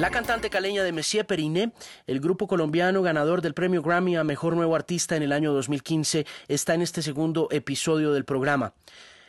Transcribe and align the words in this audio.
La 0.00 0.10
cantante 0.10 0.48
caleña 0.48 0.82
de 0.82 0.92
Messier 0.92 1.26
Periné, 1.26 1.72
el 2.06 2.20
grupo 2.20 2.46
colombiano 2.46 3.02
ganador 3.02 3.42
del 3.42 3.52
premio 3.52 3.82
Grammy 3.82 4.16
a 4.16 4.24
Mejor 4.24 4.56
Nuevo 4.56 4.74
Artista 4.74 5.14
en 5.14 5.22
el 5.22 5.30
año 5.30 5.52
2015, 5.52 6.24
está 6.48 6.72
en 6.72 6.80
este 6.80 7.02
segundo 7.02 7.48
episodio 7.50 8.14
del 8.14 8.24
programa. 8.24 8.72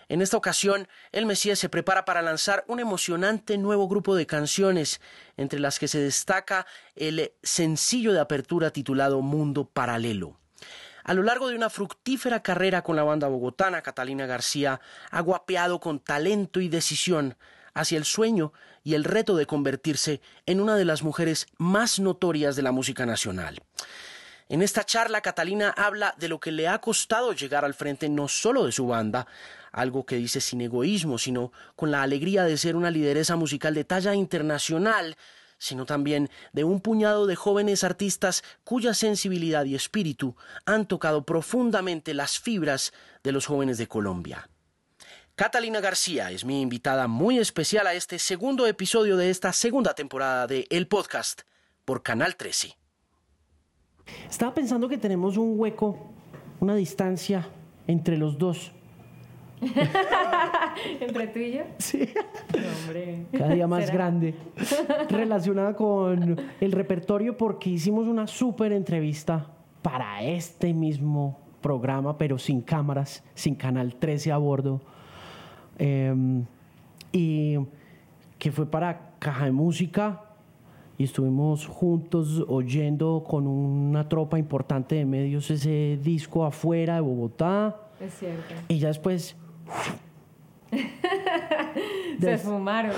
En 0.07 0.21
esta 0.21 0.37
ocasión, 0.37 0.87
el 1.11 1.25
Mesías 1.25 1.59
se 1.59 1.67
prepara 1.67 2.05
para 2.05 2.21
lanzar 2.21 2.63
un 2.69 2.79
emocionante 2.79 3.57
nuevo 3.57 3.89
grupo 3.89 4.15
de 4.15 4.25
canciones, 4.25 5.01
entre 5.35 5.59
las 5.59 5.77
que 5.77 5.89
se 5.89 5.99
destaca 5.99 6.65
el 6.95 7.33
sencillo 7.43 8.13
de 8.13 8.21
apertura 8.21 8.71
titulado 8.71 9.21
Mundo 9.21 9.65
Paralelo. 9.65 10.37
A 11.03 11.13
lo 11.13 11.23
largo 11.23 11.49
de 11.49 11.57
una 11.57 11.69
fructífera 11.69 12.43
carrera 12.43 12.81
con 12.81 12.95
la 12.95 13.03
banda 13.03 13.27
bogotana, 13.27 13.81
Catalina 13.81 14.25
García 14.25 14.79
ha 15.09 15.19
guapeado 15.19 15.81
con 15.81 15.99
talento 15.99 16.61
y 16.61 16.69
decisión 16.69 17.35
hacia 17.73 17.97
el 17.97 18.05
sueño 18.05 18.53
y 18.83 18.93
el 18.95 19.03
reto 19.03 19.35
de 19.35 19.45
convertirse 19.45 20.21
en 20.45 20.61
una 20.61 20.75
de 20.75 20.85
las 20.85 21.03
mujeres 21.03 21.47
más 21.57 21.99
notorias 21.99 22.55
de 22.55 22.61
la 22.61 22.71
música 22.71 23.05
nacional. 23.05 23.59
En 24.49 24.61
esta 24.61 24.83
charla, 24.83 25.21
Catalina 25.21 25.69
habla 25.69 26.13
de 26.17 26.27
lo 26.27 26.39
que 26.39 26.51
le 26.51 26.67
ha 26.67 26.81
costado 26.81 27.31
llegar 27.31 27.63
al 27.63 27.73
frente 27.73 28.09
no 28.09 28.27
solo 28.27 28.65
de 28.65 28.73
su 28.73 28.85
banda, 28.85 29.25
algo 29.71 30.05
que 30.05 30.17
dice 30.17 30.41
sin 30.41 30.59
egoísmo, 30.59 31.17
sino 31.17 31.53
con 31.77 31.89
la 31.89 32.01
alegría 32.01 32.43
de 32.43 32.57
ser 32.57 32.75
una 32.75 32.91
lideresa 32.91 33.37
musical 33.37 33.73
de 33.73 33.85
talla 33.85 34.13
internacional, 34.13 35.15
sino 35.57 35.85
también 35.85 36.29
de 36.51 36.63
un 36.63 36.81
puñado 36.81 37.27
de 37.27 37.35
jóvenes 37.35 37.83
artistas 37.83 38.43
cuya 38.63 38.93
sensibilidad 38.93 39.63
y 39.63 39.75
espíritu 39.75 40.35
han 40.65 40.85
tocado 40.85 41.23
profundamente 41.23 42.13
las 42.13 42.39
fibras 42.39 42.91
de 43.23 43.31
los 43.31 43.45
jóvenes 43.45 43.77
de 43.77 43.87
Colombia. 43.87 44.49
Catalina 45.41 45.79
García 45.79 46.29
es 46.29 46.45
mi 46.45 46.61
invitada 46.61 47.07
muy 47.07 47.39
especial 47.39 47.87
a 47.87 47.95
este 47.95 48.19
segundo 48.19 48.67
episodio 48.67 49.17
de 49.17 49.31
esta 49.31 49.51
segunda 49.53 49.95
temporada 49.95 50.45
de 50.45 50.67
El 50.69 50.85
Podcast 50.85 51.41
por 51.83 52.03
Canal 52.03 52.35
13. 52.35 52.77
Estaba 54.29 54.53
pensando 54.53 54.87
que 54.87 54.99
tenemos 54.99 55.37
un 55.37 55.59
hueco, 55.59 56.11
una 56.59 56.75
distancia 56.75 57.47
entre 57.87 58.19
los 58.19 58.37
dos. 58.37 58.71
¿Entre 60.99 61.25
tú 61.29 61.39
y 61.39 61.53
yo? 61.53 61.63
Sí. 61.79 62.07
hombre. 62.83 63.25
Cada 63.35 63.55
día 63.55 63.65
más 63.65 63.85
¿Será? 63.85 63.93
grande. 63.95 64.35
Relacionada 65.09 65.75
con 65.75 66.39
el 66.59 66.71
repertorio 66.71 67.35
porque 67.35 67.71
hicimos 67.71 68.05
una 68.07 68.27
súper 68.27 68.73
entrevista 68.73 69.47
para 69.81 70.21
este 70.21 70.71
mismo 70.71 71.39
programa, 71.61 72.15
pero 72.19 72.37
sin 72.37 72.61
cámaras, 72.61 73.23
sin 73.33 73.55
Canal 73.55 73.95
13 73.95 74.33
a 74.33 74.37
bordo. 74.37 74.81
Eh, 75.83 76.43
y 77.11 77.57
que 78.37 78.51
fue 78.51 78.67
para 78.67 79.13
Caja 79.17 79.45
de 79.45 79.51
Música 79.51 80.21
y 80.97 81.05
estuvimos 81.05 81.65
juntos 81.65 82.45
oyendo 82.47 83.23
con 83.27 83.47
una 83.47 84.07
tropa 84.07 84.37
importante 84.37 84.93
de 84.95 85.05
medios 85.05 85.49
ese 85.49 85.99
disco 86.03 86.45
afuera 86.45 86.95
de 86.95 87.01
Bogotá. 87.01 87.75
Es 87.99 88.13
cierto. 88.13 88.53
Y 88.67 88.77
ya 88.77 88.89
después 88.89 89.35
Se 92.19 92.37
fumaron. 92.37 92.93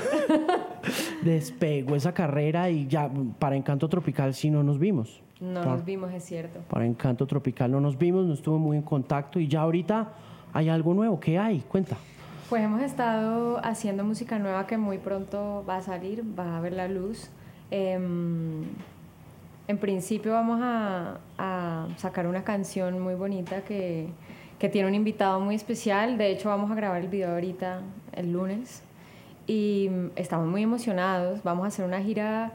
despegó 1.23 1.95
esa 1.95 2.13
carrera 2.13 2.69
y 2.69 2.87
ya 2.87 3.09
para 3.39 3.55
Encanto 3.55 3.87
Tropical 3.87 4.33
sí 4.33 4.51
no 4.51 4.61
nos 4.63 4.77
vimos. 4.77 5.21
No 5.39 5.63
nos 5.63 5.85
vimos, 5.85 6.11
es 6.13 6.25
cierto. 6.25 6.59
Para 6.69 6.85
Encanto 6.85 7.25
Tropical 7.25 7.71
no 7.71 7.79
nos 7.79 7.97
vimos, 7.97 8.25
no 8.25 8.33
estuvo 8.33 8.59
muy 8.59 8.75
en 8.75 8.83
contacto 8.83 9.39
y 9.39 9.47
ya 9.47 9.61
ahorita 9.61 10.11
hay 10.51 10.67
algo 10.67 10.93
nuevo. 10.93 11.19
¿Qué 11.19 11.39
hay? 11.39 11.59
Cuenta. 11.61 11.95
Pues 12.53 12.65
hemos 12.65 12.83
estado 12.83 13.59
haciendo 13.65 14.03
música 14.03 14.37
nueva 14.37 14.67
que 14.67 14.77
muy 14.77 14.99
pronto 14.99 15.65
va 15.67 15.77
a 15.77 15.81
salir, 15.81 16.23
va 16.37 16.55
a 16.55 16.61
ver 16.61 16.73
la 16.73 16.87
luz. 16.87 17.31
Em, 17.71 18.61
en 19.67 19.77
principio 19.79 20.33
vamos 20.33 20.59
a, 20.61 21.17
a 21.39 21.87
sacar 21.97 22.27
una 22.27 22.43
canción 22.43 22.99
muy 22.99 23.15
bonita 23.15 23.61
que, 23.61 24.09
que 24.59 24.69
tiene 24.69 24.87
un 24.87 24.93
invitado 24.93 25.39
muy 25.39 25.55
especial. 25.55 26.19
De 26.19 26.29
hecho, 26.29 26.49
vamos 26.49 26.69
a 26.69 26.75
grabar 26.75 27.01
el 27.01 27.07
video 27.07 27.31
ahorita, 27.31 27.81
el 28.11 28.31
lunes. 28.31 28.83
Y 29.47 29.89
mm, 29.89 30.11
estamos 30.15 30.47
muy 30.47 30.61
emocionados. 30.61 31.41
Vamos 31.41 31.65
a 31.65 31.67
hacer 31.69 31.85
una 31.85 32.03
gira 32.03 32.51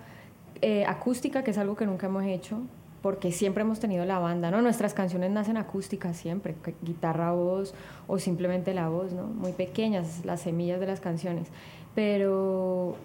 eh, 0.63 0.85
acústica, 0.87 1.43
que 1.43 1.51
es 1.51 1.59
algo 1.59 1.75
que 1.75 1.87
nunca 1.87 2.07
hemos 2.07 2.23
hecho, 2.23 2.61
porque 3.03 3.33
siempre 3.33 3.63
hemos 3.63 3.81
tenido 3.81 4.05
la 4.05 4.19
banda, 4.19 4.51
¿no? 4.51 4.61
Nuestras 4.63 4.95
canciones 4.95 5.31
nacen 5.31 5.57
acústicas 5.57 6.17
siempre, 6.17 6.55
guitarra, 6.83 7.33
voz 7.33 7.75
o 8.07 8.19
simplemente 8.19 8.75
la 8.75 8.89
voz, 8.89 9.13
¿no? 9.13 9.25
Muy 9.25 9.53
pequeñas, 9.53 10.25
las 10.25 10.41
semillas 10.41 10.81
de 10.81 10.87
las 10.87 11.01
canciones. 11.01 11.49
Pero 11.95 12.97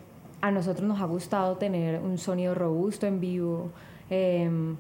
a 0.42 0.52
nosotros 0.52 0.88
nos 0.88 1.00
ha 1.00 1.06
gustado 1.06 1.58
tener 1.58 2.00
un 2.02 2.18
sonido 2.18 2.56
robusto 2.56 3.06
en 3.08 3.20
vivo, 3.20 3.70
em, 4.10 4.76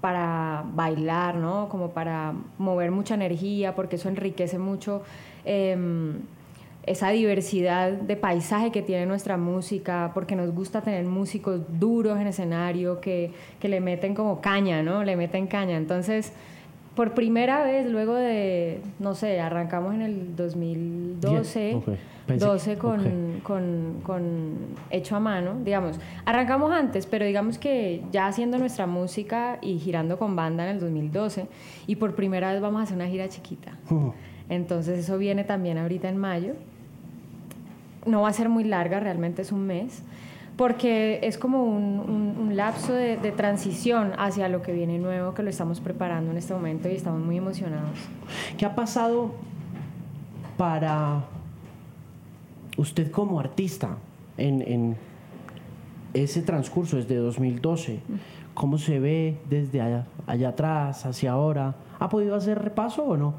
para 0.00 0.64
bailar, 0.74 1.36
¿no? 1.36 1.68
Como 1.68 1.90
para 1.90 2.34
mover 2.58 2.90
mucha 2.90 3.14
energía, 3.14 3.74
porque 3.74 3.96
eso 3.96 4.08
enriquece 4.08 4.58
mucho 4.58 5.02
em, 5.46 6.20
esa 6.86 7.08
diversidad 7.10 7.92
de 7.92 8.16
paisaje 8.16 8.70
que 8.70 8.82
tiene 8.82 9.06
nuestra 9.06 9.36
música, 9.36 10.10
porque 10.14 10.36
nos 10.36 10.54
gusta 10.54 10.82
tener 10.82 11.04
músicos 11.06 11.62
duros 11.80 12.18
en 12.20 12.26
escenario 12.26 13.00
que, 13.00 13.32
que 13.58 13.68
le 13.68 13.80
meten 13.80 14.14
como 14.14 14.40
caña, 14.40 14.82
¿no? 14.82 15.02
Le 15.02 15.16
meten 15.16 15.46
caña. 15.46 15.76
Entonces, 15.76 16.32
por 16.94 17.14
primera 17.14 17.64
vez, 17.64 17.86
luego 17.90 18.14
de, 18.14 18.80
no 18.98 19.14
sé, 19.14 19.40
arrancamos 19.40 19.94
en 19.94 20.02
el 20.02 20.36
2012, 20.36 21.60
Bien, 21.64 21.76
ok. 21.76 21.88
Pensé- 22.26 22.46
12 22.46 22.78
con, 22.78 23.00
ok. 23.00 23.42
con, 23.42 24.00
con 24.02 24.52
hecho 24.90 25.16
a 25.16 25.20
mano, 25.20 25.56
digamos. 25.64 25.98
Arrancamos 26.24 26.70
antes, 26.72 27.06
pero 27.06 27.24
digamos 27.26 27.58
que 27.58 28.02
ya 28.12 28.26
haciendo 28.26 28.58
nuestra 28.58 28.86
música 28.86 29.58
y 29.60 29.78
girando 29.78 30.18
con 30.18 30.34
banda 30.36 30.64
en 30.64 30.76
el 30.76 30.80
2012, 30.80 31.46
y 31.86 31.96
por 31.96 32.14
primera 32.14 32.52
vez 32.52 32.60
vamos 32.62 32.80
a 32.80 32.84
hacer 32.84 32.96
una 32.96 33.08
gira 33.08 33.28
chiquita. 33.28 33.72
Mm. 33.90 34.08
Entonces 34.50 34.98
eso 34.98 35.18
viene 35.18 35.44
también 35.44 35.78
ahorita 35.78 36.08
en 36.08 36.16
mayo. 36.18 36.54
No 38.06 38.22
va 38.22 38.28
a 38.28 38.32
ser 38.32 38.48
muy 38.48 38.64
larga, 38.64 39.00
realmente 39.00 39.42
es 39.42 39.52
un 39.52 39.66
mes, 39.66 40.02
porque 40.56 41.20
es 41.22 41.38
como 41.38 41.64
un, 41.64 42.52
lapso 42.54 42.92
de, 42.92 43.16
transición 43.36 44.12
hacia 44.16 44.48
lo 44.48 44.62
que 44.62 44.72
viene 44.72 44.98
nuevo, 44.98 45.34
que 45.34 45.42
lo 45.42 45.50
estamos 45.50 45.80
preparando 45.80 46.30
en 46.30 46.36
este 46.36 46.54
momento 46.54 46.88
y 46.88 46.92
estamos 46.92 47.20
muy 47.20 47.36
emocionados. 47.36 47.98
¿Qué 48.56 48.64
ha 48.64 48.74
pasado 48.76 49.32
para 50.56 51.24
usted 52.76 53.10
como 53.10 53.40
artista 53.40 53.96
en, 54.36 54.62
en 54.62 54.96
ese 56.12 56.42
transcurso 56.42 56.96
desde 56.96 57.16
2012? 57.16 58.00
¿Cómo 58.54 58.78
se 58.78 59.00
ve 59.00 59.36
desde 59.50 59.80
allá, 59.80 60.06
allá 60.28 60.50
atrás 60.50 61.04
hacia 61.06 61.32
ahora? 61.32 61.74
¿Ha 61.98 62.08
podido 62.08 62.36
hacer 62.36 62.62
repaso 62.62 63.04
o 63.04 63.16
no? 63.16 63.34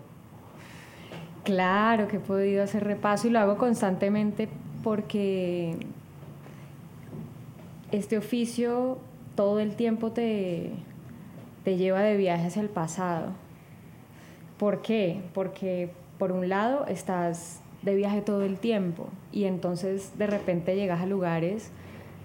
Claro 1.45 2.07
que 2.07 2.17
he 2.17 2.19
podido 2.19 2.63
hacer 2.63 2.83
repaso 2.83 3.27
y 3.27 3.29
lo 3.29 3.39
hago 3.39 3.57
constantemente 3.57 4.49
porque 4.83 5.77
este 7.91 8.17
oficio 8.17 8.97
todo 9.35 9.59
el 9.59 9.75
tiempo 9.75 10.11
te, 10.11 10.71
te 11.63 11.77
lleva 11.77 12.01
de 12.01 12.17
viaje 12.17 12.47
hacia 12.47 12.63
el 12.63 12.69
pasado. 12.69 13.27
¿Por 14.57 14.81
qué? 14.81 15.21
Porque 15.35 15.91
por 16.17 16.31
un 16.31 16.49
lado 16.49 16.87
estás 16.87 17.61
de 17.83 17.93
viaje 17.93 18.21
todo 18.21 18.41
el 18.41 18.57
tiempo 18.57 19.07
y 19.31 19.43
entonces 19.43 20.17
de 20.17 20.25
repente 20.25 20.75
llegas 20.75 21.01
a 21.01 21.05
lugares 21.05 21.69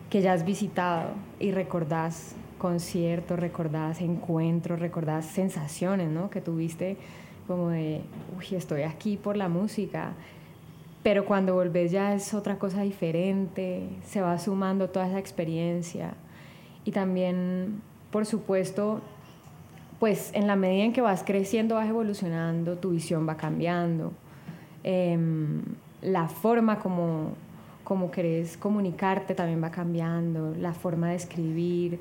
que 0.08 0.22
ya 0.22 0.32
has 0.32 0.46
visitado 0.46 1.10
y 1.38 1.52
recordás 1.52 2.34
conciertos, 2.56 3.38
recordás 3.38 4.00
encuentros, 4.00 4.80
recordás 4.80 5.26
sensaciones 5.26 6.08
¿no? 6.08 6.30
que 6.30 6.40
tuviste 6.40 6.96
como 7.50 7.70
de, 7.70 8.02
uy, 8.38 8.56
estoy 8.56 8.82
aquí 8.82 9.16
por 9.16 9.36
la 9.36 9.48
música. 9.48 10.12
Pero 11.02 11.24
cuando 11.24 11.54
volvés 11.54 11.90
ya 11.90 12.14
es 12.14 12.32
otra 12.32 12.58
cosa 12.58 12.82
diferente, 12.82 13.88
se 14.04 14.20
va 14.20 14.38
sumando 14.38 14.88
toda 14.88 15.08
esa 15.08 15.18
experiencia. 15.18 16.14
Y 16.84 16.92
también, 16.92 17.80
por 18.12 18.24
supuesto, 18.24 19.00
pues 19.98 20.30
en 20.32 20.46
la 20.46 20.54
medida 20.54 20.84
en 20.84 20.92
que 20.92 21.00
vas 21.00 21.24
creciendo, 21.24 21.74
vas 21.74 21.88
evolucionando, 21.88 22.76
tu 22.76 22.90
visión 22.90 23.28
va 23.28 23.36
cambiando, 23.36 24.12
Em, 24.82 25.62
la 26.00 26.28
forma 26.28 26.78
como, 26.78 27.32
como 27.84 28.10
querés 28.10 28.56
comunicarte 28.56 29.34
también 29.34 29.62
va 29.62 29.70
cambiando, 29.70 30.54
la 30.54 30.72
forma 30.72 31.10
de 31.10 31.16
escribir. 31.16 31.98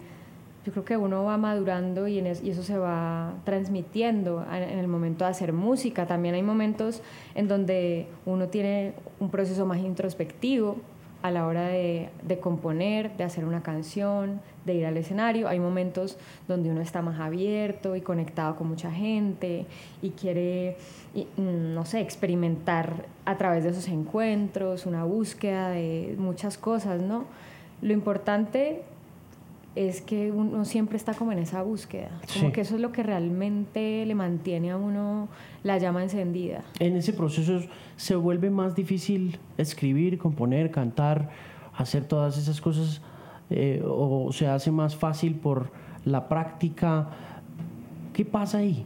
Yo 0.70 0.74
creo 0.74 0.86
que 0.86 0.98
uno 0.98 1.24
va 1.24 1.36
madurando 1.40 2.08
y, 2.08 2.20
en 2.20 2.28
es- 2.28 2.44
y 2.44 2.52
eso 2.52 2.62
se 2.62 2.78
va 2.78 3.34
transmitiendo 3.44 4.46
en, 4.54 4.62
en 4.62 4.78
el 4.78 4.88
momento 4.88 5.26
de 5.26 5.32
hacer 5.32 5.52
música. 5.52 6.06
También 6.06 6.36
hay 6.36 6.44
momentos 6.44 7.02
en 7.34 7.48
donde 7.48 8.06
uno 8.28 8.50
tiene 8.50 8.94
un 9.20 9.32
proceso 9.32 9.66
más 9.66 9.80
introspectivo 9.80 10.76
a 11.24 11.32
la 11.32 11.48
hora 11.48 11.68
de, 11.70 12.10
de 12.22 12.40
componer, 12.40 13.18
de 13.18 13.24
hacer 13.24 13.46
una 13.46 13.64
canción, 13.64 14.42
de 14.64 14.76
ir 14.76 14.86
al 14.86 14.96
escenario. 14.98 15.48
Hay 15.48 15.60
momentos 15.60 16.18
donde 16.48 16.70
uno 16.70 16.82
está 16.82 17.02
más 17.02 17.20
abierto 17.20 17.96
y 17.96 18.02
conectado 18.02 18.56
con 18.56 18.68
mucha 18.68 18.92
gente 18.92 19.66
y 20.04 20.12
quiere, 20.12 20.78
y, 21.16 21.24
mm, 21.42 21.74
no 21.74 21.84
sé, 21.86 22.02
experimentar 22.02 23.06
a 23.26 23.38
través 23.38 23.64
de 23.64 23.72
esos 23.72 23.88
encuentros, 23.88 24.86
una 24.86 25.04
búsqueda 25.04 25.70
de 25.72 26.14
muchas 26.20 26.60
cosas, 26.60 27.02
¿no? 27.02 27.26
Lo 27.82 27.92
importante 27.94 28.84
es 29.76 30.02
que 30.02 30.32
uno 30.32 30.66
siempre 30.66 30.98
está 30.98 31.14
como 31.14 31.32
en 31.32 31.40
esa 31.40 31.62
búsqueda, 31.62 32.10
como 32.34 32.52
que 32.52 32.62
eso 32.62 32.76
es 32.76 32.82
lo 32.82 32.92
que 32.92 33.04
realmente 33.04 34.06
le 34.06 34.16
mantiene 34.16 34.72
a 34.72 34.78
uno 34.78 35.30
la 35.64 35.78
llama 35.78 36.04
encendida. 36.04 36.64
En 36.80 36.96
ese 36.96 37.14
proceso 37.14 37.62
se 37.96 38.16
vuelve 38.16 38.50
más 38.50 38.76
difícil 38.76 39.38
escribir, 39.58 40.18
componer, 40.18 40.72
cantar, 40.72 41.30
hacer 41.76 42.06
todas 42.06 42.38
esas 42.38 42.60
cosas, 42.62 43.02
eh, 43.50 43.82
o 43.86 44.32
se 44.32 44.48
hace 44.48 44.72
más 44.72 44.96
fácil 44.96 45.36
por 45.36 45.72
la 46.04 46.28
práctica. 46.28 47.10
¿Qué 48.14 48.26
pasa 48.26 48.60
ahí? 48.60 48.86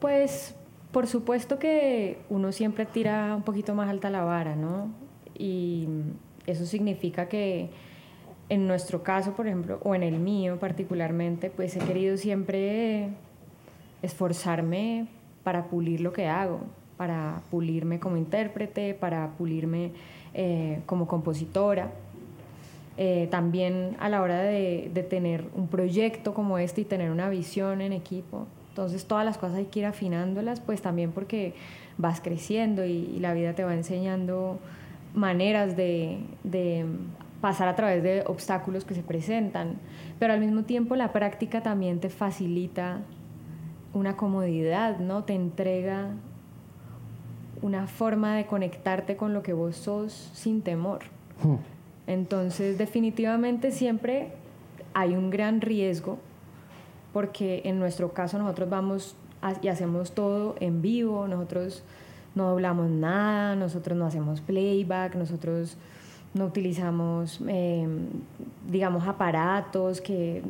Pues 0.00 0.54
por 0.92 1.06
supuesto 1.06 1.58
que 1.58 2.18
uno 2.28 2.52
siempre 2.52 2.86
tira 2.86 3.34
un 3.36 3.42
poquito 3.42 3.74
más 3.74 3.88
alta 3.88 4.10
la 4.10 4.24
vara, 4.24 4.56
¿no? 4.56 4.88
Y 5.38 5.86
eso 6.46 6.66
significa 6.66 7.28
que 7.28 7.70
en 8.50 8.66
nuestro 8.66 9.02
caso, 9.04 9.32
por 9.32 9.46
ejemplo, 9.46 9.78
o 9.84 9.94
en 9.94 10.02
el 10.02 10.18
mío 10.18 10.58
particularmente, 10.58 11.50
pues 11.50 11.76
he 11.76 11.78
querido 11.78 12.16
siempre 12.16 13.08
esforzarme 14.02 15.06
para 15.44 15.68
pulir 15.68 16.00
lo 16.00 16.12
que 16.12 16.26
hago, 16.26 16.60
para 16.96 17.42
pulirme 17.50 18.00
como 18.00 18.16
intérprete, 18.16 18.92
para 18.94 19.28
pulirme 19.38 19.92
eh, 20.34 20.80
como 20.84 21.06
compositora. 21.06 21.92
Eh, 22.96 23.28
también 23.30 23.96
a 24.00 24.08
la 24.08 24.20
hora 24.20 24.42
de, 24.42 24.90
tener 25.08 25.44
un 25.54 25.68
proyecto 25.68 26.34
como 26.34 26.58
este 26.58 26.80
y 26.80 26.84
tener 26.84 27.12
una 27.12 27.30
visión 27.30 27.80
en 27.80 27.92
equipo. 27.92 28.48
Entonces 28.70 29.04
todas 29.04 29.24
las 29.24 29.38
cosas 29.38 29.58
hay 29.58 29.66
que 29.66 29.78
ir 29.78 29.86
afinándolas, 29.86 30.60
pues 30.60 30.82
también 30.82 31.12
porque 31.12 31.54
vas 31.98 32.20
creciendo 32.20 32.84
y, 32.84 33.16
la 33.20 33.32
vida 33.32 33.54
te 33.54 33.62
va 33.62 33.74
enseñando 33.74 34.58
maneras 35.14 35.76
de 35.76 36.18
pasar 37.40 37.68
a 37.68 37.76
través 37.76 38.02
de 38.02 38.22
obstáculos 38.26 38.84
que 38.84 38.94
se 38.94 39.02
presentan, 39.02 39.78
pero 40.18 40.32
al 40.32 40.40
mismo 40.40 40.64
tiempo 40.64 40.96
la 40.96 41.12
práctica 41.12 41.62
también 41.62 42.00
te 42.00 42.10
facilita 42.10 43.00
una 43.94 44.16
comodidad, 44.16 44.98
¿no? 44.98 45.24
Te 45.24 45.34
entrega 45.34 46.10
una 47.62 47.86
forma 47.86 48.36
de 48.36 48.46
conectarte 48.46 49.16
con 49.16 49.34
lo 49.34 49.42
que 49.42 49.52
vos 49.52 49.76
sos 49.76 50.30
sin 50.34 50.62
temor. 50.62 51.00
Hmm. 51.42 51.56
Entonces, 52.06 52.78
definitivamente 52.78 53.70
siempre 53.70 54.32
hay 54.94 55.14
un 55.14 55.30
gran 55.30 55.60
riesgo 55.60 56.18
porque 57.12 57.62
en 57.64 57.78
nuestro 57.78 58.12
caso 58.12 58.38
nosotros 58.38 58.68
vamos 58.68 59.16
y 59.62 59.68
hacemos 59.68 60.12
todo 60.12 60.54
en 60.60 60.82
vivo, 60.82 61.26
nosotros 61.26 61.82
no 62.34 62.50
doblamos 62.50 62.90
nada, 62.90 63.56
nosotros 63.56 63.96
no 63.96 64.06
hacemos 64.06 64.40
playback, 64.40 65.14
nosotros 65.14 65.76
no 66.32 66.46
utilizamos, 66.46 67.40
eh, 67.48 67.86
digamos, 68.70 69.06
aparatos 69.08 70.00
que 70.00 70.42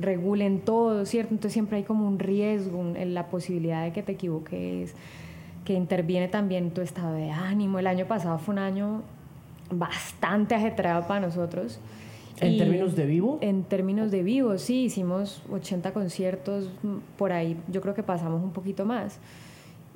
regulen 0.00 0.60
todo, 0.60 1.06
¿cierto? 1.06 1.32
Entonces 1.32 1.54
siempre 1.54 1.78
hay 1.78 1.84
como 1.84 2.06
un 2.06 2.18
riesgo, 2.18 2.80
en 2.94 3.14
la 3.14 3.28
posibilidad 3.28 3.84
de 3.84 3.92
que 3.92 4.02
te 4.02 4.12
equivoques, 4.12 4.94
que 5.64 5.72
interviene 5.72 6.28
también 6.28 6.72
tu 6.72 6.82
estado 6.82 7.14
de 7.14 7.30
ánimo. 7.30 7.78
El 7.78 7.86
año 7.86 8.06
pasado 8.06 8.38
fue 8.38 8.52
un 8.52 8.58
año 8.58 9.02
bastante 9.70 10.54
ajetreado 10.54 11.06
para 11.06 11.20
nosotros. 11.20 11.80
¿En 12.40 12.56
términos 12.56 12.96
de 12.96 13.06
vivo? 13.06 13.38
En 13.40 13.64
términos 13.64 14.10
de 14.10 14.22
vivo, 14.22 14.56
sí, 14.58 14.84
hicimos 14.84 15.42
80 15.50 15.92
conciertos 15.92 16.70
por 17.18 17.32
ahí, 17.32 17.56
yo 17.68 17.80
creo 17.80 17.94
que 17.94 18.02
pasamos 18.02 18.42
un 18.42 18.52
poquito 18.52 18.84
más. 18.84 19.18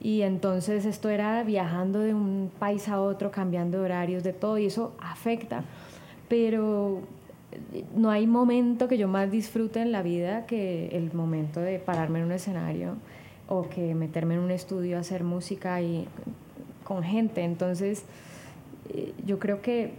Y 0.01 0.23
entonces 0.23 0.85
esto 0.85 1.09
era 1.09 1.43
viajando 1.45 2.01
de 2.01 2.15
un 2.15 2.51
país 2.59 2.89
a 2.89 3.01
otro, 3.01 3.31
cambiando 3.31 3.81
horarios, 3.81 4.23
de 4.23 4.33
todo, 4.33 4.59
y 4.59 4.67
eso 4.67 4.93
afecta. 5.01 5.65
Pero 6.29 7.01
no 7.95 8.11
hay 8.11 8.27
momento 8.27 8.89
que 8.89 8.99
yo 8.99 9.09
más 9.09 9.31
disfrute 9.31 9.81
en 9.81 9.93
la 9.93 10.03
vida 10.03 10.47
que 10.47 10.89
el 10.89 11.13
momento 11.13 11.61
de 11.61 11.79
pararme 11.79 12.19
en 12.19 12.27
un 12.27 12.33
escenario 12.33 12.97
o 13.49 13.69
que 13.69 13.95
meterme 13.95 14.35
en 14.35 14.41
un 14.41 14.51
estudio 14.51 14.97
a 14.97 15.01
hacer 15.01 15.25
música 15.25 15.81
y 15.81 16.07
con 16.83 17.03
gente. 17.03 17.43
Entonces, 17.43 18.05
eh, 18.93 19.13
yo 19.25 19.39
creo 19.39 19.63
que 19.63 19.93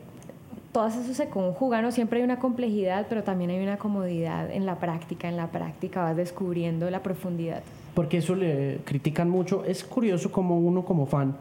todo 0.72 0.88
eso 0.88 1.14
se 1.14 1.30
conjuga, 1.30 1.82
¿no? 1.82 1.92
Siempre 1.92 2.20
hay 2.20 2.26
una 2.26 2.40
complejidad, 2.40 3.06
pero 3.08 3.24
también 3.24 3.50
hay 3.50 3.64
una 3.64 3.78
comodidad 3.78 4.52
en 4.52 4.66
la 4.66 4.78
práctica. 4.80 5.30
En 5.30 5.38
la 5.38 5.48
práctica 5.48 6.02
vas 6.02 6.18
descubriendo 6.18 6.90
la 6.90 7.02
profundidad 7.02 7.64
porque 7.96 8.18
eso 8.18 8.36
le 8.36 8.82
critican 8.84 9.30
mucho. 9.30 9.64
Es 9.66 9.84
curioso 9.84 10.32
como 10.32 10.60
uno 10.60 10.86
como 10.86 11.08
fan, 11.08 11.36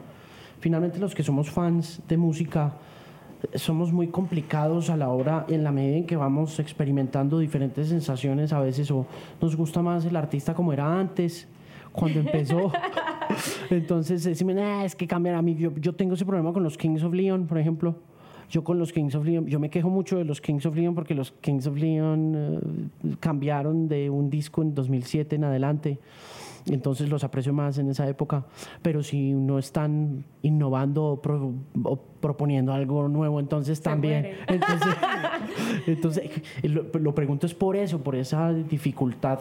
finalmente 0.60 0.98
los 0.98 1.14
que 1.14 1.22
somos 1.22 1.50
fans 1.50 2.00
de 2.08 2.16
música, 2.16 2.72
somos 3.54 3.92
muy 3.92 4.06
complicados 4.06 4.88
a 4.88 4.96
la 4.96 5.10
hora, 5.10 5.44
en 5.48 5.64
la 5.64 5.72
medida 5.72 5.98
en 5.98 6.06
que 6.06 6.16
vamos 6.16 6.58
experimentando 6.60 7.38
diferentes 7.38 7.88
sensaciones 7.88 8.52
a 8.52 8.60
veces, 8.60 8.90
o 8.90 9.04
nos 9.42 9.56
gusta 9.56 9.82
más 9.82 10.06
el 10.06 10.16
artista 10.16 10.54
como 10.54 10.72
era 10.72 10.98
antes, 10.98 11.46
cuando 11.92 12.20
empezó. 12.20 12.72
Entonces, 13.70 14.22
decimos, 14.24 14.54
es 14.84 14.94
que 14.94 15.06
cambian 15.06 15.34
a 15.34 15.42
mí. 15.42 15.56
Yo, 15.56 15.74
yo 15.76 15.94
tengo 15.94 16.14
ese 16.14 16.24
problema 16.24 16.52
con 16.52 16.62
los 16.62 16.78
Kings 16.78 17.02
of 17.02 17.12
Leon, 17.12 17.46
por 17.46 17.58
ejemplo 17.58 17.96
yo 18.50 18.62
con 18.62 18.78
los 18.78 18.92
Kings 18.92 19.14
of 19.14 19.24
Leon, 19.24 19.46
yo 19.46 19.58
me 19.58 19.70
quejo 19.70 19.90
mucho 19.90 20.18
de 20.18 20.24
los 20.24 20.40
Kings 20.40 20.66
of 20.66 20.76
Leon 20.76 20.94
porque 20.94 21.14
los 21.14 21.32
Kings 21.32 21.66
of 21.66 21.76
Leon 21.76 22.34
eh, 22.36 23.16
cambiaron 23.18 23.88
de 23.88 24.10
un 24.10 24.30
disco 24.30 24.62
en 24.62 24.74
2007 24.74 25.36
en 25.36 25.44
adelante 25.44 25.98
entonces 26.66 27.08
los 27.08 27.25
aprecio 27.25 27.52
más 27.52 27.78
en 27.78 27.90
esa 27.90 28.08
época, 28.08 28.46
pero 28.82 29.02
si 29.02 29.32
no 29.32 29.58
están 29.58 30.25
innovando 30.43 31.20
o, 31.84 31.96
proponiendo 32.20 32.72
algo 32.72 33.08
nuevo, 33.08 33.38
entonces 33.40 33.82
también. 33.82 34.37
Entonces, 34.49 34.94
entonces 35.87 36.31
lo, 36.62 36.84
lo, 36.99 37.14
pregunto 37.14 37.46
es 37.46 37.55
por 37.55 37.76
eso, 37.76 38.02
por 38.02 38.16
esa 38.16 38.52
dificultad 38.52 39.40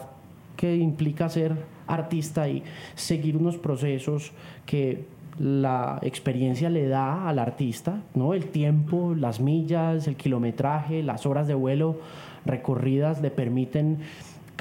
que 0.56 0.76
implica 0.76 1.28
ser 1.28 1.56
artista 1.86 2.48
y 2.48 2.62
seguir 2.94 3.36
unos 3.36 3.56
procesos 3.56 4.32
que 4.66 5.04
la 5.38 5.98
experiencia 6.02 6.70
le 6.70 6.86
da 6.88 7.28
al 7.28 7.38
artista, 7.38 8.02
¿no? 8.14 8.34
El 8.34 8.46
tiempo, 8.46 9.14
las 9.14 9.40
millas, 9.40 10.06
el 10.06 10.16
kilometraje, 10.16 11.02
las 11.02 11.26
horas 11.26 11.48
de 11.48 11.54
vuelo 11.54 11.98
recorridas 12.44 13.20
le 13.20 13.30
permiten 13.30 13.98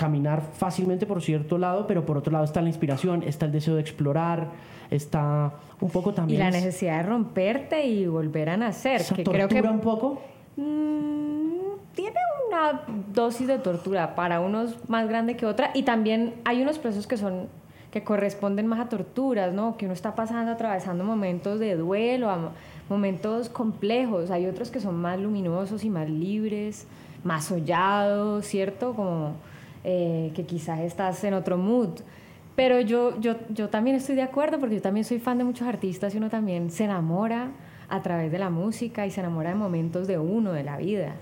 caminar 0.04 0.42
fácilmente 0.42 1.06
por 1.06 1.22
cierto 1.22 1.58
lado, 1.58 1.88
pero 1.88 2.06
por 2.06 2.18
otro 2.18 2.34
lado 2.34 2.44
está 2.44 2.62
la 2.62 2.68
inspiración, 2.68 3.24
está 3.24 3.46
el 3.46 3.54
deseo 3.54 3.76
de 3.76 3.82
explorar, 3.82 4.50
está 4.92 5.54
un 5.80 5.90
poco 5.90 6.14
también... 6.14 6.42
Y 6.42 6.44
la 6.44 6.52
necesidad 6.52 6.98
de 6.98 7.04
romperte 7.04 7.86
y 7.86 8.06
volver 8.06 8.50
a 8.50 8.58
nacer. 8.58 9.02
que 9.16 9.24
creo 9.24 9.48
que 9.48 9.62
un 9.62 9.80
poco? 9.80 10.22
Mm, 10.58 11.94
tiene 11.96 12.20
una 12.50 12.82
dosis 13.14 13.48
de 13.48 13.60
tortura, 13.60 14.14
para 14.14 14.42
unos 14.42 14.90
más 14.90 15.08
grande 15.08 15.38
que 15.38 15.46
otra, 15.46 15.72
y 15.74 15.84
también 15.84 16.34
hay 16.44 16.62
unos 16.62 16.80
procesos 16.80 17.08
que 17.08 17.16
son 17.16 17.48
que 17.92 18.04
corresponden 18.04 18.66
más 18.68 18.80
a 18.80 18.90
torturas, 18.90 19.54
¿no? 19.54 19.78
Que 19.78 19.86
uno 19.86 19.94
está 19.94 20.16
pasando, 20.16 20.52
atravesando 20.52 21.04
momentos 21.04 21.60
de 21.60 21.76
duelo, 21.76 22.52
momentos 22.90 23.50
complejos. 23.50 24.32
Hay 24.32 24.48
otros 24.48 24.72
que 24.72 24.80
son 24.80 24.96
más 24.96 25.20
luminosos 25.20 25.84
y 25.84 25.92
más 25.92 26.10
libres, 26.10 26.88
más 27.24 27.46
sollados, 27.46 28.48
¿cierto? 28.48 28.96
Como 28.96 29.36
eh, 29.84 30.32
que 30.36 30.46
quizás 30.46 30.80
estás 30.80 31.24
en 31.24 31.34
otro 31.34 31.58
mood. 31.58 32.00
Pero 32.56 32.80
yo, 32.82 33.20
yo, 33.20 33.36
yo 33.50 33.70
también 33.70 33.96
estoy 33.96 34.16
de 34.16 34.22
acuerdo 34.22 34.60
porque 34.60 34.76
yo 34.76 34.82
también 34.82 35.06
soy 35.06 35.20
fan 35.20 35.38
de 35.38 35.44
muchos 35.44 35.68
artistas 35.68 36.14
y 36.14 36.18
uno 36.18 36.30
también 36.30 36.70
se 36.70 36.84
enamora 36.84 37.52
a 37.90 38.02
través 38.02 38.32
de 38.32 38.40
la 38.40 38.50
música 38.50 39.06
y 39.06 39.12
se 39.12 39.22
enamora 39.22 39.50
de 39.50 39.56
momentos 39.56 40.08
de 40.08 40.18
uno, 40.20 40.52
de 40.54 40.64
la 40.64 40.78
vida. 40.78 41.16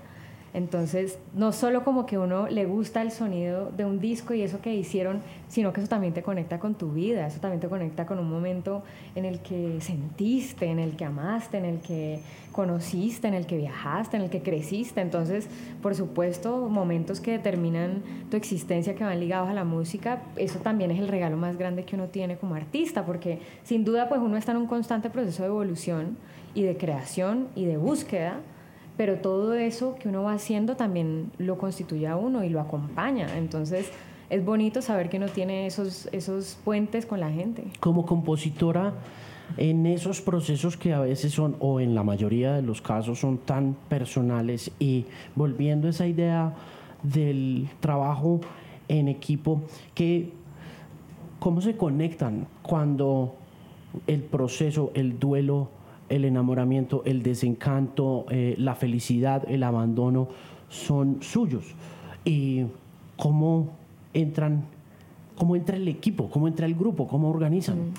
Entonces, 0.54 1.18
no 1.34 1.52
solo 1.52 1.82
como 1.82 2.04
que 2.04 2.18
uno 2.18 2.46
le 2.46 2.66
gusta 2.66 3.00
el 3.00 3.10
sonido 3.10 3.70
de 3.74 3.86
un 3.86 4.00
disco 4.00 4.34
y 4.34 4.42
eso 4.42 4.60
que 4.60 4.74
hicieron, 4.74 5.22
sino 5.48 5.72
que 5.72 5.80
eso 5.80 5.88
también 5.88 6.12
te 6.12 6.22
conecta 6.22 6.58
con 6.58 6.74
tu 6.74 6.92
vida, 6.92 7.26
eso 7.26 7.40
también 7.40 7.60
te 7.60 7.68
conecta 7.68 8.04
con 8.04 8.18
un 8.18 8.28
momento 8.28 8.82
en 9.14 9.24
el 9.24 9.40
que 9.40 9.80
sentiste, 9.80 10.66
en 10.66 10.78
el 10.78 10.94
que 10.94 11.06
amaste, 11.06 11.56
en 11.56 11.64
el 11.64 11.80
que 11.80 12.20
conociste, 12.52 13.28
en 13.28 13.34
el 13.34 13.46
que 13.46 13.56
viajaste, 13.56 14.18
en 14.18 14.24
el 14.24 14.30
que 14.30 14.42
creciste. 14.42 15.00
Entonces, 15.00 15.48
por 15.80 15.94
supuesto, 15.94 16.68
momentos 16.68 17.20
que 17.20 17.32
determinan 17.32 18.02
tu 18.30 18.36
existencia, 18.36 18.94
que 18.94 19.04
van 19.04 19.20
ligados 19.20 19.48
a 19.48 19.54
la 19.54 19.64
música, 19.64 20.22
eso 20.36 20.58
también 20.58 20.90
es 20.90 21.00
el 21.00 21.08
regalo 21.08 21.38
más 21.38 21.56
grande 21.56 21.84
que 21.84 21.96
uno 21.96 22.08
tiene 22.08 22.36
como 22.36 22.56
artista, 22.56 23.06
porque 23.06 23.38
sin 23.64 23.84
duda 23.84 24.10
pues 24.10 24.20
uno 24.20 24.36
está 24.36 24.52
en 24.52 24.58
un 24.58 24.66
constante 24.66 25.08
proceso 25.08 25.44
de 25.44 25.48
evolución 25.48 26.18
y 26.54 26.62
de 26.62 26.76
creación 26.76 27.48
y 27.56 27.64
de 27.64 27.78
búsqueda 27.78 28.40
pero 28.96 29.18
todo 29.18 29.54
eso 29.54 29.94
que 29.94 30.08
uno 30.08 30.22
va 30.22 30.34
haciendo 30.34 30.76
también 30.76 31.30
lo 31.38 31.58
constituye 31.58 32.06
a 32.06 32.16
uno 32.16 32.44
y 32.44 32.48
lo 32.48 32.60
acompaña. 32.60 33.38
Entonces 33.38 33.90
es 34.30 34.44
bonito 34.44 34.82
saber 34.82 35.08
que 35.08 35.18
uno 35.18 35.28
tiene 35.28 35.66
esos, 35.66 36.08
esos 36.12 36.58
puentes 36.64 37.06
con 37.06 37.20
la 37.20 37.30
gente. 37.30 37.64
Como 37.80 38.06
compositora, 38.06 38.94
en 39.56 39.86
esos 39.86 40.20
procesos 40.20 40.76
que 40.76 40.92
a 40.92 41.00
veces 41.00 41.32
son, 41.32 41.56
o 41.60 41.80
en 41.80 41.94
la 41.94 42.02
mayoría 42.02 42.54
de 42.54 42.62
los 42.62 42.80
casos, 42.80 43.20
son 43.20 43.38
tan 43.38 43.76
personales 43.88 44.70
y 44.78 45.06
volviendo 45.34 45.86
a 45.86 45.90
esa 45.90 46.06
idea 46.06 46.54
del 47.02 47.68
trabajo 47.80 48.40
en 48.88 49.08
equipo, 49.08 49.62
que 49.94 50.32
cómo 51.38 51.60
se 51.60 51.76
conectan 51.76 52.46
cuando 52.62 53.34
el 54.06 54.22
proceso, 54.22 54.92
el 54.94 55.18
duelo, 55.18 55.68
el 56.12 56.26
enamoramiento, 56.26 57.02
el 57.06 57.22
desencanto, 57.22 58.26
eh, 58.28 58.54
la 58.58 58.74
felicidad, 58.74 59.44
el 59.48 59.62
abandono, 59.62 60.28
son 60.68 61.22
suyos. 61.22 61.64
¿Y 62.24 62.64
cómo 63.16 63.70
entran, 64.12 64.64
cómo 65.36 65.56
entra 65.56 65.76
el 65.76 65.88
equipo, 65.88 66.28
cómo 66.28 66.48
entra 66.48 66.66
el 66.66 66.74
grupo, 66.74 67.08
cómo 67.08 67.30
organizan? 67.30 67.78
Mm. 67.78 67.94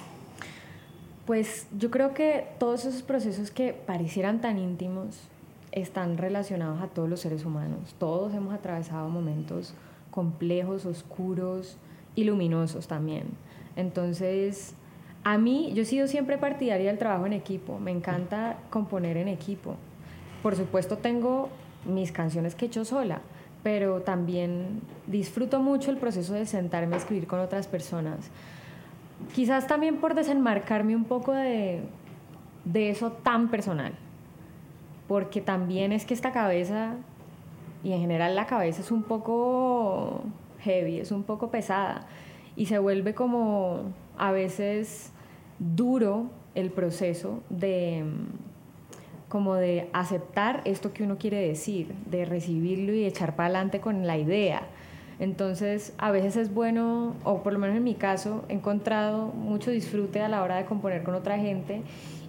Pues 1.25 1.67
yo 1.77 1.89
creo 1.89 2.13
que 2.13 2.48
todos 2.60 2.86
esos 2.86 3.01
procesos 3.01 3.50
que 3.50 3.74
parecieran 3.74 4.41
tan 4.41 4.60
íntimos 4.60 5.29
están 5.72 6.17
relacionados 6.17 6.82
a 6.82 6.88
todos 6.88 7.10
los 7.10 7.22
seres 7.22 7.46
humanos. 7.46 7.96
Todos 7.98 8.34
hemos 8.36 8.53
atravesado 8.53 9.10
momentos 9.10 9.74
complejos, 10.12 10.86
oscuros 10.86 11.77
y 12.15 12.25
luminosos 12.25 12.88
también. 12.88 13.24
Entonces, 13.75 14.75
a 15.23 15.37
mí, 15.37 15.71
yo 15.73 15.83
he 15.83 15.85
sido 15.85 16.07
siempre 16.07 16.37
partidaria 16.37 16.87
del 16.87 16.99
trabajo 16.99 17.25
en 17.25 17.33
equipo. 17.33 17.79
Me 17.79 17.91
encanta 17.91 18.57
componer 18.69 19.17
en 19.17 19.27
equipo. 19.27 19.75
Por 20.41 20.55
supuesto, 20.55 20.97
tengo 20.97 21.49
mis 21.85 22.11
canciones 22.11 22.55
que 22.55 22.65
he 22.65 22.67
hecho 22.67 22.83
sola, 22.83 23.21
pero 23.63 24.01
también 24.01 24.81
disfruto 25.07 25.61
mucho 25.61 25.91
el 25.91 25.97
proceso 25.97 26.33
de 26.33 26.45
sentarme 26.45 26.95
a 26.95 26.97
escribir 26.97 27.27
con 27.27 27.39
otras 27.39 27.67
personas. 27.67 28.29
Quizás 29.33 29.67
también 29.67 29.97
por 29.97 30.15
desenmarcarme 30.15 30.95
un 30.95 31.05
poco 31.05 31.31
de, 31.31 31.81
de 32.65 32.89
eso 32.89 33.11
tan 33.11 33.49
personal, 33.49 33.93
porque 35.07 35.39
también 35.39 35.93
es 35.93 36.05
que 36.05 36.13
esta 36.13 36.33
cabeza, 36.33 36.95
y 37.83 37.93
en 37.93 38.01
general 38.01 38.35
la 38.35 38.47
cabeza 38.47 38.81
es 38.81 38.91
un 38.91 39.03
poco 39.03 40.23
heavy, 40.59 40.99
es 40.99 41.11
un 41.11 41.23
poco 41.23 41.49
pesada, 41.49 42.07
y 42.57 42.65
se 42.65 42.79
vuelve 42.79 43.13
como 43.13 43.93
a 44.17 44.32
veces 44.32 45.12
duro 45.60 46.29
el 46.55 46.72
proceso 46.72 47.41
de 47.50 48.03
como 49.34 49.55
de 49.55 49.89
aceptar 49.93 50.62
esto 50.63 50.93
que 50.93 51.01
uno 51.01 51.17
quiere 51.17 51.48
decir, 51.48 51.96
de 52.05 52.24
recibirlo 52.24 52.93
y 52.93 53.03
echar 53.03 53.36
para 53.36 53.48
adelante 53.48 53.79
con 53.79 54.05
la 54.05 54.15
idea. 54.15 54.62
Entonces, 55.17 55.93
a 55.98 56.12
veces 56.12 56.36
es 56.38 56.53
bueno, 56.53 57.15
o 57.24 57.41
por 57.41 57.51
lo 57.51 57.58
menos 57.58 57.75
en 57.75 57.84
mi 57.84 57.96
caso, 57.96 58.46
he 58.48 58.53
encontrado 58.53 59.27
mucho 59.27 59.72
disfrute 59.72 60.22
a 60.22 60.29
la 60.29 60.43
hora 60.43 60.58
de 60.58 60.65
componer 60.65 61.01
con 61.01 61.15
otra 61.15 61.39
gente 61.39 61.82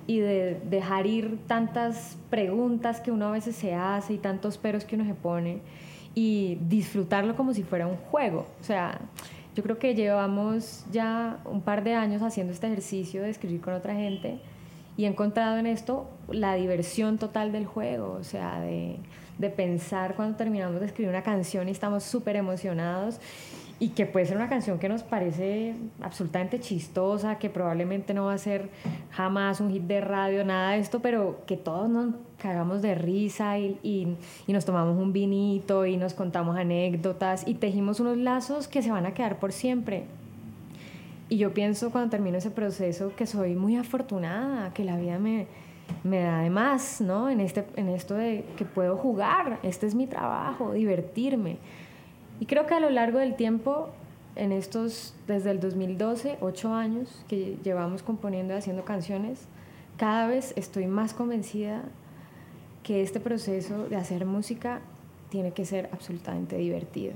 y 0.07 0.21
de 0.21 0.59
dejar 0.71 1.07
ir 1.07 1.39
tantas 1.47 2.17
preguntas 2.31 3.03
que 3.03 3.11
uno 3.11 3.27
a 3.27 3.33
veces 3.33 3.55
se 3.55 3.75
hace 3.75 4.15
y 4.15 4.19
tantos 4.19 4.57
peros 4.57 4.87
que 4.87 4.97
uno 4.97 5.05
se 5.05 5.15
pone 5.15 5.61
y 6.15 6.59
disfrutarlo 6.69 7.37
como 7.37 7.53
si 7.53 7.65
fuera 7.65 7.87
un 7.87 7.97
juego. 7.97 8.47
O 8.61 8.65
sea, 8.65 8.99
yo 9.55 9.63
creo 9.63 9.79
que 9.79 9.95
llevamos 9.95 10.85
ya 10.91 11.39
un 11.45 11.61
par 11.63 11.85
de 11.85 11.95
años 11.95 12.23
haciendo 12.23 12.53
este 12.53 12.67
ejercicio 12.67 13.23
de 13.23 13.31
escribir 13.31 13.61
con 13.61 13.75
otra 13.75 13.95
gente 13.95 14.39
y 14.97 15.05
he 15.05 15.09
encontrado 15.09 15.59
en 15.59 15.67
esto 15.67 16.09
la 16.29 16.55
diversión 16.55 17.19
total 17.19 17.53
del 17.53 17.67
juego, 17.67 18.17
o 18.19 18.25
sea, 18.25 18.61
de, 18.61 18.97
de 19.39 19.51
pensar 19.51 20.15
cuando 20.15 20.37
terminamos 20.37 20.81
de 20.81 20.87
escribir 20.87 21.11
una 21.11 21.23
canción 21.23 21.69
y 21.69 21.73
estamos 21.73 22.05
súper 22.05 22.37
emocionados 22.37 23.21
y 23.81 23.89
que 23.89 24.07
puede 24.07 24.27
ser 24.27 24.37
una 24.37 24.49
canción 24.49 24.79
que 24.79 24.89
nos 24.89 25.03
parece 25.03 25.75
absolutamente 26.01 26.61
chistosa, 26.61 27.39
que 27.39 27.51
probablemente 27.51 28.15
no 28.15 28.27
va 28.27 28.35
a 28.35 28.39
ser 28.39 28.71
jamás 29.11 29.61
un 29.61 29.71
hit 29.71 29.83
de 29.83 30.01
radio, 30.01 30.45
nada 30.45 30.73
de 30.73 30.79
esto, 30.79 31.01
pero 31.01 31.43
que 31.47 31.57
todos 31.57 31.89
nos 31.89 32.15
cagamos 32.45 32.83
de 32.83 32.95
risa 32.95 33.59
y, 33.59 33.79
y, 33.83 34.19
y, 34.47 34.53
nos 34.53 34.67
tomamos 34.67 34.99
un 35.01 35.15
vinito 35.15 35.87
y 35.87 35.97
nos 35.97 36.13
contamos 36.13 36.59
anécdotas 36.59 37.49
y 37.49 37.55
tejimos 37.55 38.01
unos 38.01 38.19
lazos 38.19 38.69
que 38.69 38.83
se 38.83 38.91
van 38.91 39.07
a 39.07 39.15
quedar 39.15 39.39
por 39.39 39.51
siempre. 39.51 40.05
Y 41.31 41.39
yo 41.39 41.55
pienso 41.55 41.91
cuando 41.91 42.11
termino 42.11 42.37
ese 42.37 42.51
proceso 42.51 43.17
que 43.17 43.27
soy 43.27 43.55
muy 43.55 43.77
afortunada, 43.77 44.75
que 44.75 44.85
la 44.85 44.99
vida 44.99 45.19
me, 45.19 45.47
me 46.03 46.21
da 46.21 46.41
de 46.41 46.51
más, 46.51 47.01
¿no? 47.01 47.31
En, 47.31 47.41
este, 47.41 47.65
en 47.77 47.89
esto 47.89 48.13
de 48.13 48.45
que 48.59 48.67
puedo 48.67 48.99
jugar, 48.99 49.59
este 49.63 49.87
es 49.87 49.95
mi 49.95 50.07
trabajo, 50.07 50.73
divertirme. 50.73 51.57
Y 52.41 52.45
creo 52.45 52.67
que 52.67 52.75
a 52.75 52.81
lo 52.81 52.91
largo 52.91 53.21
del 53.21 53.37
tiempo, 53.37 53.89
en 54.37 54.53
estos, 54.53 55.15
desde 55.27 55.51
el 55.51 55.61
2012, 55.61 56.37
ocho 56.43 56.75
años 56.75 57.25
que 57.27 57.57
llevamos 57.65 58.03
componiendo 58.03 58.53
y 58.53 58.59
haciendo 58.59 58.85
canciones, 58.85 59.47
cada 59.97 60.27
vez 60.27 60.53
estoy 60.57 60.87
más 60.87 61.15
convencida 61.15 61.85
que 62.85 63.03
este 63.03 63.19
proceso 63.19 63.89
de 63.89 63.97
hacer 63.97 64.27
música 64.27 64.83
tiene 65.31 65.53
que 65.53 65.65
ser 65.65 65.89
absolutamente 65.91 66.57
divertido. 66.57 67.15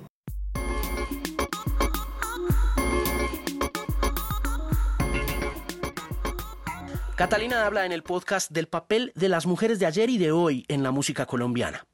Catalina 7.15 7.67
habla 7.67 7.85
en 7.85 7.93
el 7.93 8.03
podcast 8.03 8.51
del 8.51 8.69
papel 8.69 9.13
de 9.15 9.29
las 9.29 9.45
mujeres 9.45 9.79
de 9.79 9.87
ayer 9.87 10.09
y 10.09 10.19
de 10.19 10.33
hoy 10.33 10.65
en 10.69 10.83
la 10.83 10.91
música 10.91 11.27
colombiana. 11.27 11.87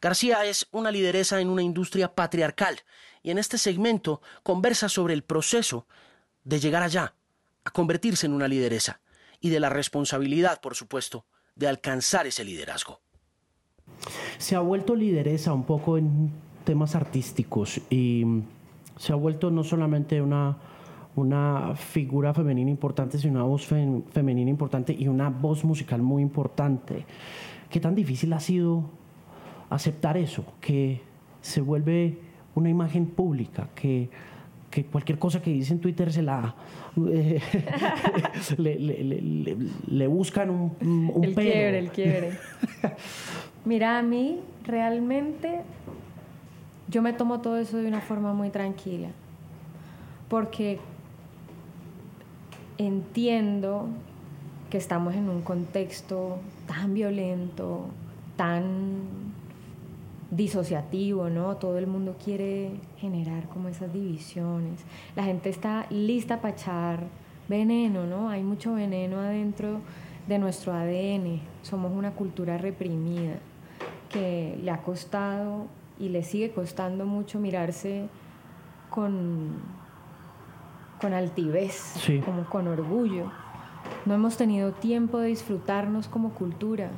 García 0.00 0.44
es 0.46 0.66
una 0.70 0.90
lideresa 0.90 1.40
en 1.40 1.48
una 1.48 1.62
industria 1.62 2.14
patriarcal 2.14 2.80
y 3.22 3.30
en 3.30 3.38
este 3.38 3.58
segmento 3.58 4.22
conversa 4.42 4.88
sobre 4.88 5.14
el 5.14 5.22
proceso 5.22 5.86
de 6.44 6.60
llegar 6.60 6.82
allá, 6.82 7.14
a 7.64 7.70
convertirse 7.70 8.26
en 8.26 8.32
una 8.32 8.48
lideresa 8.48 9.00
y 9.40 9.50
de 9.50 9.60
la 9.60 9.68
responsabilidad, 9.68 10.60
por 10.60 10.74
supuesto, 10.76 11.26
de 11.54 11.68
alcanzar 11.68 12.26
ese 12.26 12.44
liderazgo. 12.44 13.01
Se 14.38 14.56
ha 14.56 14.60
vuelto 14.60 14.94
lideresa 14.94 15.52
un 15.52 15.64
poco 15.64 15.98
en 15.98 16.30
temas 16.64 16.94
artísticos 16.94 17.80
y 17.90 18.24
se 18.96 19.12
ha 19.12 19.16
vuelto 19.16 19.50
no 19.50 19.64
solamente 19.64 20.20
una 20.20 20.56
una 21.14 21.74
figura 21.76 22.32
femenina 22.32 22.70
importante, 22.70 23.18
sino 23.18 23.34
una 23.34 23.44
voz 23.44 23.66
femenina 23.66 24.50
importante 24.50 24.94
y 24.98 25.08
una 25.08 25.28
voz 25.28 25.64
musical 25.64 26.00
muy 26.00 26.22
importante. 26.22 27.04
¿Qué 27.68 27.80
tan 27.80 27.94
difícil 27.94 28.32
ha 28.32 28.40
sido 28.40 28.84
aceptar 29.68 30.16
eso? 30.16 30.44
Que 30.60 31.00
se 31.40 31.60
vuelve 31.60 32.18
una 32.54 32.70
imagen 32.70 33.06
pública, 33.06 33.68
que, 33.74 34.08
que 34.70 34.84
cualquier 34.86 35.18
cosa 35.18 35.42
que 35.42 35.50
dice 35.52 35.74
en 35.74 35.80
Twitter 35.80 36.12
se 36.12 36.22
la... 36.22 36.54
Eh, 36.94 37.40
le, 38.58 38.78
le, 38.78 39.56
le, 39.86 40.06
buscan 40.08 40.50
un, 40.50 40.76
un 41.14 41.24
el 41.24 41.34
Quiebre, 41.34 41.78
el 41.78 41.90
quiebre. 41.90 42.32
Mira, 43.64 43.96
a 43.96 44.02
mí 44.02 44.40
realmente 44.64 45.60
yo 46.88 47.00
me 47.00 47.12
tomo 47.12 47.40
todo 47.40 47.58
eso 47.58 47.76
de 47.76 47.86
una 47.86 48.00
forma 48.00 48.34
muy 48.34 48.50
tranquila. 48.50 49.08
Porque 50.28 50.80
entiendo 52.76 53.86
que 54.68 54.78
estamos 54.78 55.14
en 55.14 55.28
un 55.28 55.42
contexto 55.42 56.38
tan 56.66 56.92
violento, 56.92 57.86
tan 58.36 59.32
disociativo, 60.32 61.30
¿no? 61.30 61.56
Todo 61.56 61.78
el 61.78 61.86
mundo 61.86 62.16
quiere 62.22 62.72
generar 62.98 63.48
como 63.48 63.68
esas 63.68 63.92
divisiones. 63.92 64.80
La 65.14 65.22
gente 65.22 65.50
está 65.50 65.86
lista 65.88 66.40
para 66.40 66.54
echar 66.54 67.04
veneno, 67.48 68.06
¿no? 68.06 68.28
Hay 68.28 68.42
mucho 68.42 68.74
veneno 68.74 69.20
adentro 69.20 69.78
de 70.26 70.38
nuestro 70.40 70.72
ADN. 70.72 71.40
Somos 71.62 71.92
una 71.92 72.10
cultura 72.10 72.58
reprimida 72.58 73.34
que 74.12 74.58
le 74.62 74.70
ha 74.70 74.82
costado 74.82 75.66
y 75.98 76.08
le 76.08 76.22
sigue 76.22 76.52
costando 76.52 77.06
mucho 77.06 77.38
mirarse 77.38 78.08
con 78.90 79.82
con 81.02 81.12
altivez, 81.14 81.94
como 82.24 82.44
con 82.44 82.68
orgullo. 82.68 83.24
No 84.06 84.14
hemos 84.14 84.36
tenido 84.36 84.70
tiempo 84.70 85.18
de 85.18 85.28
disfrutarnos 85.28 86.06
como 86.06 86.30
cultura. 86.30 86.90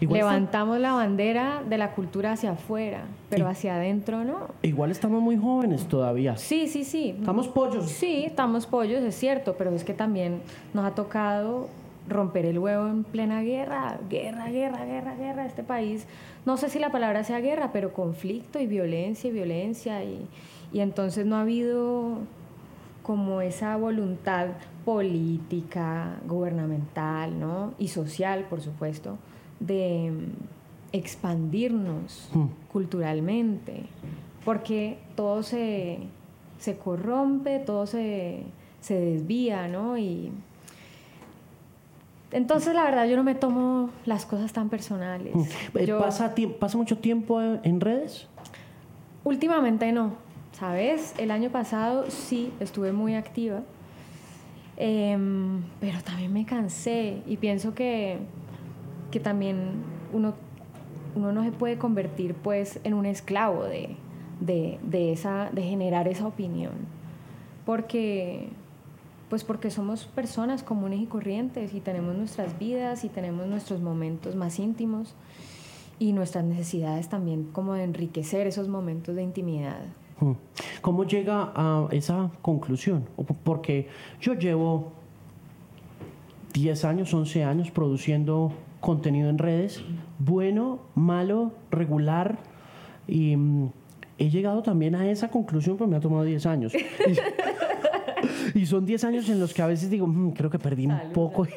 Levantamos 0.00 0.80
la 0.80 0.94
bandera 0.94 1.62
de 1.68 1.78
la 1.78 1.92
cultura 1.92 2.32
hacia 2.32 2.52
afuera, 2.52 3.04
pero 3.28 3.46
hacia 3.46 3.76
adentro 3.76 4.24
no. 4.24 4.48
Igual 4.62 4.90
estamos 4.90 5.22
muy 5.22 5.36
jóvenes 5.36 5.86
todavía. 5.86 6.38
Sí, 6.38 6.66
sí, 6.66 6.84
sí. 6.84 7.14
Estamos 7.20 7.46
pollos. 7.48 7.88
Sí, 7.88 8.24
estamos 8.24 8.66
pollos, 8.66 9.02
es 9.02 9.14
cierto, 9.14 9.54
pero 9.56 9.70
es 9.70 9.84
que 9.84 9.94
también 9.94 10.40
nos 10.72 10.86
ha 10.86 10.94
tocado 10.94 11.68
romper 12.08 12.46
el 12.46 12.58
huevo 12.58 12.88
en 12.88 13.04
plena 13.04 13.42
guerra, 13.42 13.98
guerra, 14.08 14.48
guerra, 14.48 14.84
guerra, 14.84 15.14
guerra. 15.14 15.46
Este 15.46 15.62
país, 15.62 16.06
no 16.44 16.56
sé 16.56 16.68
si 16.68 16.78
la 16.78 16.90
palabra 16.90 17.24
sea 17.24 17.40
guerra, 17.40 17.70
pero 17.72 17.92
conflicto 17.92 18.58
y 18.60 18.66
violencia 18.66 19.30
y 19.30 19.32
violencia. 19.32 20.04
Y, 20.04 20.26
y 20.72 20.80
entonces 20.80 21.26
no 21.26 21.36
ha 21.36 21.42
habido 21.42 22.18
como 23.02 23.40
esa 23.40 23.76
voluntad 23.76 24.48
política, 24.84 26.16
gubernamental 26.26 27.38
¿no? 27.38 27.74
y 27.78 27.88
social, 27.88 28.46
por 28.48 28.60
supuesto, 28.60 29.18
de 29.60 30.10
mm, 30.10 30.96
expandirnos 30.96 32.30
hmm. 32.32 32.46
culturalmente, 32.72 33.84
porque 34.44 34.98
todo 35.14 35.42
se, 35.42 35.98
se 36.58 36.76
corrompe, 36.76 37.58
todo 37.60 37.86
se, 37.86 38.42
se, 38.80 38.98
desvía, 38.98 39.68
¿no? 39.68 39.98
Y 39.98 40.32
entonces, 42.32 42.74
la 42.74 42.84
verdad, 42.84 43.06
yo 43.06 43.16
no 43.16 43.22
me 43.22 43.34
tomo 43.34 43.90
las 44.04 44.26
cosas 44.26 44.52
tan 44.52 44.68
personales. 44.68 45.34
Hmm. 45.34 45.78
Eh, 45.78 45.94
¿Pasa, 45.98 46.34
¿Pasa 46.58 46.78
mucho 46.78 46.98
tiempo 46.98 47.40
en 47.40 47.80
redes? 47.80 48.28
Últimamente 49.24 49.92
no. 49.92 50.12
¿sabes? 50.52 51.14
El 51.18 51.30
año 51.30 51.50
pasado 51.50 52.10
sí 52.10 52.52
estuve 52.60 52.92
muy 52.92 53.14
activa, 53.14 53.62
em, 54.76 55.62
pero 55.80 56.00
también 56.02 56.32
me 56.32 56.44
cansé 56.44 57.22
y 57.26 57.36
pienso 57.36 57.74
que, 57.74 58.18
que 59.10 59.18
también 59.18 59.82
uno 60.12 60.34
uno 61.14 61.32
no 61.32 61.42
se 61.42 61.52
puede 61.52 61.76
convertir 61.76 62.34
pues 62.34 62.80
en 62.84 62.94
un 62.94 63.04
esclavo 63.04 63.64
de, 63.64 63.96
de, 64.40 65.12
esa, 65.12 65.50
de 65.52 65.62
generar 65.62 66.08
esa 66.08 66.26
opinión. 66.26 66.72
Porque, 67.66 68.48
pues 69.32 69.44
porque 69.44 69.70
somos 69.70 70.04
personas 70.04 70.62
comunes 70.62 71.00
y 71.00 71.06
corrientes 71.06 71.72
y 71.72 71.80
tenemos 71.80 72.14
nuestras 72.14 72.58
vidas 72.58 73.02
y 73.02 73.08
tenemos 73.08 73.46
nuestros 73.46 73.80
momentos 73.80 74.36
más 74.36 74.58
íntimos 74.58 75.14
y 75.98 76.12
nuestras 76.12 76.44
necesidades 76.44 77.08
también 77.08 77.44
como 77.44 77.72
de 77.72 77.84
enriquecer 77.84 78.46
esos 78.46 78.68
momentos 78.68 79.16
de 79.16 79.22
intimidad. 79.22 79.80
Hmm. 80.20 80.32
¿Cómo 80.82 81.06
llega 81.06 81.50
a 81.54 81.88
esa 81.92 82.30
conclusión? 82.42 83.08
Porque 83.42 83.88
yo 84.20 84.34
llevo 84.34 84.92
10 86.52 86.84
años, 86.84 87.14
11 87.14 87.44
años 87.44 87.70
produciendo 87.70 88.52
contenido 88.80 89.30
en 89.30 89.38
redes, 89.38 89.82
bueno, 90.18 90.80
malo, 90.94 91.52
regular, 91.70 92.36
y 93.08 93.34
mm, 93.34 93.70
he 94.18 94.28
llegado 94.28 94.62
también 94.62 94.94
a 94.94 95.10
esa 95.10 95.30
conclusión, 95.30 95.78
pero 95.78 95.88
me 95.88 95.96
ha 95.96 96.00
tomado 96.00 96.24
10 96.24 96.44
años. 96.44 96.74
y 98.54 98.66
son 98.66 98.86
10 98.86 99.04
años 99.04 99.28
en 99.28 99.40
los 99.40 99.54
que 99.54 99.62
a 99.62 99.66
veces 99.66 99.90
digo, 99.90 100.06
mm, 100.06 100.32
creo 100.32 100.50
que 100.50 100.58
perdí 100.58 100.86
un 100.86 101.12
poco. 101.12 101.46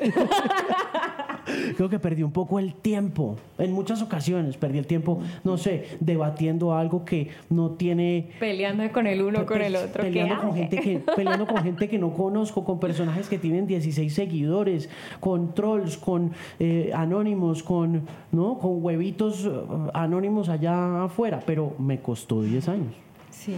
creo 1.75 1.89
que 1.89 1.99
perdí 1.99 2.23
un 2.23 2.31
poco 2.31 2.59
el 2.59 2.73
tiempo. 2.73 3.37
En 3.57 3.71
muchas 3.71 4.01
ocasiones 4.01 4.57
perdí 4.57 4.79
el 4.79 4.87
tiempo, 4.87 5.21
no 5.43 5.57
sé, 5.57 5.97
debatiendo 5.99 6.75
algo 6.75 7.05
que 7.05 7.29
no 7.49 7.71
tiene... 7.71 8.31
Peleando 8.39 8.91
con 8.91 9.07
el 9.07 9.21
uno, 9.21 9.45
con 9.45 9.61
el 9.61 9.75
otro. 9.75 10.03
Peleando, 10.03 10.41
con 10.41 10.55
gente, 10.55 10.77
que, 10.77 10.99
peleando 11.15 11.45
con 11.45 11.63
gente 11.63 11.87
que 11.87 11.97
no 11.97 12.13
conozco, 12.13 12.63
con 12.63 12.79
personajes 12.79 13.27
que 13.27 13.37
tienen 13.37 13.67
16 13.67 14.13
seguidores, 14.13 14.89
con 15.19 15.53
trolls, 15.53 15.97
con 15.97 16.31
eh, 16.59 16.91
anónimos, 16.93 17.63
con, 17.63 18.03
¿no? 18.31 18.57
con 18.57 18.83
huevitos 18.83 19.45
eh, 19.45 19.51
anónimos 19.93 20.49
allá 20.49 21.05
afuera. 21.05 21.41
Pero 21.45 21.73
me 21.79 21.99
costó 21.99 22.41
10 22.41 22.69
años. 22.69 22.93
Sí. 23.29 23.55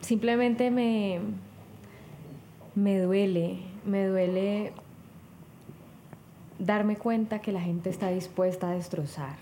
Simplemente 0.00 0.70
me, 0.70 1.18
me 2.78 3.00
duele, 3.00 3.58
me 3.84 4.06
duele 4.06 4.72
darme 6.60 6.96
cuenta 6.96 7.40
que 7.40 7.52
la 7.52 7.60
gente 7.60 7.90
está 7.90 8.08
dispuesta 8.08 8.70
a 8.70 8.72
destrozar 8.72 9.36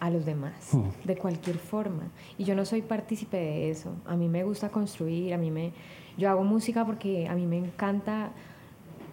a 0.00 0.10
los 0.10 0.24
demás 0.24 0.72
de 1.04 1.16
cualquier 1.16 1.56
forma. 1.56 2.04
Y 2.38 2.44
yo 2.44 2.54
no 2.54 2.64
soy 2.64 2.82
partícipe 2.82 3.36
de 3.36 3.70
eso. 3.70 3.92
A 4.06 4.16
mí 4.16 4.28
me 4.28 4.44
gusta 4.44 4.70
construir, 4.70 5.34
a 5.34 5.38
mí 5.38 5.50
me... 5.50 5.72
Yo 6.16 6.28
hago 6.28 6.42
música 6.42 6.84
porque 6.84 7.28
a 7.28 7.34
mí 7.34 7.46
me 7.46 7.58
encanta 7.58 8.30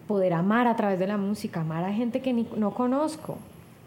poder 0.06 0.32
amar 0.32 0.66
a 0.66 0.76
través 0.76 0.98
de 0.98 1.06
la 1.06 1.16
música, 1.16 1.60
amar 1.60 1.84
a 1.84 1.92
gente 1.92 2.20
que 2.20 2.32
no 2.32 2.74
conozco, 2.74 3.38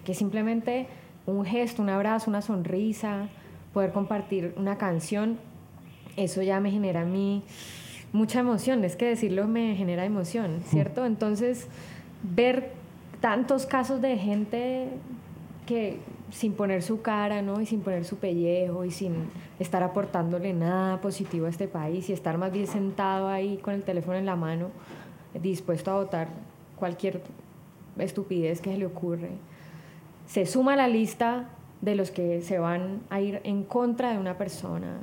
que 0.05 0.13
simplemente 0.13 0.87
un 1.25 1.45
gesto, 1.45 1.81
un 1.81 1.89
abrazo, 1.89 2.29
una 2.29 2.41
sonrisa, 2.41 3.29
poder 3.73 3.91
compartir 3.91 4.53
una 4.57 4.77
canción, 4.77 5.37
eso 6.17 6.41
ya 6.41 6.59
me 6.59 6.71
genera 6.71 7.01
a 7.01 7.05
mí 7.05 7.43
mucha 8.13 8.39
emoción. 8.39 8.83
Es 8.83 8.95
que 8.95 9.05
decirlo 9.05 9.47
me 9.47 9.75
genera 9.75 10.05
emoción, 10.05 10.61
¿cierto? 10.65 11.05
Entonces, 11.05 11.67
ver 12.23 12.71
tantos 13.19 13.65
casos 13.65 14.01
de 14.01 14.17
gente 14.17 14.89
que 15.65 15.99
sin 16.31 16.53
poner 16.53 16.81
su 16.81 17.01
cara, 17.01 17.41
¿no? 17.41 17.61
Y 17.61 17.65
sin 17.65 17.81
poner 17.81 18.05
su 18.05 18.17
pellejo 18.17 18.85
y 18.85 18.91
sin 18.91 19.29
estar 19.59 19.83
aportándole 19.83 20.53
nada 20.53 21.01
positivo 21.01 21.45
a 21.45 21.49
este 21.49 21.67
país 21.67 22.09
y 22.09 22.13
estar 22.13 22.37
más 22.37 22.51
bien 22.51 22.67
sentado 22.67 23.27
ahí 23.27 23.57
con 23.57 23.73
el 23.73 23.83
teléfono 23.83 24.17
en 24.17 24.25
la 24.25 24.35
mano, 24.35 24.69
dispuesto 25.41 25.91
a 25.91 25.95
votar 25.95 26.29
cualquier 26.77 27.21
estupidez 27.97 28.61
que 28.61 28.71
se 28.71 28.77
le 28.77 28.85
ocurre. 28.85 29.31
Se 30.25 30.45
suma 30.45 30.73
a 30.73 30.77
la 30.77 30.87
lista 30.87 31.49
de 31.81 31.95
los 31.95 32.11
que 32.11 32.41
se 32.41 32.59
van 32.59 33.01
a 33.09 33.19
ir 33.19 33.41
en 33.43 33.63
contra 33.63 34.13
de 34.13 34.19
una 34.19 34.37
persona 34.37 35.01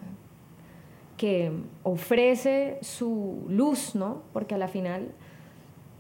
que 1.19 1.53
ofrece 1.83 2.79
su 2.81 3.45
luz, 3.49 3.95
¿no? 3.95 4.23
Porque 4.33 4.55
a 4.55 4.59
la 4.59 4.69
final 4.69 5.13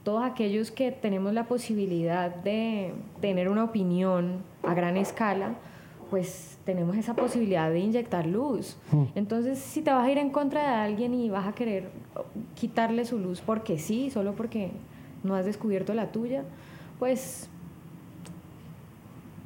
todos 0.08 0.24
aquellos 0.24 0.70
que 0.70 0.90
tenemos 0.90 1.34
la 1.34 1.44
posibilidad 1.44 2.34
de 2.34 2.94
tener 3.20 3.50
una 3.50 3.64
opinión 3.64 4.42
a 4.62 4.72
gran 4.72 4.96
escala, 4.96 5.56
pues 6.08 6.56
tenemos 6.64 6.96
esa 6.96 7.12
posibilidad 7.14 7.70
de 7.70 7.80
inyectar 7.80 8.26
luz. 8.26 8.78
Hmm. 8.90 9.04
Entonces, 9.14 9.58
si 9.58 9.82
te 9.82 9.90
vas 9.90 10.06
a 10.06 10.10
ir 10.10 10.16
en 10.16 10.30
contra 10.30 10.62
de 10.62 10.76
alguien 10.76 11.12
y 11.12 11.28
vas 11.28 11.46
a 11.46 11.52
querer 11.52 11.90
quitarle 12.54 13.04
su 13.04 13.18
luz 13.18 13.42
porque 13.42 13.76
sí, 13.78 14.08
solo 14.10 14.34
porque 14.34 14.70
no 15.24 15.34
has 15.34 15.44
descubierto 15.44 15.92
la 15.92 16.10
tuya, 16.10 16.44
pues 16.98 17.50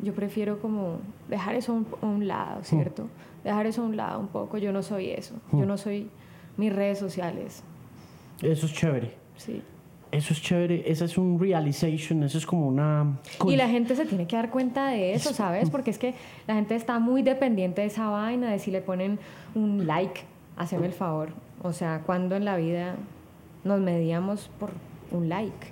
yo 0.00 0.14
prefiero 0.14 0.60
como 0.60 0.98
dejar 1.28 1.56
eso 1.56 1.84
a 2.02 2.06
un, 2.06 2.28
lado, 2.28 2.60
hmm. 2.60 2.64
¿cierto? 2.64 3.08
Dejar 3.44 3.66
eso 3.66 3.82
a 3.82 3.86
un 3.86 3.96
lado 3.96 4.20
un 4.20 4.28
poco. 4.28 4.58
Yo 4.58 4.72
no 4.72 4.82
soy 4.82 5.10
eso. 5.10 5.34
Yo 5.52 5.58
hmm. 5.58 5.66
no 5.66 5.76
soy 5.76 6.08
mis 6.56 6.72
redes 6.72 6.98
sociales. 6.98 7.62
Eso 8.40 8.66
es 8.66 8.72
chévere. 8.72 9.14
Sí 9.36 9.62
eso 10.12 10.34
es 10.34 10.42
chévere, 10.42 10.84
esa 10.86 11.06
es 11.06 11.16
un 11.16 11.40
realization, 11.40 12.22
eso 12.22 12.36
es 12.36 12.44
como 12.44 12.68
una... 12.68 13.18
Y 13.46 13.56
la 13.56 13.66
gente 13.66 13.96
se 13.96 14.04
tiene 14.04 14.26
que 14.26 14.36
dar 14.36 14.50
cuenta 14.50 14.88
de 14.88 15.14
eso, 15.14 15.32
¿sabes? 15.32 15.70
Porque 15.70 15.90
es 15.90 15.98
que 15.98 16.14
la 16.46 16.54
gente 16.54 16.74
está 16.74 16.98
muy 16.98 17.22
dependiente 17.22 17.80
de 17.80 17.86
esa 17.86 18.10
vaina, 18.10 18.50
de 18.50 18.58
si 18.58 18.70
le 18.70 18.82
ponen 18.82 19.18
un 19.54 19.86
like, 19.86 20.20
haceme 20.56 20.86
el 20.86 20.92
favor. 20.92 21.30
O 21.62 21.72
sea, 21.72 22.02
cuando 22.04 22.36
en 22.36 22.44
la 22.44 22.56
vida 22.56 22.96
nos 23.64 23.80
medíamos 23.80 24.50
por 24.60 24.72
un 25.12 25.30
like, 25.30 25.68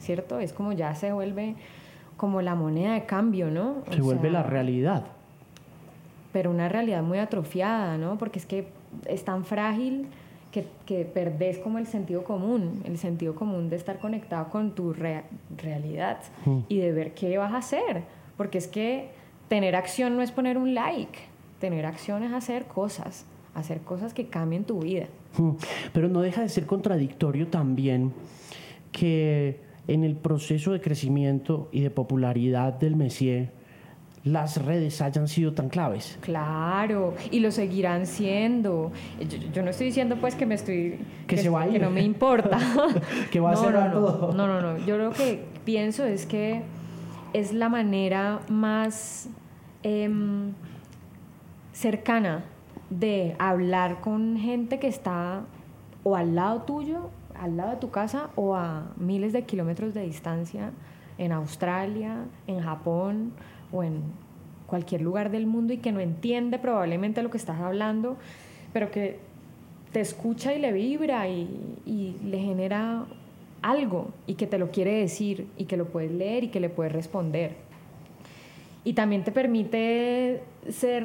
¿cierto? 0.00 0.40
Es 0.40 0.52
como 0.52 0.72
ya 0.72 0.96
se 0.96 1.12
vuelve 1.12 1.54
como 2.16 2.42
la 2.42 2.56
moneda 2.56 2.94
de 2.94 3.06
cambio, 3.06 3.52
¿no? 3.52 3.84
se 3.88 4.00
vuelve 4.00 4.30
la 4.30 4.42
realidad. 4.42 5.04
Pero 6.32 6.50
una 6.50 6.68
realidad 6.68 7.02
muy 7.02 7.18
atrofiada, 7.18 7.96
¿no? 7.98 8.18
Porque 8.18 8.38
es 8.38 8.46
que 8.46 8.68
es 9.06 9.24
tan 9.24 9.44
frágil 9.44 10.06
que, 10.52 10.66
que, 10.86 11.04
perdés 11.04 11.58
como 11.58 11.78
el 11.78 11.86
sentido 11.86 12.24
común, 12.24 12.82
el 12.84 12.98
sentido 12.98 13.34
común 13.34 13.68
de 13.70 13.76
estar 13.76 13.98
conectado 13.98 14.48
con 14.48 14.74
tu 14.74 14.92
realidad 14.92 16.18
mm. 16.44 16.58
y 16.68 16.78
de 16.78 16.92
ver 16.92 17.14
qué 17.14 17.36
vas 17.38 17.52
a 17.52 17.58
hacer. 17.58 18.02
Porque 18.36 18.58
es 18.58 18.68
que 18.68 19.10
tener 19.48 19.76
acción 19.76 20.16
no 20.16 20.22
es 20.22 20.30
poner 20.30 20.58
un 20.58 20.74
like, 20.74 21.18
tener 21.58 21.86
acción 21.86 22.22
es 22.22 22.32
hacer 22.32 22.64
cosas, 22.64 23.26
hacer 23.54 23.80
cosas 23.80 24.14
que 24.14 24.26
cambien 24.26 24.64
tu 24.64 24.80
vida. 24.80 25.06
Mm. 25.38 25.50
Pero 25.92 26.08
no 26.08 26.20
deja 26.20 26.42
de 26.42 26.48
ser 26.48 26.66
contradictorio 26.66 27.48
también 27.48 28.12
que 28.92 29.60
en 29.86 30.04
el 30.04 30.16
proceso 30.16 30.72
de 30.72 30.80
crecimiento 30.80 31.68
y 31.72 31.80
de 31.80 31.90
popularidad 31.90 32.74
del 32.74 32.96
Messier, 32.96 33.52
las 34.24 34.62
redes 34.62 35.00
hayan 35.00 35.28
sido 35.28 35.52
tan 35.52 35.68
claves. 35.68 36.18
Claro, 36.20 37.14
y 37.30 37.40
lo 37.40 37.50
seguirán 37.50 38.06
siendo. 38.06 38.92
Yo, 39.52 39.62
no 39.62 39.70
estoy 39.70 39.86
diciendo 39.86 40.16
pues 40.20 40.34
que 40.34 40.46
me 40.46 40.54
estoy... 40.54 40.98
Que, 41.26 41.38
se 41.38 41.48
va 41.48 41.62
a 41.62 41.66
ir. 41.66 41.74
Que 41.74 41.78
no 41.78 41.90
me 41.90 42.02
importa. 42.02 42.58
que 43.30 43.40
va 43.40 43.52
a 43.52 43.56
ser 43.56 43.72
no, 43.72 43.90
todo. 43.92 44.32
No, 44.34 44.46
no, 44.46 44.60
no. 44.60 44.84
Yo 44.84 44.98
lo 44.98 45.10
que 45.12 45.44
pienso 45.64 46.04
es 46.04 46.26
que 46.26 46.62
es 47.32 47.52
la 47.52 47.68
manera 47.68 48.40
más 48.48 49.28
em, 49.82 50.52
cercana 51.72 52.44
de 52.90 53.36
hablar 53.38 54.00
con 54.00 54.36
gente 54.36 54.78
que 54.78 54.88
está 54.88 55.42
o 56.02 56.16
al 56.16 56.34
lado 56.34 56.62
tuyo, 56.62 57.10
al 57.38 57.56
lado 57.56 57.70
de 57.70 57.76
tu 57.76 57.90
casa, 57.90 58.30
o 58.34 58.54
a 58.54 58.92
miles 58.96 59.32
de 59.32 59.44
kilómetros 59.44 59.94
de 59.94 60.02
distancia 60.02 60.72
en 61.18 61.32
Australia, 61.32 62.24
en 62.46 62.60
Japón, 62.60 63.32
o 63.72 63.82
en 63.82 64.02
cualquier 64.66 65.02
lugar 65.02 65.30
del 65.30 65.46
mundo 65.46 65.72
y 65.72 65.78
que 65.78 65.92
no 65.92 66.00
entiende 66.00 66.58
probablemente 66.58 67.22
lo 67.22 67.30
que 67.30 67.36
estás 67.36 67.60
hablando, 67.60 68.16
pero 68.72 68.90
que 68.90 69.18
te 69.92 70.00
escucha 70.00 70.54
y 70.54 70.60
le 70.60 70.72
vibra 70.72 71.28
y, 71.28 72.16
le 72.24 72.38
genera 72.38 73.04
algo 73.62 74.10
y 74.26 74.34
que 74.34 74.46
te 74.46 74.58
lo 74.58 74.70
quiere 74.70 74.92
decir 74.92 75.48
y 75.58 75.64
que 75.64 75.76
lo 75.76 75.86
puedes 75.86 76.12
leer 76.12 76.44
y 76.44 76.48
que 76.48 76.60
le 76.60 76.68
puedes 76.68 76.92
responder. 76.92 77.56
Y 78.84 78.94
también 78.94 79.24
te 79.24 79.32
permite 79.32 80.42
ser 80.70 81.04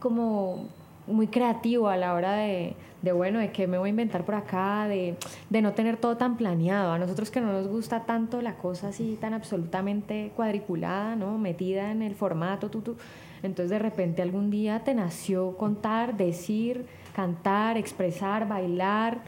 como 0.00 0.68
muy 1.06 1.26
creativo 1.26 1.88
a 1.88 1.96
la 1.96 2.14
hora 2.14 2.32
de, 2.32 2.74
de 3.02 3.12
bueno, 3.12 3.38
de 3.38 3.50
qué 3.50 3.66
me 3.66 3.78
voy 3.78 3.88
a 3.88 3.90
inventar 3.90 4.24
por 4.24 4.34
acá, 4.34 4.86
de, 4.86 5.16
de, 5.48 5.62
no 5.62 5.72
tener 5.72 5.96
todo 5.96 6.16
tan 6.16 6.36
planeado. 6.36 6.92
A 6.92 6.98
nosotros 6.98 7.30
que 7.30 7.40
no 7.40 7.52
nos 7.52 7.68
gusta 7.68 8.04
tanto 8.04 8.42
la 8.42 8.54
cosa 8.54 8.88
así 8.88 9.16
tan 9.20 9.32
absolutamente 9.34 10.32
cuadriculada, 10.36 11.16
¿no? 11.16 11.38
Metida 11.38 11.90
en 11.90 12.02
el 12.02 12.14
formato, 12.14 12.70
tú, 12.70 12.82
tú. 12.82 12.96
Entonces 13.42 13.70
de 13.70 13.78
repente 13.78 14.22
algún 14.22 14.50
día 14.50 14.80
te 14.80 14.94
nació 14.94 15.56
contar, 15.56 16.16
decir, 16.16 16.84
cantar, 17.14 17.78
expresar, 17.78 18.46
bailar 18.46 19.22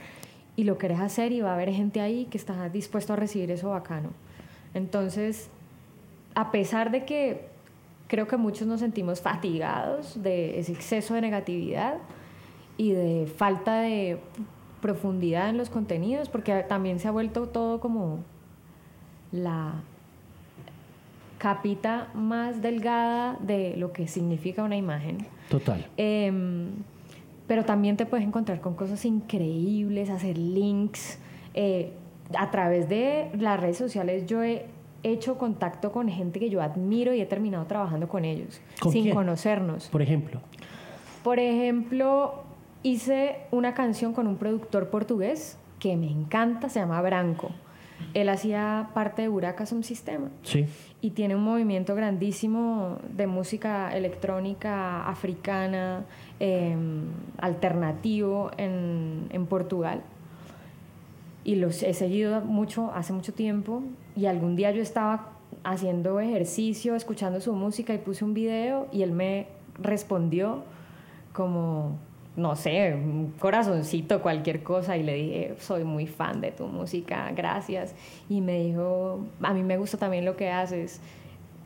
y 0.55 0.65
lo 0.65 0.77
querés 0.77 1.01
hacer 1.01 1.33
y 1.33 1.41
va 1.41 1.51
a 1.51 1.55
haber 1.55 1.73
gente 1.73 2.01
ahí 2.01 2.27
que 2.27 2.37
está 2.37 2.69
dispuesto 2.69 3.15
a 3.15 3.17
recibir 3.17 3.51
eso 3.51 3.71
bacano. 3.71 4.11
Entonces, 4.75 5.49
a 6.35 6.51
pesar 6.51 6.91
de 6.91 7.05
que 7.05 7.47
creo 8.07 8.27
que 8.27 8.37
muchos 8.37 8.67
nos 8.67 8.81
sentimos 8.81 9.21
fatigados 9.23 10.23
de 10.23 10.59
ese 10.59 10.73
exceso 10.73 11.15
de 11.15 11.23
negatividad, 11.23 11.95
y 12.77 12.93
de 12.93 13.27
falta 13.27 13.81
de 13.81 14.19
profundidad 14.81 15.49
en 15.49 15.57
los 15.57 15.71
contenidos, 15.71 16.29
porque 16.29 16.65
también 16.69 16.99
se 16.99 17.09
ha 17.09 17.11
vuelto 17.11 17.49
todo 17.49 17.81
como 17.81 18.21
la 19.31 19.83
capita 21.39 22.09
más 22.15 22.63
delgada 22.63 23.37
de 23.41 23.75
lo 23.77 23.93
que 23.93 24.07
significa 24.07 24.63
una 24.63 24.77
imagen. 24.77 25.27
Total. 25.49 25.87
Em, 25.97 26.71
pero 27.47 27.65
también 27.65 27.97
te 27.97 28.07
puedes 28.07 28.27
encontrar 28.27 28.61
con 28.61 28.75
cosas 28.75 29.05
increíbles, 29.05 30.09
hacer 30.11 30.39
links. 30.39 31.19
Eh, 31.55 31.93
a 32.39 32.51
través 32.51 32.89
de 32.89 33.29
las 33.39 33.61
redes 33.61 33.77
sociales 33.77 34.27
yo 34.27 34.43
he 34.43 34.67
hecho 35.03 35.37
contacto 35.37 35.93
con 35.93 36.09
gente 36.09 36.39
que 36.39 36.49
yo 36.49 36.63
admiro 36.63 37.13
y 37.13 37.21
he 37.21 37.27
terminado 37.27 37.67
trabajando 37.67 38.09
con 38.09 38.25
ellos, 38.25 38.61
sin 38.91 39.11
conocernos. 39.11 39.89
Por 39.89 40.03
ejemplo. 40.03 40.41
Por 41.25 41.39
ejemplo, 41.39 42.45
hice 42.83 43.37
una 43.51 43.75
canción 43.75 44.13
con 44.13 44.27
un 44.27 44.37
productor 44.37 44.89
portugués 44.91 45.59
que 45.79 45.97
me 45.97 46.11
encanta, 46.11 46.69
se 46.69 46.81
llama 46.81 47.01
Branco. 47.03 47.51
Él 48.15 48.29
hacía 48.29 48.91
parte 48.95 49.23
de 49.23 49.29
Buracas 49.29 49.73
un 49.73 49.85
sistema. 49.85 50.29
Sí. 50.43 50.67
Y 51.01 51.11
tiene 51.11 51.37
un 51.37 51.45
movimiento 51.45 51.95
grandísimo 51.95 52.99
de 53.17 53.27
música 53.27 53.97
electrónica 53.97 55.09
africana, 55.09 56.05
em, 56.41 57.05
alternativo 57.39 58.51
en, 58.57 59.29
en 59.31 59.47
Portugal 59.47 60.03
y 61.45 61.57
los 61.57 61.83
he 61.83 61.95
seguido 61.95 62.41
mucho, 62.41 62.93
hace 62.95 63.13
mucho 63.13 63.33
tiempo, 63.33 63.83
y 64.15 64.27
algún 64.27 64.57
día 64.57 64.71
yo 64.71 64.83
estaba 64.83 65.31
haciendo 65.65 66.21
ejercicio, 66.21 66.95
escuchando 66.95 67.41
su 67.41 67.53
música 67.55 67.95
y 67.95 67.99
puse 67.99 68.25
un 68.25 68.35
video 68.35 68.89
y 68.93 69.03
él 69.03 69.13
me 69.13 69.47
respondió 69.81 70.63
como, 71.33 71.99
no 72.37 72.57
sé, 72.57 72.95
un 72.95 73.35
corazoncito, 73.39 74.23
cualquier 74.23 74.63
cosa, 74.63 74.97
y 74.97 75.03
le 75.03 75.15
dije, 75.15 75.55
soy 75.59 75.85
muy 75.85 76.07
fan 76.07 76.41
de 76.41 76.51
tu 76.51 76.67
música, 76.67 77.31
gracias. 77.35 77.95
Y 78.29 78.41
me 78.41 78.61
dijo, 78.63 79.21
a 79.43 79.53
mí 79.53 79.63
me 79.63 79.77
gusta 79.77 79.99
también 79.99 80.25
lo 80.25 80.37
que 80.37 80.51
haces, 80.51 81.01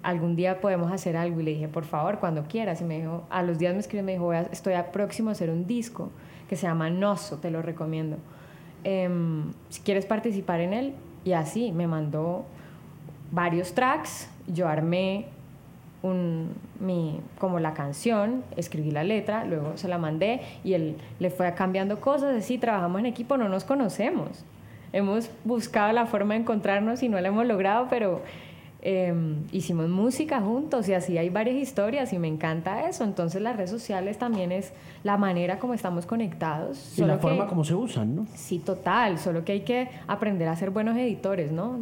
algún 0.02 0.37
día 0.37 0.61
podemos 0.61 0.92
hacer 0.92 1.16
algo. 1.16 1.40
Y 1.40 1.44
le 1.44 1.50
dije, 1.52 1.68
por 1.68 1.85
favor, 1.85 2.18
cuando 2.18 2.44
quieras. 2.44 2.81
Y 2.81 2.85
me 2.85 2.98
dijo, 2.98 3.24
a 3.31 3.42
los 3.42 3.59
días 3.59 3.74
me 3.74 3.81
escribió 3.81 4.05
me 4.05 4.12
dijo, 4.12 4.33
estoy 4.33 4.74
próximo 4.92 5.31
a 5.31 5.33
hacer 5.33 5.50
un 5.50 5.66
disco 5.66 6.11
que 6.48 6.57
se 6.57 6.66
llama 6.66 6.90
Noso, 6.90 7.38
te 7.38 7.50
lo 7.50 7.61
recomiendo. 7.61 8.16
Em, 8.85 9.52
si 9.68 9.83
quieres 9.83 10.07
participar 10.07 10.61
en 10.61 10.72
él. 10.72 10.94
Y 11.24 11.33
así 11.33 11.72
me 11.72 11.88
mandó 11.88 12.44
varios 13.33 13.72
tracks, 13.74 14.31
yo 14.46 14.68
armé 14.68 15.26
un, 16.07 16.55
mi, 16.81 17.21
como 17.38 17.61
la 17.61 17.75
canción, 17.75 18.45
escribí 18.57 18.90
la 18.90 19.05
letra, 19.05 19.45
luego 19.45 19.77
se 19.77 19.88
la 19.88 19.99
mandé 19.99 20.40
y 20.64 20.75
él 20.75 20.97
le 21.19 21.31
fue 21.31 21.53
cambiando 21.55 22.01
cosas, 22.01 22.37
así 22.37 22.59
trabajamos 22.59 23.01
en 23.01 23.07
equipo, 23.07 23.37
no 23.37 23.49
nos 23.49 23.64
conocemos. 23.64 24.45
Hemos 24.92 25.31
buscado 25.45 25.92
la 25.92 26.07
forma 26.07 26.35
de 26.35 26.40
encontrarnos 26.40 27.03
y 27.03 27.09
no 27.09 27.21
lo 27.21 27.27
hemos 27.27 27.47
logrado, 27.47 27.87
pero 27.90 28.23
Em, 28.88 29.42
hicimos 29.51 29.88
música 29.88 30.40
juntos 30.40 30.88
y 30.88 30.95
así 30.95 31.19
hay 31.19 31.29
varias 31.29 31.57
historias 31.57 32.12
y 32.12 32.21
me 32.21 32.29
encanta 32.29 32.88
eso. 32.88 33.03
Entonces 33.03 33.42
las 33.42 33.57
redes 33.57 33.71
sociales 33.71 34.16
también 34.16 34.53
es 34.53 34.73
la 35.03 35.16
manera 35.16 35.59
como 35.59 35.75
estamos 35.75 36.07
conectados. 36.07 36.97
Y 36.97 37.03
la 37.03 37.19
forma 37.19 37.49
como 37.49 37.64
se 37.64 37.75
usan, 37.75 38.14
¿no? 38.14 38.27
Sí, 38.33 38.61
total. 38.61 39.19
Solo 39.19 39.45
que 39.45 39.51
hay 39.51 39.61
que 39.62 39.88
aprender 40.07 40.47
a 40.47 40.55
ser 40.55 40.71
buenos 40.71 40.97
editores, 40.97 41.51
¿no? 41.51 41.81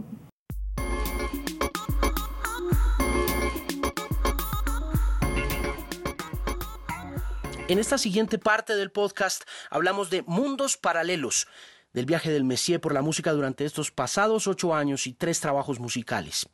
En 7.66 7.78
esta 7.78 7.96
siguiente 7.96 8.38
parte 8.38 8.76
del 8.76 8.90
podcast 8.90 9.44
hablamos 9.70 10.10
de 10.10 10.22
mundos 10.26 10.76
paralelos, 10.76 11.48
del 11.94 12.04
viaje 12.04 12.30
del 12.30 12.44
Messier 12.44 12.78
por 12.78 12.92
la 12.92 13.00
música 13.00 13.32
durante 13.32 13.64
estos 13.64 13.90
pasados 13.90 14.46
ocho 14.46 14.74
años 14.74 15.06
y 15.06 15.14
tres 15.14 15.40
trabajos 15.40 15.80
musicales. 15.80 16.46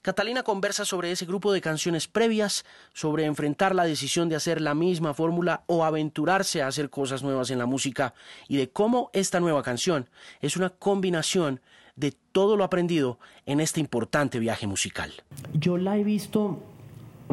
Catalina 0.00 0.44
conversa 0.44 0.86
sobre 0.86 1.10
ese 1.10 1.26
grupo 1.26 1.52
de 1.52 1.60
canciones 1.60 2.08
previas, 2.08 2.64
sobre 2.94 3.26
enfrentar 3.26 3.74
la 3.74 3.84
decisión 3.84 4.30
de 4.30 4.36
hacer 4.36 4.62
la 4.62 4.74
misma 4.74 5.12
fórmula 5.12 5.64
o 5.66 5.84
aventurarse 5.84 6.62
a 6.62 6.68
hacer 6.68 6.88
cosas 6.88 7.22
nuevas 7.22 7.50
en 7.50 7.58
la 7.58 7.66
música 7.66 8.14
y 8.48 8.56
de 8.56 8.70
cómo 8.70 9.10
esta 9.12 9.40
nueva 9.40 9.62
canción 9.62 10.08
es 10.40 10.56
una 10.56 10.70
combinación 10.70 11.60
de 11.96 12.12
todo 12.32 12.56
lo 12.56 12.64
aprendido 12.64 13.18
en 13.44 13.60
este 13.60 13.80
importante 13.80 14.38
viaje 14.38 14.66
musical. 14.66 15.12
Yo 15.52 15.76
la 15.76 15.98
he 15.98 16.04
visto 16.04 16.62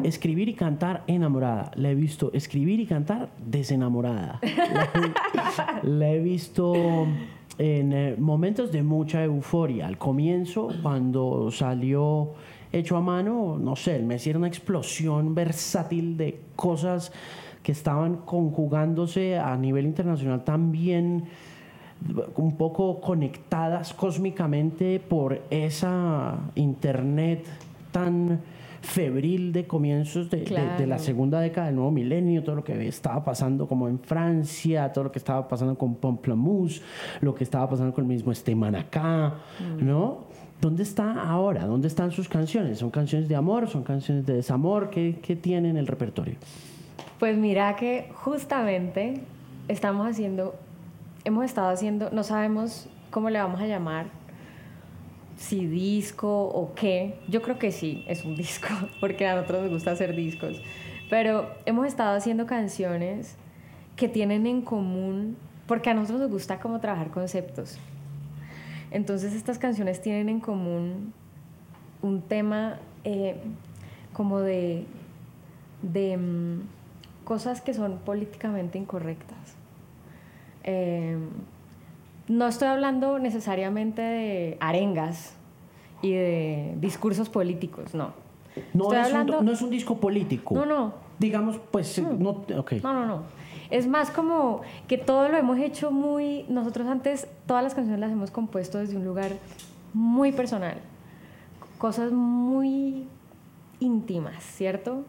escribir 0.04 0.50
y 0.50 0.54
cantar 0.54 1.04
enamorada. 1.08 1.72
La 1.76 1.92
he 1.92 1.96
visto 1.96 2.32
escribir 2.34 2.80
y 2.80 2.86
cantar 2.86 3.30
desenamorada. 3.46 4.40
la, 5.84 6.10
he, 6.10 6.20
visto 6.20 7.06
en 7.58 7.94
eh, 7.94 8.16
momentos 8.18 8.72
de 8.72 8.84
mucha 8.84 9.24
euforia. 9.24 9.88
Al 9.88 9.98
comienzo, 9.98 10.70
cuando 10.82 11.52
salió 11.52 12.32
hecho 12.72 12.98
a 12.98 13.02
mano, 13.02 13.58
no 13.60 13.76
sé, 13.76 14.00
me 14.00 14.16
hicieron 14.16 14.42
una 14.42 14.48
explosión 14.48 15.36
versátil 15.36 16.18
de 16.18 16.42
cosas 16.56 17.12
que 17.62 17.72
estaban 17.72 18.18
conjugándose 18.18 19.38
a 19.38 19.56
nivel 19.56 19.86
internacional 19.86 20.44
también 20.44 21.26
un 22.36 22.58
poco 22.58 23.00
conectadas 23.00 23.94
cósmicamente 23.94 25.00
por 25.00 25.42
esa 25.50 26.38
internet 26.56 27.46
tan 27.92 28.42
febril 28.84 29.54
de 29.54 29.66
comienzos 29.66 30.30
de, 30.30 30.86
la 30.86 31.00
segunda 31.00 31.40
década 31.40 31.68
del 31.68 31.76
nuevo 31.78 31.90
milenio, 31.90 32.44
todo 32.44 32.58
lo 32.58 32.64
que 32.64 32.88
estaba 32.88 33.24
pasando 33.24 33.66
como 33.66 33.88
en 33.88 33.98
Francia, 33.98 34.92
todo 34.92 35.06
lo 35.06 35.12
que 35.12 35.20
estaba 35.20 35.48
pasando 35.48 35.78
con 35.78 35.96
Pomplamoose, 35.96 36.82
lo 37.22 37.34
que 37.34 37.46
estaba 37.46 37.70
pasando 37.70 37.94
con 37.94 38.04
el 38.04 38.10
mismo 38.10 38.32
Esteban 38.32 38.76
acá, 38.76 39.36
mm. 39.60 39.86
¿no? 39.86 40.26
¿Dónde 40.60 40.84
está 40.84 41.24
ahora? 41.24 41.66
¿Dónde 41.66 41.88
están 41.88 42.12
sus 42.12 42.28
canciones? 42.28 42.80
¿Son 42.80 42.92
canciones 42.92 43.28
de 43.28 43.36
amor? 43.36 43.68
¿Son 43.70 43.84
canciones 43.84 44.26
de 44.26 44.34
desamor? 44.34 44.90
¿Qué, 44.90 45.20
qué 45.22 45.36
tiene 45.36 45.70
en 45.70 45.78
el 45.78 45.88
repertorio? 45.88 46.36
Pues 47.20 47.38
mira 47.38 47.76
que 47.78 48.10
justamente 48.14 49.22
estamos 49.70 50.08
haciendo, 50.08 50.56
hemos 51.24 51.46
estado 51.46 51.70
haciendo, 51.70 52.10
no 52.12 52.24
sabemos 52.24 52.90
cómo 53.12 53.30
le 53.30 53.40
vamos 53.40 53.62
a 53.62 53.66
llamar, 53.68 54.08
si 55.38 55.66
disco 55.68 56.46
o 56.46 56.74
qué. 56.76 57.20
Yo 57.28 57.42
creo 57.42 57.60
que 57.60 57.72
sí, 57.72 58.04
es 58.08 58.26
un 58.26 58.36
disco, 58.38 58.68
porque 59.00 59.28
a 59.28 59.36
nosotros 59.36 59.64
nos 59.64 59.72
gusta 59.72 59.92
hacer 59.92 60.16
discos. 60.16 60.62
Pero 61.10 61.54
hemos 61.66 61.88
estado 61.88 62.16
haciendo 62.16 62.46
canciones 62.46 63.36
que 63.96 64.08
tienen 64.08 64.48
en 64.48 64.62
común, 64.62 65.38
porque 65.68 65.90
a 65.90 65.94
nosotros 65.94 66.22
nos 66.22 66.32
gusta 66.32 66.60
como 66.60 66.80
trabajar 66.80 67.12
conceptos. 67.12 67.78
Entonces 68.92 69.34
estas 69.34 69.58
canciones 69.58 70.02
tienen 70.02 70.30
en 70.30 70.40
común 70.40 71.14
un 72.02 72.22
tema 72.22 72.80
eh, 73.04 73.38
como 74.14 74.40
de, 74.40 74.86
de 75.82 76.18
mm, 76.18 76.62
cosas 77.24 77.62
que 77.62 77.74
son 77.74 77.98
políticamente 78.00 78.78
incorrectas. 78.78 79.56
Eh, 80.64 81.18
no 82.28 82.48
estoy 82.48 82.68
hablando 82.68 83.20
necesariamente 83.20 84.02
de 84.02 84.58
arengas 84.60 85.36
y 86.02 86.12
de 86.14 86.76
discursos 86.80 87.30
políticos, 87.30 87.94
no. 87.94 88.14
No, 88.74 88.94
es, 88.94 89.12
un, 89.12 89.46
no 89.46 89.52
es 89.52 89.62
un 89.62 89.70
disco 89.70 89.98
político. 89.98 90.54
No, 90.54 90.66
no. 90.66 90.94
Digamos, 91.18 91.60
pues, 91.72 92.00
mm. 92.00 92.22
no, 92.22 92.46
no, 92.48 92.94
no, 92.94 93.06
no. 93.06 93.24
Es 93.72 93.88
más 93.88 94.12
como 94.12 94.62
que 94.88 94.98
todo 95.00 95.30
lo 95.30 95.38
hemos 95.38 95.58
hecho 95.58 95.90
muy... 95.90 96.46
Nosotros 96.50 96.88
antes 96.88 97.28
todas 97.48 97.64
las 97.64 97.74
canciones 97.74 98.00
las 98.00 98.12
hemos 98.12 98.30
compuesto 98.30 98.78
desde 98.78 98.96
un 98.96 99.06
lugar 99.06 99.32
muy 99.94 100.32
personal. 100.32 100.78
Cosas 101.80 102.12
muy 102.12 103.08
íntimas, 103.80 104.44
¿cierto? 104.44 105.04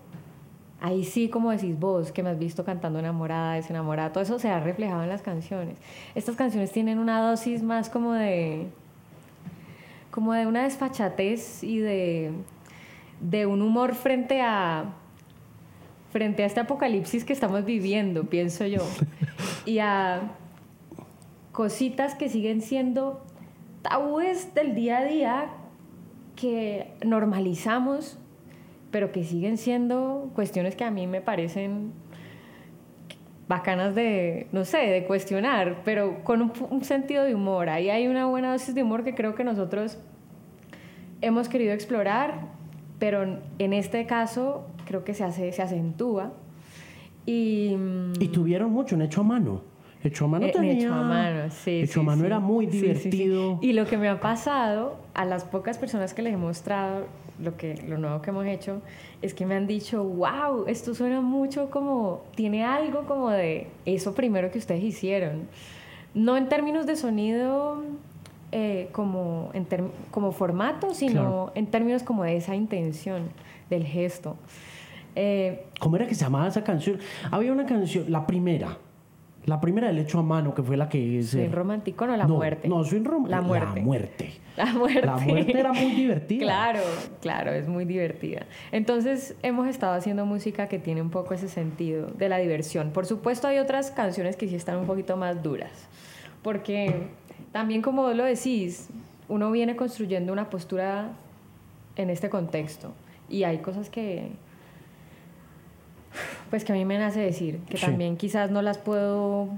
Ahí 0.81 1.05
sí, 1.05 1.29
como 1.29 1.51
decís 1.51 1.79
vos, 1.79 2.13
que 2.13 2.23
me 2.23 2.31
has 2.31 2.39
visto 2.39 2.65
cantando 2.65 2.99
enamorada, 2.99 3.55
desenamorada, 3.55 4.13
todo 4.13 4.23
eso 4.23 4.39
se 4.39 4.51
ha 4.51 4.61
reflejado 4.61 5.03
en 5.03 5.09
las 5.09 5.23
canciones. 5.23 5.79
Estas 6.15 6.37
canciones 6.37 6.73
tienen 6.73 6.99
una 6.99 7.21
dosis 7.21 7.63
más 7.63 7.89
como 7.89 8.13
de... 8.13 8.67
como 10.11 10.33
de 10.35 10.47
una 10.47 10.65
desfachatez 10.65 11.63
y 11.63 11.79
de, 11.79 12.33
de 13.21 13.47
un 13.47 13.63
humor 13.63 13.95
frente 13.95 14.43
a 14.43 14.93
frente 16.11 16.45
a 16.45 16.47
este 16.47 16.61
apocalipsis 16.61 17.25
que 17.25 17.33
estamos 17.33 17.65
viviendo, 17.65 18.23
pienso 18.31 18.65
yo, 18.67 18.83
y 19.67 19.81
a 19.81 20.31
cositas 21.51 22.15
que 22.15 22.29
siguen 22.29 22.63
siendo 22.63 23.21
tabúes 23.83 24.55
del 24.55 24.77
día 24.77 24.99
a 24.99 25.05
día 25.05 25.47
que 26.37 26.95
normalizamos, 27.05 28.17
pero 28.95 29.11
que 29.11 29.25
siguen 29.25 29.59
siendo 29.59 30.31
cuestiones 30.37 30.77
que 30.77 30.85
a 30.85 30.91
mí 30.93 31.09
me 31.09 31.21
parecen 31.21 31.91
bacanas 33.49 33.97
de, 33.97 34.47
no 34.53 34.65
sé, 34.65 34.79
de 34.87 35.03
cuestionar, 35.03 35.83
pero 35.85 36.23
con 36.23 36.41
un, 36.41 36.53
un, 36.71 36.85
sentido 36.85 37.25
de 37.25 37.35
humor. 37.35 37.71
Ahí 37.71 37.91
hay 37.91 38.07
una 38.07 38.27
buena 38.27 38.53
dosis 38.53 38.73
de 38.73 38.85
humor 38.85 39.03
que 39.03 39.17
creo 39.17 39.35
que 39.35 39.43
nosotros 39.43 39.99
hemos 41.23 41.49
querido 41.49 41.73
explorar, 41.73 42.43
pero 43.01 43.41
en 43.59 43.73
este 43.73 44.07
caso 44.07 44.65
creo 44.87 45.03
que 45.03 45.13
se, 45.13 45.25
hace, 45.25 45.51
se 45.51 45.61
acentúa. 45.61 46.33
Y, 47.27 47.77
y 48.21 48.29
tuvieron 48.29 48.71
mucho, 48.71 48.95
un 48.95 49.03
hecho 49.03 49.23
a 49.23 49.25
mano. 49.25 49.63
Hecho 50.05 50.27
a 50.27 50.29
mano 50.29 50.47
eh, 50.47 50.53
tenía... 50.53 50.75
Hecho 50.75 50.95
a 50.95 51.03
mano, 51.03 51.51
sí. 51.51 51.81
Hecho 51.81 51.99
a 51.99 52.05
mano 52.05 52.25
era 52.25 52.39
muy 52.39 52.67
divertido. 52.67 53.59
y 53.61 53.73
lo 53.73 53.87
que 53.87 53.99
me 53.99 54.09
ha 54.09 54.21
pasado 54.21 55.01
a 55.15 55.25
las 55.25 55.43
pocas 55.43 55.79
personas 55.79 56.15
que 56.15 56.23
les 56.23 56.35
he 56.35 56.37
mostrado 56.37 57.09
lo, 57.39 57.57
que, 57.57 57.75
lo 57.87 57.99
nuevo 57.99 58.23
que 58.23 58.31
hemos 58.31 58.47
hecho, 58.47 58.81
es 59.23 59.35
que 59.35 59.47
me 59.47 59.55
han 59.55 59.67
dicho, 59.67 60.05
wow, 60.05 60.65
esto 60.67 60.95
suena 60.95 61.21
mucho 61.21 61.71
como, 61.71 62.23
tiene 62.35 62.65
algo 62.65 63.05
como 63.07 63.31
de 63.31 63.69
eso 63.85 64.15
primero 64.15 64.51
que 64.51 64.59
ustedes 64.59 64.83
hicieron. 64.83 65.49
No 66.15 66.37
en 66.37 66.49
términos 66.49 66.87
de 66.87 66.97
sonido 66.97 67.83
eh, 68.53 68.89
como, 68.93 69.51
en 69.53 69.67
como 70.11 70.33
formato, 70.33 70.95
sino 70.95 71.51
en 71.55 71.67
términos 71.67 72.03
como 72.03 72.25
de 72.25 72.37
esa 72.37 72.55
intención, 72.55 73.29
del 73.69 73.85
gesto. 73.85 74.37
Eh, 75.17 75.67
¿Cómo 75.81 75.97
era 75.97 76.07
que 76.07 76.15
se 76.15 76.25
llamaba 76.25 76.49
esa 76.49 76.63
canción? 76.63 76.99
Había 77.31 77.53
una 77.53 77.67
canción, 77.67 78.05
la 78.11 78.27
primera, 78.27 78.79
la 79.47 79.61
primera 79.61 79.89
del 79.89 79.99
hecho 79.99 80.19
a 80.19 80.23
mano, 80.23 80.55
que 80.55 80.63
fue 80.63 80.77
la 80.77 80.89
que... 80.89 81.19
Es, 81.19 81.31
¿Soy 81.31 81.49
romántico 81.49 82.07
no 82.07 82.17
la 82.17 82.27
muerte? 82.27 82.69
No, 82.69 82.83
soy 82.85 83.01
romántico. 83.01 83.31
La 83.31 83.43
muerte. 83.43 83.75
La 83.77 83.83
muerte. 83.83 84.33
La 84.57 84.67
muerte. 84.67 85.07
La 85.07 85.17
muerte 85.17 85.59
era 85.59 85.73
muy 85.73 85.91
divertida. 85.95 86.45
claro, 86.45 86.81
claro, 87.21 87.53
es 87.53 87.67
muy 87.67 87.85
divertida. 87.85 88.47
Entonces 88.71 89.35
hemos 89.43 89.67
estado 89.67 89.95
haciendo 89.95 90.27
música 90.27 90.69
que 90.69 90.79
tiene 90.79 91.03
un 91.03 91.11
poco 91.11 91.35
ese 91.35 91.49
sentido 91.49 92.07
de 92.07 92.29
la 92.29 92.39
diversión. 92.39 92.91
Por 92.93 93.05
supuesto 93.05 93.49
hay 93.49 93.59
otras 93.59 93.91
canciones 93.91 94.37
que 94.37 94.47
sí 94.49 94.55
están 94.55 94.79
un 94.79 94.87
poquito 94.87 95.17
más 95.17 95.43
duras, 95.43 95.89
porque 96.43 97.09
también 97.51 97.83
como 97.83 98.03
vos 98.03 98.15
lo 98.15 98.25
decís, 98.25 98.91
uno 99.29 99.51
viene 99.51 99.75
construyendo 99.75 100.33
una 100.33 100.51
postura 100.51 101.09
en 101.97 102.11
este 102.11 102.31
contexto 102.31 102.93
y 103.29 103.43
hay 103.43 103.59
cosas 103.59 103.91
que 103.91 104.31
pues 106.51 106.65
que 106.65 106.73
a 106.73 106.75
mí 106.75 106.85
me 106.85 106.99
nace 106.99 107.21
decir, 107.21 107.61
que 107.69 107.79
también 107.79 108.17
quizás 108.17 108.51
no 108.51 108.63
las 108.63 108.79
puedo, 108.79 109.49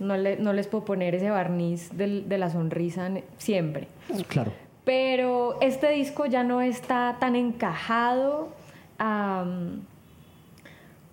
no, 0.00 0.16
no, 0.16 0.52
les 0.52 0.66
puedo 0.66 0.84
poner 0.84 1.14
ese 1.14 1.30
barniz 1.30 1.90
de, 1.96 2.22
de 2.22 2.38
la 2.38 2.50
sonrisa 2.50 3.10
siempre. 3.38 3.88
Claro. 4.28 4.52
Pero 4.84 5.58
este 5.60 5.90
disco 5.90 6.26
ya 6.26 6.44
no 6.44 6.60
está 6.60 7.16
tan 7.18 7.34
encajado 7.34 8.50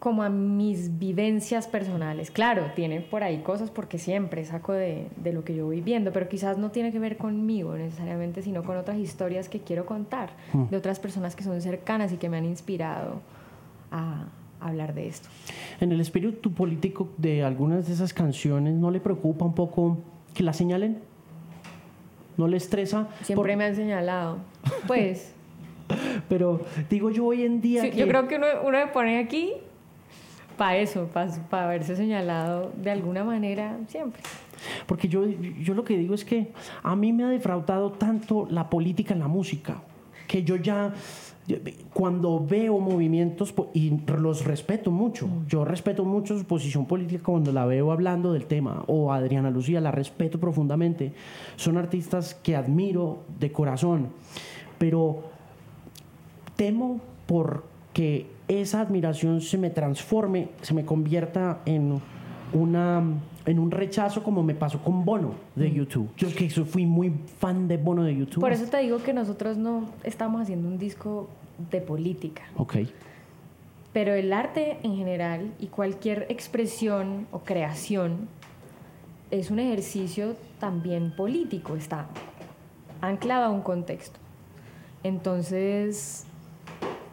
como 0.03 0.21
a 0.21 0.29
mis 0.29 0.99
vivencias 0.99 1.65
personales. 1.67 2.29
Claro, 2.29 2.71
tiene 2.75 3.01
por 3.01 3.23
ahí 3.23 3.39
cosas 3.39 3.71
porque 3.71 3.97
siempre 3.97 4.43
saco 4.45 4.73
de, 4.73 5.07
de, 5.15 5.33
lo 5.33 5.43
que 5.43 5.55
yo 5.55 5.65
voy 5.65 5.81
viendo, 5.81 6.11
pero 6.11 6.27
quizás 6.27 6.57
no 6.57 6.71
tiene 6.71 6.91
que 6.91 6.99
ver 6.99 7.17
conmigo 7.17 7.73
necesariamente, 7.75 8.41
sino 8.41 8.63
con 8.63 8.77
otras 8.77 8.97
historias 8.97 9.49
que 9.49 9.61
quiero 9.61 9.85
contar, 9.85 10.31
mm. 10.53 10.65
de 10.65 10.77
otras 10.77 10.99
personas 10.99 11.35
que 11.35 11.43
son 11.43 11.61
cercanas 11.61 12.11
y 12.11 12.17
que 12.17 12.29
me 12.29 12.37
han 12.37 12.45
inspirado 12.45 13.21
a, 13.91 14.25
hablar 14.67 14.93
de 14.93 15.07
esto. 15.07 15.29
En 15.79 15.91
el 15.91 16.01
espíritu 16.01 16.51
político 16.53 17.09
de 17.17 17.43
algunas 17.43 17.87
de 17.87 17.93
esas 17.93 18.13
canciones, 18.13 18.73
¿no 18.73 18.91
le 18.91 18.99
preocupa 18.99 19.45
un 19.45 19.55
poco 19.55 19.97
que 20.33 20.43
la 20.43 20.53
señalen? 20.53 20.99
¿No 22.37 22.47
le 22.47 22.57
estresa? 22.57 23.07
Siempre 23.21 23.55
me 23.55 23.65
han 23.65 23.75
señalado. 23.75 24.37
Pues. 24.87 25.33
Pero 26.29 26.61
digo 26.89 27.09
yo 27.11 27.25
hoy 27.25 27.43
en 27.43 27.61
día. 27.61 27.87
Yo 27.87 28.07
creo 28.07 28.27
que 28.27 28.37
uno, 28.37 28.47
uno 28.63 28.77
me 28.77 28.87
pone 28.87 29.19
aquí 29.19 29.51
para 30.57 30.77
eso, 30.77 31.07
para, 31.07 31.31
para 31.49 31.65
haberse 31.65 31.95
señalado 31.95 32.71
de 32.77 32.91
alguna 32.91 33.23
manera 33.23 33.77
siempre. 33.87 34.21
Porque 34.85 35.07
yo, 35.07 35.25
yo 35.27 35.73
lo 35.73 35.83
que 35.83 35.97
digo 35.97 36.15
es 36.15 36.23
que 36.23 36.51
a 36.81 36.95
mí 36.95 37.11
me 37.11 37.23
ha 37.23 37.29
defraudado 37.29 37.91
tanto 37.91 38.47
la 38.49 38.69
política 38.69 39.13
en 39.13 39.19
la 39.19 39.27
música, 39.27 39.81
que 40.27 40.43
yo 40.43 40.55
ya 40.55 40.93
cuando 41.93 42.45
veo 42.45 42.79
movimientos, 42.79 43.53
y 43.73 43.99
los 44.07 44.45
respeto 44.45 44.91
mucho, 44.91 45.27
mm. 45.27 45.47
yo 45.47 45.65
respeto 45.65 46.05
mucho 46.05 46.37
su 46.37 46.45
posición 46.45 46.85
política 46.85 47.23
cuando 47.23 47.51
la 47.51 47.65
veo 47.65 47.91
hablando 47.91 48.33
del 48.33 48.45
tema, 48.45 48.83
o 48.87 49.11
Adriana 49.11 49.51
Lucía, 49.51 49.81
la 49.81 49.91
respeto 49.91 50.39
profundamente, 50.39 51.13
son 51.55 51.77
artistas 51.77 52.33
que 52.33 52.55
admiro 52.55 53.23
de 53.39 53.51
corazón, 53.51 54.07
pero 54.77 55.23
temo 56.55 57.01
porque 57.25 58.27
esa 58.47 58.81
admiración 58.81 59.41
se 59.41 59.57
me 59.57 59.69
transforme, 59.69 60.49
se 60.61 60.73
me 60.73 60.85
convierta 60.85 61.59
en 61.65 62.01
una 62.53 63.03
en 63.45 63.59
un 63.59 63.71
rechazo 63.71 64.23
como 64.23 64.43
me 64.43 64.55
pasó 64.55 64.81
con 64.81 65.03
Bono 65.05 65.35
de. 65.55 65.71
YouTube. 65.71 66.09
Yo 66.17 66.33
que 66.33 66.49
fui 66.49 66.85
muy 66.85 67.11
fan 67.39 67.67
de 67.67 67.77
Bono 67.77 68.03
de 68.03 68.15
YouTube. 68.15 68.41
Por 68.41 68.51
eso 68.51 68.65
te 68.65 68.77
digo 68.77 69.01
que 69.01 69.13
nosotros 69.13 69.57
no 69.57 69.89
estamos 70.03 70.41
haciendo 70.41 70.67
un 70.67 70.77
disco 70.77 71.29
de 71.71 71.81
política. 71.81 72.43
Ok. 72.57 72.77
Pero 73.91 74.13
el 74.13 74.33
arte 74.33 74.77
en 74.83 74.95
general 74.95 75.51
y 75.59 75.67
cualquier 75.67 76.25
expresión 76.29 77.27
o 77.31 77.39
creación 77.39 78.27
es 79.29 79.51
un 79.51 79.59
ejercicio 79.59 80.35
también 80.59 81.15
político, 81.15 81.75
está 81.75 82.07
anclado 83.01 83.45
a 83.45 83.49
un 83.49 83.61
contexto. 83.61 84.19
Entonces, 85.03 86.25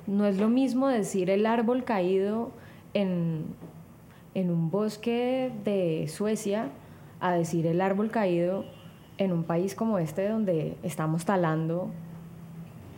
no 0.07 0.27
es 0.27 0.39
lo 0.39 0.49
mismo 0.49 0.89
decir 0.89 1.31
el 1.31 1.47
árbol 1.47 1.85
caído 1.85 2.51
en 2.95 3.45
en 4.35 4.51
un 4.51 4.71
bosque 4.71 5.53
de 5.65 6.07
Suecia 6.09 6.69
a 7.21 7.33
decir 7.33 7.67
el 7.67 7.81
árbol 7.81 8.11
caído 8.11 8.65
en 9.19 9.33
un 9.33 9.45
país 9.45 9.75
como 9.75 9.99
este 9.99 10.29
donde 10.29 10.77
estamos 10.83 11.25
talando 11.25 11.91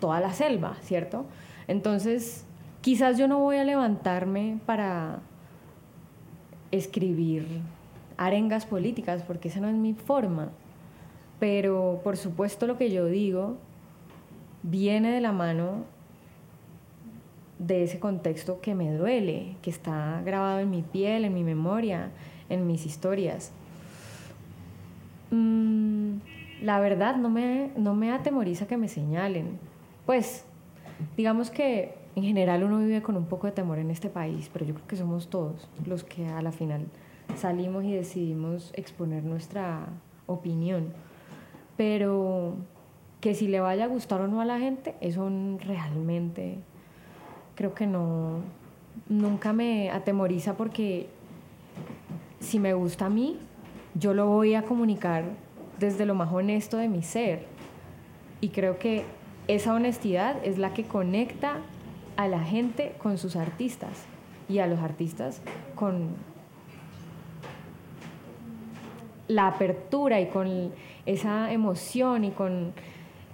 toda 0.00 0.20
la 0.20 0.32
selva, 0.32 0.76
¿cierto? 0.82 1.24
Entonces, 1.66 2.44
quizás 2.80 3.18
yo 3.18 3.28
no 3.28 3.38
voy 3.38 3.56
a 3.56 3.64
levantarme 3.64 4.58
para 4.66 5.20
escribir 6.70 7.46
arengas 8.16 8.66
políticas, 8.66 9.22
porque 9.22 9.48
esa 9.48 9.60
no 9.60 9.68
es 9.68 9.74
mi 9.74 9.94
forma, 9.94 10.50
pero 11.40 12.00
por 12.04 12.16
supuesto 12.16 12.66
lo 12.66 12.78
que 12.78 12.90
yo 12.90 13.06
digo 13.06 13.56
viene 14.62 15.10
de 15.10 15.20
la 15.20 15.32
mano 15.32 15.84
de 17.66 17.84
ese 17.84 18.00
contexto 18.00 18.60
que 18.60 18.74
me 18.74 18.92
duele, 18.92 19.56
que 19.62 19.70
está 19.70 20.20
grabado 20.24 20.58
en 20.58 20.70
mi 20.70 20.82
piel, 20.82 21.24
en 21.24 21.34
mi 21.34 21.44
memoria, 21.44 22.10
en 22.48 22.66
mis 22.66 22.86
historias. 22.86 23.52
Mm, 25.30 26.16
la 26.62 26.80
verdad 26.80 27.16
no 27.16 27.30
me, 27.30 27.70
no 27.76 27.94
me 27.94 28.10
atemoriza 28.10 28.66
que 28.66 28.76
me 28.76 28.88
señalen. 28.88 29.58
Pues, 30.06 30.44
digamos 31.16 31.50
que 31.50 31.94
en 32.16 32.24
general 32.24 32.64
uno 32.64 32.78
vive 32.78 33.00
con 33.00 33.16
un 33.16 33.26
poco 33.26 33.46
de 33.46 33.52
temor 33.52 33.78
en 33.78 33.90
este 33.90 34.08
país, 34.08 34.50
pero 34.52 34.64
yo 34.64 34.74
creo 34.74 34.86
que 34.86 34.96
somos 34.96 35.28
todos 35.28 35.68
los 35.86 36.02
que 36.04 36.26
a 36.26 36.42
la 36.42 36.52
final 36.52 36.86
salimos 37.36 37.84
y 37.84 37.92
decidimos 37.92 38.72
exponer 38.74 39.22
nuestra 39.22 39.86
opinión. 40.26 40.92
Pero 41.76 42.56
que 43.20 43.34
si 43.34 43.46
le 43.46 43.60
vaya 43.60 43.84
a 43.84 43.88
gustar 43.88 44.20
o 44.20 44.28
no 44.28 44.40
a 44.40 44.44
la 44.44 44.58
gente, 44.58 44.96
eso 45.00 45.30
realmente 45.64 46.58
creo 47.54 47.74
que 47.74 47.86
no, 47.86 48.40
nunca 49.08 49.52
me 49.52 49.90
atemoriza 49.90 50.56
porque 50.56 51.08
si 52.40 52.58
me 52.58 52.74
gusta 52.74 53.06
a 53.06 53.10
mí, 53.10 53.38
yo 53.94 54.14
lo 54.14 54.26
voy 54.26 54.54
a 54.54 54.62
comunicar 54.62 55.24
desde 55.78 56.06
lo 56.06 56.14
más 56.14 56.32
honesto 56.32 56.76
de 56.76 56.88
mi 56.88 57.02
ser. 57.02 57.46
Y 58.40 58.48
creo 58.48 58.78
que 58.78 59.04
esa 59.48 59.74
honestidad 59.74 60.36
es 60.44 60.58
la 60.58 60.72
que 60.72 60.84
conecta 60.84 61.58
a 62.16 62.28
la 62.28 62.40
gente 62.40 62.94
con 62.98 63.18
sus 63.18 63.36
artistas 63.36 64.04
y 64.48 64.58
a 64.58 64.66
los 64.66 64.80
artistas 64.80 65.40
con 65.74 66.10
la 69.28 69.46
apertura 69.48 70.20
y 70.20 70.26
con 70.26 70.72
esa 71.06 71.52
emoción 71.52 72.24
y 72.24 72.30
con 72.30 72.72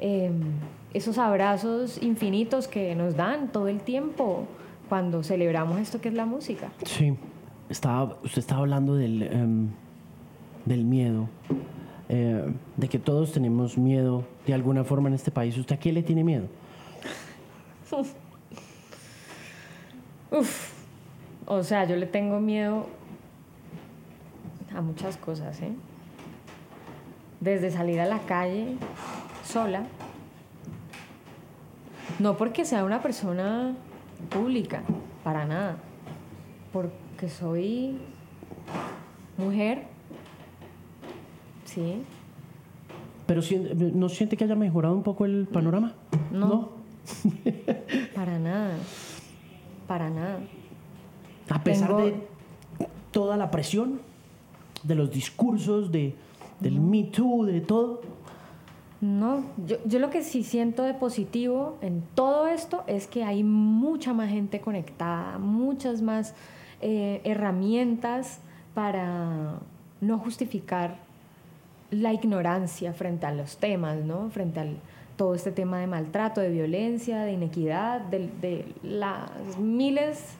em, 0.00 0.40
esos 0.94 1.18
abrazos 1.18 2.03
infinitos 2.03 2.68
que 2.68 2.94
nos 2.94 3.16
dan 3.16 3.53
todo 3.53 3.68
el 3.68 3.81
tiempo 3.81 4.46
cuando 4.88 5.22
celebramos 5.22 5.79
esto 5.79 6.01
que 6.01 6.09
es 6.09 6.14
la 6.14 6.27
música. 6.27 6.70
Sí, 6.85 7.14
estaba, 7.68 8.16
usted 8.24 8.38
estaba 8.38 8.61
hablando 8.62 8.94
del, 8.94 9.22
em, 9.22 9.68
del 10.64 10.85
miedo, 10.85 11.29
eh, 12.09 12.53
de 12.77 12.88
que 12.88 12.98
todos 12.98 13.33
tenemos 13.33 13.77
miedo 13.77 14.24
de 14.46 14.55
alguna 14.55 14.85
forma 14.85 15.09
en 15.09 15.14
este 15.14 15.31
país. 15.31 15.57
¿Usted 15.59 15.77
a 15.77 15.79
qué 15.79 15.92
le 15.92 16.03
tiene 16.03 16.24
miedo? 16.24 16.46
Uf. 20.31 20.72
O 21.46 21.62
sea, 21.62 21.85
yo 21.85 21.96
le 21.96 22.07
tengo 22.07 22.40
miedo 22.40 22.87
a 24.74 24.83
muchas 24.83 25.16
cosas, 25.16 25.61
¿eh? 25.62 25.72
Desde 27.40 27.70
salir 27.70 28.01
a 28.01 28.07
la 28.07 28.18
calle 28.20 28.77
sola, 29.44 29.85
no 32.18 32.36
porque 32.36 32.64
sea 32.64 32.84
una 32.84 33.02
persona 33.02 33.74
pública, 34.30 34.82
para 35.24 35.46
nada. 35.46 35.76
Porque 36.72 37.28
soy 37.28 37.98
mujer, 39.36 39.84
sí. 41.64 42.02
Pero 43.26 43.42
¿no 43.94 44.08
siente 44.08 44.36
que 44.36 44.44
haya 44.44 44.56
mejorado 44.56 44.94
un 44.94 45.02
poco 45.02 45.24
el 45.24 45.46
panorama? 45.46 45.94
No. 46.32 46.70
para 48.14 48.38
nada. 48.38 48.76
Para 49.86 50.10
nada. 50.10 50.40
A 51.50 51.62
pesar 51.62 51.96
de 51.96 52.14
toda 53.10 53.36
la 53.36 53.50
presión, 53.50 54.00
de 54.82 54.94
los 54.94 55.10
discursos, 55.10 55.90
de, 55.90 56.14
del 56.60 56.80
Me 56.80 57.04
Too, 57.04 57.46
de 57.46 57.60
todo. 57.60 58.00
No, 59.00 59.44
yo, 59.64 59.76
yo, 59.84 60.00
lo 60.00 60.11
que 60.11 60.24
sí 60.24 60.42
siento 60.42 60.82
de 60.82 60.92
positivo 60.92 61.78
en 61.82 62.02
todo 62.16 62.48
esto 62.48 62.82
es 62.88 63.06
que 63.06 63.22
hay 63.22 63.44
mucha 63.44 64.12
más 64.12 64.28
gente 64.28 64.61
conectada, 64.61 65.38
muchas 65.38 66.02
más 66.02 66.34
eh, 66.80 67.20
herramientas 67.22 68.40
para 68.74 69.61
no 70.00 70.18
justificar 70.18 70.96
la 71.90 72.12
ignorancia 72.12 72.92
frente 72.92 73.26
a 73.26 73.32
los 73.32 73.58
temas, 73.58 73.98
¿no? 74.04 74.30
Frente 74.30 74.61
a 74.61 74.66
todo 75.16 75.34
este 75.34 75.52
tema 75.52 75.78
de 75.78 75.87
maltrato, 75.87 76.40
de 76.40 76.50
violencia, 76.50 77.22
de 77.22 77.32
inequidad, 77.32 78.00
de 78.00 78.64
las 78.82 79.58
miles 79.58 80.37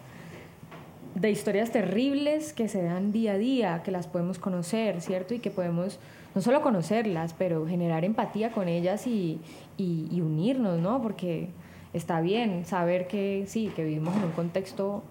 de 1.15 1.31
historias 1.31 1.71
terribles 1.73 2.53
que 2.53 2.69
se 2.69 2.83
dan 2.83 3.13
día 3.13 3.33
a 3.33 3.39
día, 3.39 3.83
que 3.83 3.91
las 3.91 4.07
podemos 4.07 4.39
conocer, 4.39 5.01
¿cierto? 5.01 5.35
Y 5.35 5.39
que 5.39 5.51
podemos 5.51 5.99
no 6.35 6.41
solo 6.41 6.63
conocerlas, 6.63 7.35
pero 7.37 7.67
generar 7.67 8.05
empatía 8.05 8.51
con 8.53 8.69
ellas 8.69 9.07
y, 9.07 9.41
y, 9.77 10.21
unirnos, 10.21 10.79
¿no? 10.81 11.03
Porque 11.03 11.49
está 11.93 12.21
bien 12.21 12.65
saber 12.65 13.09
que 13.09 13.45
sí, 13.47 13.73
que 13.75 13.85
vivimos 13.85 14.15
en 14.17 14.25
un 14.25 14.33
contexto 14.33 15.03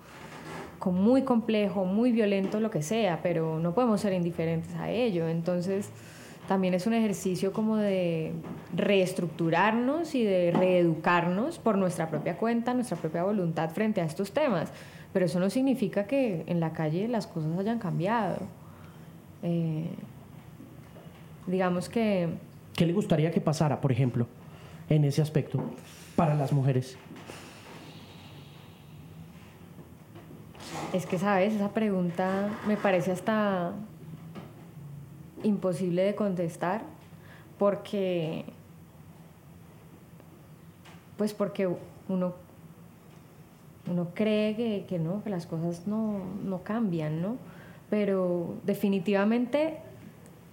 muy 0.86 1.24
complejo, 1.24 1.84
muy 1.84 2.12
violento, 2.12 2.60
lo 2.60 2.72
que 2.72 2.82
sea, 2.82 3.20
pero 3.22 3.60
no 3.60 3.74
podemos 3.74 4.00
ser 4.00 4.14
indiferentes 4.14 4.74
a 4.76 4.90
ello. 4.90 5.28
Entonces, 5.28 5.90
también 6.48 6.74
es 6.74 6.88
un 6.88 6.94
ejercicio 6.94 7.52
como 7.52 7.76
de 7.76 8.32
reestructurarnos 8.74 10.16
y 10.16 10.24
de 10.24 10.52
reeducarnos 10.52 11.60
por 11.60 11.78
nuestra 11.78 12.10
propia 12.10 12.38
cuenta, 12.38 12.74
nuestra 12.74 12.96
propia 12.96 13.24
voluntad 13.24 13.70
frente 13.72 14.00
a 14.00 14.06
estos 14.06 14.32
temas. 14.32 14.72
Pero 15.18 15.26
eso 15.26 15.40
no 15.40 15.50
significa 15.50 16.06
que 16.06 16.44
en 16.46 16.60
la 16.60 16.74
calle 16.74 17.08
las 17.08 17.26
cosas 17.26 17.58
hayan 17.58 17.80
cambiado. 17.80 18.38
Eh, 19.42 19.90
digamos 21.48 21.90
que... 21.90 22.30
¿Qué 22.76 22.86
le 22.86 22.94
gustaría 22.94 23.32
que 23.32 23.42
pasara, 23.42 23.82
por 23.82 23.92
ejemplo, 23.92 24.28
en 24.88 25.04
ese 25.06 25.24
aspecto 25.24 25.60
para 26.16 26.36
las 26.36 26.54
mujeres? 26.54 27.00
Es 30.94 31.08
que, 31.08 31.18
¿sabes? 31.18 31.56
Esa 31.56 31.74
pregunta 31.74 32.50
me 32.68 32.78
parece 32.78 33.12
hasta 33.12 33.74
imposible 35.42 36.04
de 36.04 36.14
contestar 36.14 36.84
porque, 37.58 38.46
pues 41.18 41.34
porque 41.34 41.68
uno, 42.08 42.36
uno 43.90 44.10
cree 44.14 44.56
que, 44.56 44.86
que 44.88 45.00
no, 45.00 45.24
que 45.24 45.30
las 45.30 45.46
cosas 45.46 45.88
no, 45.88 46.20
no 46.44 46.64
cambian, 46.64 47.22
¿no? 47.22 47.38
Pero 47.90 48.56
definitivamente 48.64 49.80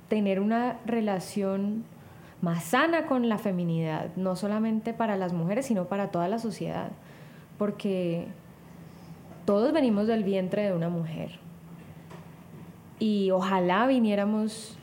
tener 0.08 0.40
una 0.40 0.78
relación 0.86 1.84
más 2.40 2.64
sana 2.64 3.06
con 3.06 3.28
la 3.28 3.38
feminidad, 3.38 4.14
no 4.16 4.36
solamente 4.36 4.92
para 4.92 5.16
las 5.16 5.32
mujeres, 5.32 5.66
sino 5.66 5.86
para 5.86 6.10
toda 6.10 6.28
la 6.28 6.38
sociedad, 6.38 6.90
porque 7.58 8.26
todos 9.44 9.72
venimos 9.72 10.06
del 10.06 10.24
vientre 10.24 10.62
de 10.62 10.74
una 10.74 10.88
mujer 10.88 11.38
y 12.98 13.30
ojalá 13.30 13.86
viniéramos 13.86 14.78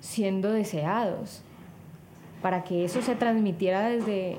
siendo 0.00 0.50
deseados 0.50 1.42
para 2.42 2.64
que 2.64 2.84
eso 2.84 3.00
se 3.00 3.14
transmitiera 3.14 3.88
desde, 3.88 4.38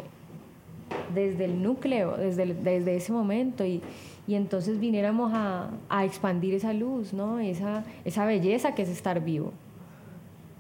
desde 1.13 1.45
el 1.45 1.61
núcleo, 1.61 2.17
desde, 2.17 2.53
desde 2.53 2.95
ese 2.95 3.11
momento 3.11 3.65
y, 3.65 3.81
y 4.27 4.35
entonces 4.35 4.79
viniéramos 4.79 5.31
a, 5.33 5.69
a, 5.89 6.05
expandir 6.05 6.53
esa 6.53 6.73
luz, 6.73 7.13
¿no? 7.13 7.39
esa, 7.39 7.83
esa 8.05 8.25
belleza 8.25 8.75
que 8.75 8.81
es 8.81 8.89
estar 8.89 9.23
vivo. 9.23 9.53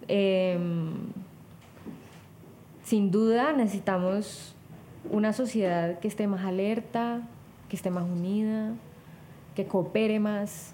Em, 0.07 0.93
sin 2.83 3.09
duda 3.09 3.53
necesitamos 3.53 4.55
una 5.09 5.33
sociedad 5.33 5.99
que 5.99 6.07
esté 6.07 6.27
más 6.27 6.45
alerta, 6.45 7.21
que 7.69 7.75
esté 7.75 7.89
más 7.89 8.03
unida, 8.03 8.73
que 9.55 9.65
coopere 9.65 10.19
más 10.19 10.73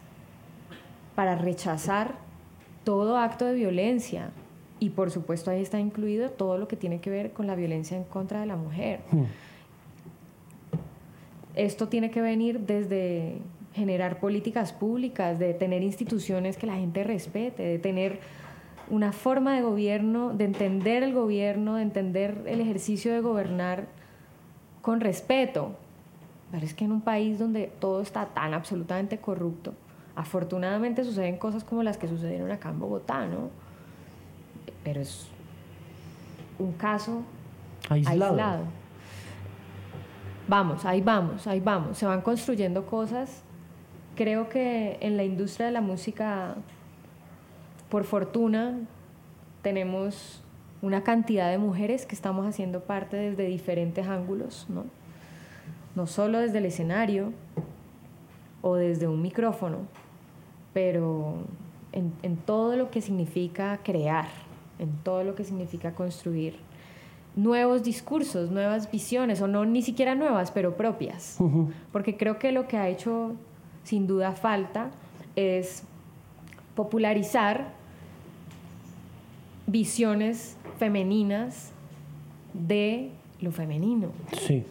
para 1.16 1.36
rechazar 1.36 2.16
todo 2.84 3.18
acto 3.18 3.46
de 3.46 3.54
violencia. 3.54 4.32
Y 4.82 4.90
por 4.90 5.12
supuesto 5.12 5.52
ahí 5.52 5.62
está 5.62 5.80
incluido 5.80 6.32
todo 6.32 6.58
lo 6.58 6.68
que 6.68 6.76
tiene 6.76 7.00
que 7.00 7.10
ver 7.10 7.32
con 7.34 7.46
la 7.46 7.56
violencia 7.56 7.96
en 7.96 8.04
contra 8.04 8.42
de 8.42 8.48
la 8.48 8.56
mujer. 8.56 9.02
Hmm. 9.12 9.26
Esto 11.56 11.88
tiene 11.88 12.10
que 12.10 12.20
venir 12.20 12.62
desde 12.62 13.38
generar 13.74 14.20
políticas 14.20 14.74
públicas, 14.74 15.38
de 15.38 15.54
tener 15.54 15.84
instituciones 15.84 16.58
que 16.58 16.66
la 16.66 16.76
gente 16.76 17.04
respete, 17.04 17.62
de 17.62 17.78
tener 17.78 18.20
una 18.90 19.12
forma 19.12 19.56
de 19.56 19.62
gobierno, 19.62 20.34
de 20.34 20.46
entender 20.46 21.04
el 21.04 21.14
gobierno, 21.14 21.76
de 21.76 21.84
entender 21.84 22.42
el 22.48 22.60
ejercicio 22.60 23.14
de 23.14 23.22
gobernar 23.22 23.86
con 24.82 25.00
respeto, 25.00 25.76
pero 26.52 26.66
es 26.66 26.74
que 26.74 26.86
en 26.86 26.92
un 26.92 27.02
país 27.02 27.38
donde 27.38 27.72
todo 27.80 28.02
está 28.02 28.26
tan 28.26 28.56
absolutamente 28.56 29.20
corrupto, 29.20 29.74
afortunadamente 30.16 31.04
suceden 31.04 31.38
cosas 31.38 31.64
como 31.64 31.84
las 31.84 31.98
que 31.98 32.08
sucedieron 32.08 32.52
acá 32.52 32.70
en 32.70 32.80
Bogotá, 32.80 33.28
¿no? 33.28 33.50
Pero 34.84 35.02
es 35.02 35.28
un 36.60 36.74
caso 36.74 37.24
aislado. 37.90 38.66
Vamos, 40.48 40.86
ahí 40.86 41.02
vamos, 41.02 41.48
ahí 41.48 41.60
vamos. 41.60 41.98
Se 41.98 42.06
van 42.06 42.22
construyendo 42.22 42.86
cosas. 42.86 43.44
Creo 44.16 44.50
que 44.50 44.98
en 45.02 45.18
la 45.18 45.24
industria 45.24 45.68
de 45.68 45.72
la 45.72 45.82
música, 45.82 46.56
por 47.90 48.04
fortuna, 48.04 48.80
tenemos 49.62 50.44
una 50.82 51.04
cantidad 51.04 51.50
de 51.50 51.58
mujeres 51.58 52.06
que 52.06 52.16
estamos 52.16 52.46
haciendo 52.46 52.82
parte 52.82 53.16
desde 53.16 53.46
diferentes 53.46 54.08
ángulos, 54.08 54.66
¿no? 54.68 54.86
no 55.96 56.08
solo 56.08 56.40
desde 56.40 56.60
el 56.60 56.66
escenario 56.66 57.34
o 58.62 58.76
desde 58.76 59.08
un 59.08 59.22
micrófono, 59.22 59.80
pero 60.74 61.36
en, 61.92 62.38
todo 62.38 62.76
lo 62.78 62.90
que 62.90 63.02
significa 63.02 63.80
crear, 63.84 64.28
en 64.82 64.90
todo 65.04 65.24
lo 65.24 65.36
que 65.36 65.46
significa 65.46 65.94
construir 65.96 66.58
nuevos 67.38 67.84
discursos, 67.84 68.52
nuevas 68.52 68.92
visiones, 68.92 69.42
o 69.42 69.48
no 69.48 69.64
ni 69.64 69.82
siquiera 69.82 70.14
nuevas, 70.16 70.52
pero 70.52 70.76
propias. 70.76 71.38
Porque 71.94 72.18
creo 72.18 72.38
que 72.38 72.52
lo 72.52 72.68
que 72.68 72.76
ha 72.76 72.90
hecho 72.90 73.32
sin 73.86 74.06
duda 74.08 74.34
falta 74.34 74.92
es 75.38 75.84
popularizar 76.76 77.72
visiones 79.66 80.58
femeninas 80.78 81.72
de 82.54 83.12
lo 83.40 83.54
femenino. 83.54 84.10
Sí 84.38 84.66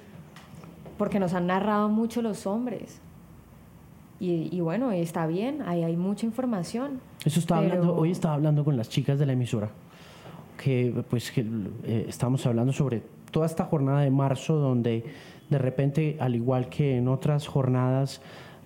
porque 1.01 1.19
nos 1.19 1.33
han 1.33 1.47
narrado 1.47 1.89
mucho 1.89 2.21
los 2.21 2.47
hombres. 2.47 3.01
Y, 4.21 4.61
bueno, 4.61 4.93
está 4.93 5.27
bien, 5.27 5.63
ahí 5.63 5.83
hay 5.83 5.97
mucha 5.97 6.27
información. 6.27 7.01
Eso 7.25 7.41
estaba 7.41 7.63
hablando, 7.63 7.97
hoy 7.97 8.11
estaba 8.11 8.35
hablando 8.35 8.67
con 8.67 8.77
las 8.77 8.91
chicas 8.91 9.19
de 9.19 9.25
la 9.25 9.33
emisora, 9.33 9.71
que 10.63 10.93
pues 11.09 11.31
que, 11.31 11.45
eh, 11.85 12.07
estamos 12.09 12.45
hablando 12.47 12.73
sobre 12.73 13.03
toda 13.31 13.47
esta 13.47 13.65
jornada 13.65 14.01
de 14.01 14.11
marzo 14.11 14.57
donde 14.57 15.05
de 15.49 15.59
repente, 15.59 16.17
al 16.21 16.35
igual 16.37 16.69
que 16.69 16.99
en 16.99 17.09
otras 17.09 17.47
jornadas 17.47 18.21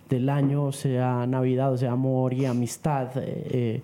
del 0.08 0.28
año, 0.28 0.72
sea 0.72 1.26
Navidad, 1.26 1.72
o 1.72 1.76
sea 1.76 1.92
amor 1.92 2.34
y 2.34 2.44
amistad, 2.44 3.16
eh, 3.16 3.48
eh 3.50 3.82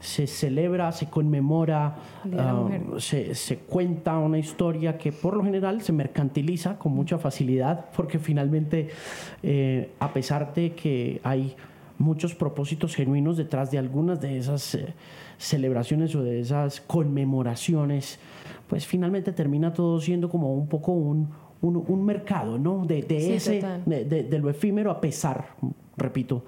se 0.00 0.26
celebra, 0.26 0.92
se 0.92 1.10
conmemora, 1.10 1.94
ah, 2.38 2.68
se, 2.96 3.34
se, 3.34 3.58
cuenta 3.58 4.16
una 4.16 4.38
historia 4.38 4.96
que 4.96 5.12
por 5.12 5.36
lo 5.36 5.44
general 5.44 5.82
se 5.82 5.92
mercantiliza 5.92 6.78
con 6.78 6.92
mucha 6.92 7.18
facilidad, 7.18 7.90
porque 7.94 8.18
finalmente, 8.18 8.88
eh, 9.42 9.90
a 10.00 10.10
pesar 10.10 10.54
de 10.54 10.72
que 10.72 11.20
hay 11.22 11.54
muchos 12.00 12.34
propósitos 12.34 12.94
genuinos 12.94 13.36
detrás 13.36 13.70
de 13.70 13.78
algunas 13.78 14.20
de 14.20 14.38
esas 14.38 14.74
eh, 14.74 14.94
celebraciones 15.36 16.14
o 16.14 16.22
de 16.22 16.40
esas 16.40 16.80
conmemoraciones, 16.80 18.18
pues 18.68 18.86
finalmente 18.86 19.32
termina 19.32 19.72
todo 19.72 20.00
siendo 20.00 20.28
como 20.28 20.54
un 20.54 20.66
poco 20.66 20.92
un, 20.92 21.30
un, 21.60 22.04
mercado, 22.04 22.58
¿no? 22.58 22.86
De, 22.86 23.02
de 23.02 23.36
ese, 23.36 23.62
de, 23.84 24.04
de, 24.04 24.38
lo 24.38 24.48
efímero 24.48 24.90
a 24.90 25.00
pesar, 25.00 25.54
repito, 25.96 26.44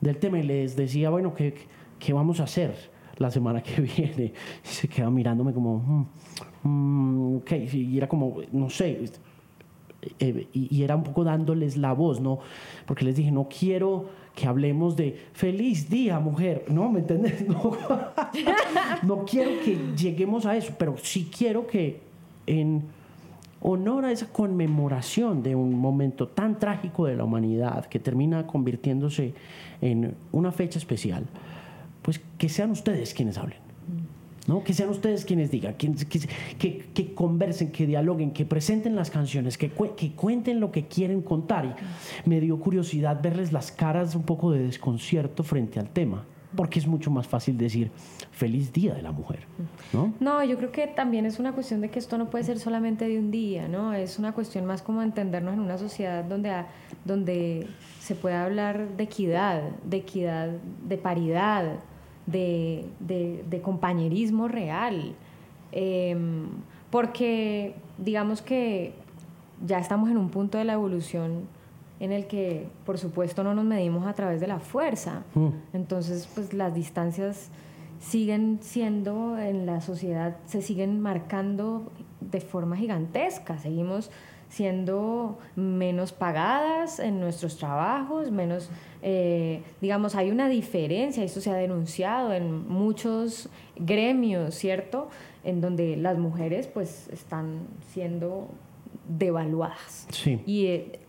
del 0.00 0.16
tema. 0.18 0.38
Y 0.38 0.44
les 0.44 0.76
decía, 0.76 1.10
bueno, 1.10 1.34
que 1.34 1.54
¿qué 1.98 2.12
vamos 2.12 2.38
a 2.38 2.44
hacer 2.44 2.74
la 3.16 3.30
semana 3.30 3.62
que 3.62 3.80
viene? 3.96 4.32
Y 4.64 4.66
se 4.66 4.88
queda 4.88 5.10
mirándome 5.10 5.52
como, 5.52 6.06
mm, 6.62 6.68
mm, 6.68 7.36
ok, 7.38 7.52
y 7.72 7.96
era 7.96 8.08
como, 8.08 8.36
no 8.52 8.70
sé, 8.70 9.04
eh, 10.18 10.48
y, 10.52 10.82
era 10.82 10.96
un 10.96 11.02
poco 11.02 11.24
dándoles 11.24 11.76
la 11.76 11.92
voz, 11.92 12.20
¿no? 12.20 12.38
Porque 12.86 13.04
les 13.04 13.16
dije, 13.16 13.30
no 13.30 13.48
quiero 13.48 14.06
que 14.34 14.46
hablemos 14.46 14.96
de 14.96 15.16
feliz 15.32 15.88
día, 15.88 16.18
mujer, 16.18 16.64
¿no? 16.68 16.90
¿Me 16.90 17.00
entiendes? 17.00 17.44
No, 17.48 17.76
no 19.02 19.24
quiero 19.24 19.50
que 19.64 19.78
lleguemos 19.96 20.46
a 20.46 20.56
eso, 20.56 20.74
pero 20.78 20.96
sí 20.98 21.30
quiero 21.36 21.66
que 21.66 22.00
en 22.46 22.82
honor 23.60 24.04
a 24.04 24.12
esa 24.12 24.26
conmemoración 24.26 25.42
de 25.42 25.54
un 25.54 25.78
momento 25.78 26.28
tan 26.28 26.58
trágico 26.58 27.06
de 27.06 27.16
la 27.16 27.24
humanidad 27.24 27.86
que 27.86 27.98
termina 27.98 28.46
convirtiéndose 28.46 29.32
en 29.80 30.14
una 30.32 30.52
fecha 30.52 30.78
especial, 30.78 31.24
pues 32.02 32.20
que 32.36 32.50
sean 32.50 32.70
ustedes 32.70 33.14
quienes 33.14 33.38
hablen. 33.38 33.63
¿No? 34.46 34.62
Que 34.62 34.72
sean 34.72 34.90
ustedes 34.90 35.24
quienes 35.24 35.50
digan, 35.50 35.74
que, 35.74 35.92
que, 36.58 36.78
que, 36.94 37.14
conversen, 37.14 37.72
que 37.72 37.86
dialoguen, 37.86 38.32
que 38.32 38.44
presenten 38.44 38.96
las 38.96 39.10
canciones, 39.10 39.58
que, 39.58 39.70
que 39.96 40.12
cuenten 40.12 40.60
lo 40.60 40.70
que 40.70 40.86
quieren 40.86 41.22
contar. 41.22 41.76
Y 42.24 42.28
me 42.28 42.40
dio 42.40 42.58
curiosidad 42.58 43.20
verles 43.22 43.52
las 43.52 43.72
caras 43.72 44.14
un 44.14 44.22
poco 44.22 44.50
de 44.52 44.60
desconcierto 44.60 45.42
frente 45.42 45.80
al 45.80 45.90
tema 45.90 46.24
porque 46.54 46.78
es 46.78 46.86
mucho 46.86 47.10
más 47.10 47.26
fácil 47.26 47.58
decir 47.58 47.90
feliz 48.30 48.72
día 48.72 48.94
de 48.94 49.02
la 49.02 49.12
mujer, 49.12 49.40
¿no? 49.92 50.14
No, 50.20 50.42
yo 50.44 50.56
creo 50.56 50.72
que 50.72 50.86
también 50.86 51.26
es 51.26 51.38
una 51.38 51.52
cuestión 51.52 51.80
de 51.80 51.90
que 51.90 51.98
esto 51.98 52.18
no 52.18 52.30
puede 52.30 52.44
ser 52.44 52.58
solamente 52.58 53.06
de 53.06 53.18
un 53.18 53.30
día, 53.30 53.68
¿no? 53.68 53.92
Es 53.92 54.18
una 54.18 54.32
cuestión 54.32 54.64
más 54.64 54.82
como 54.82 55.02
entendernos 55.02 55.54
en 55.54 55.60
una 55.60 55.78
sociedad 55.78 56.24
donde, 56.24 56.64
donde 57.04 57.66
se 58.00 58.14
puede 58.14 58.36
hablar 58.36 58.96
de 58.96 59.04
equidad, 59.04 59.62
de 59.84 59.98
equidad, 59.98 60.50
de 60.86 60.96
paridad, 60.96 61.80
de, 62.26 62.86
de, 63.00 63.60
compañerismo 63.62 64.48
real. 64.48 65.14
Em, 65.72 66.46
porque 66.90 67.74
digamos 67.98 68.42
que 68.42 68.94
ya 69.64 69.78
estamos 69.78 70.10
en 70.10 70.16
un 70.16 70.30
punto 70.30 70.58
de 70.58 70.64
la 70.64 70.74
evolución 70.74 71.48
en 72.00 72.12
el 72.12 72.26
que, 72.26 72.66
por 72.84 72.98
supuesto, 72.98 73.44
no 73.44 73.54
nos 73.54 73.64
medimos 73.64 74.06
a 74.06 74.14
través 74.14 74.40
de 74.40 74.46
la 74.46 74.58
fuerza. 74.58 75.22
Mm. 75.34 75.48
Entonces, 75.72 76.28
pues 76.34 76.52
las 76.52 76.74
distancias 76.74 77.50
siguen 78.00 78.58
siendo 78.60 79.38
en 79.38 79.66
la 79.66 79.80
sociedad, 79.80 80.36
se 80.46 80.60
siguen 80.60 81.00
marcando 81.00 81.90
de 82.20 82.40
forma 82.40 82.76
gigantesca. 82.76 83.58
Seguimos 83.58 84.10
siendo 84.54 85.36
menos 85.56 86.12
pagadas 86.12 87.00
en 87.00 87.18
nuestros 87.18 87.56
trabajos, 87.56 88.30
menos, 88.30 88.70
eh, 89.02 89.62
digamos, 89.80 90.14
hay 90.14 90.30
una 90.30 90.48
diferencia, 90.48 91.24
esto 91.24 91.40
se 91.40 91.50
ha 91.50 91.54
denunciado 91.54 92.32
en 92.32 92.68
muchos 92.68 93.48
gremios, 93.74 94.54
¿cierto? 94.54 95.08
En 95.42 95.60
donde 95.60 95.96
las 95.96 96.18
mujeres 96.18 96.68
pues 96.68 97.08
están 97.08 97.66
siendo 97.92 98.48
devaluadas. 99.08 100.06
Sí. 100.12 100.40
Y 100.46 100.66
eh, 100.66 101.00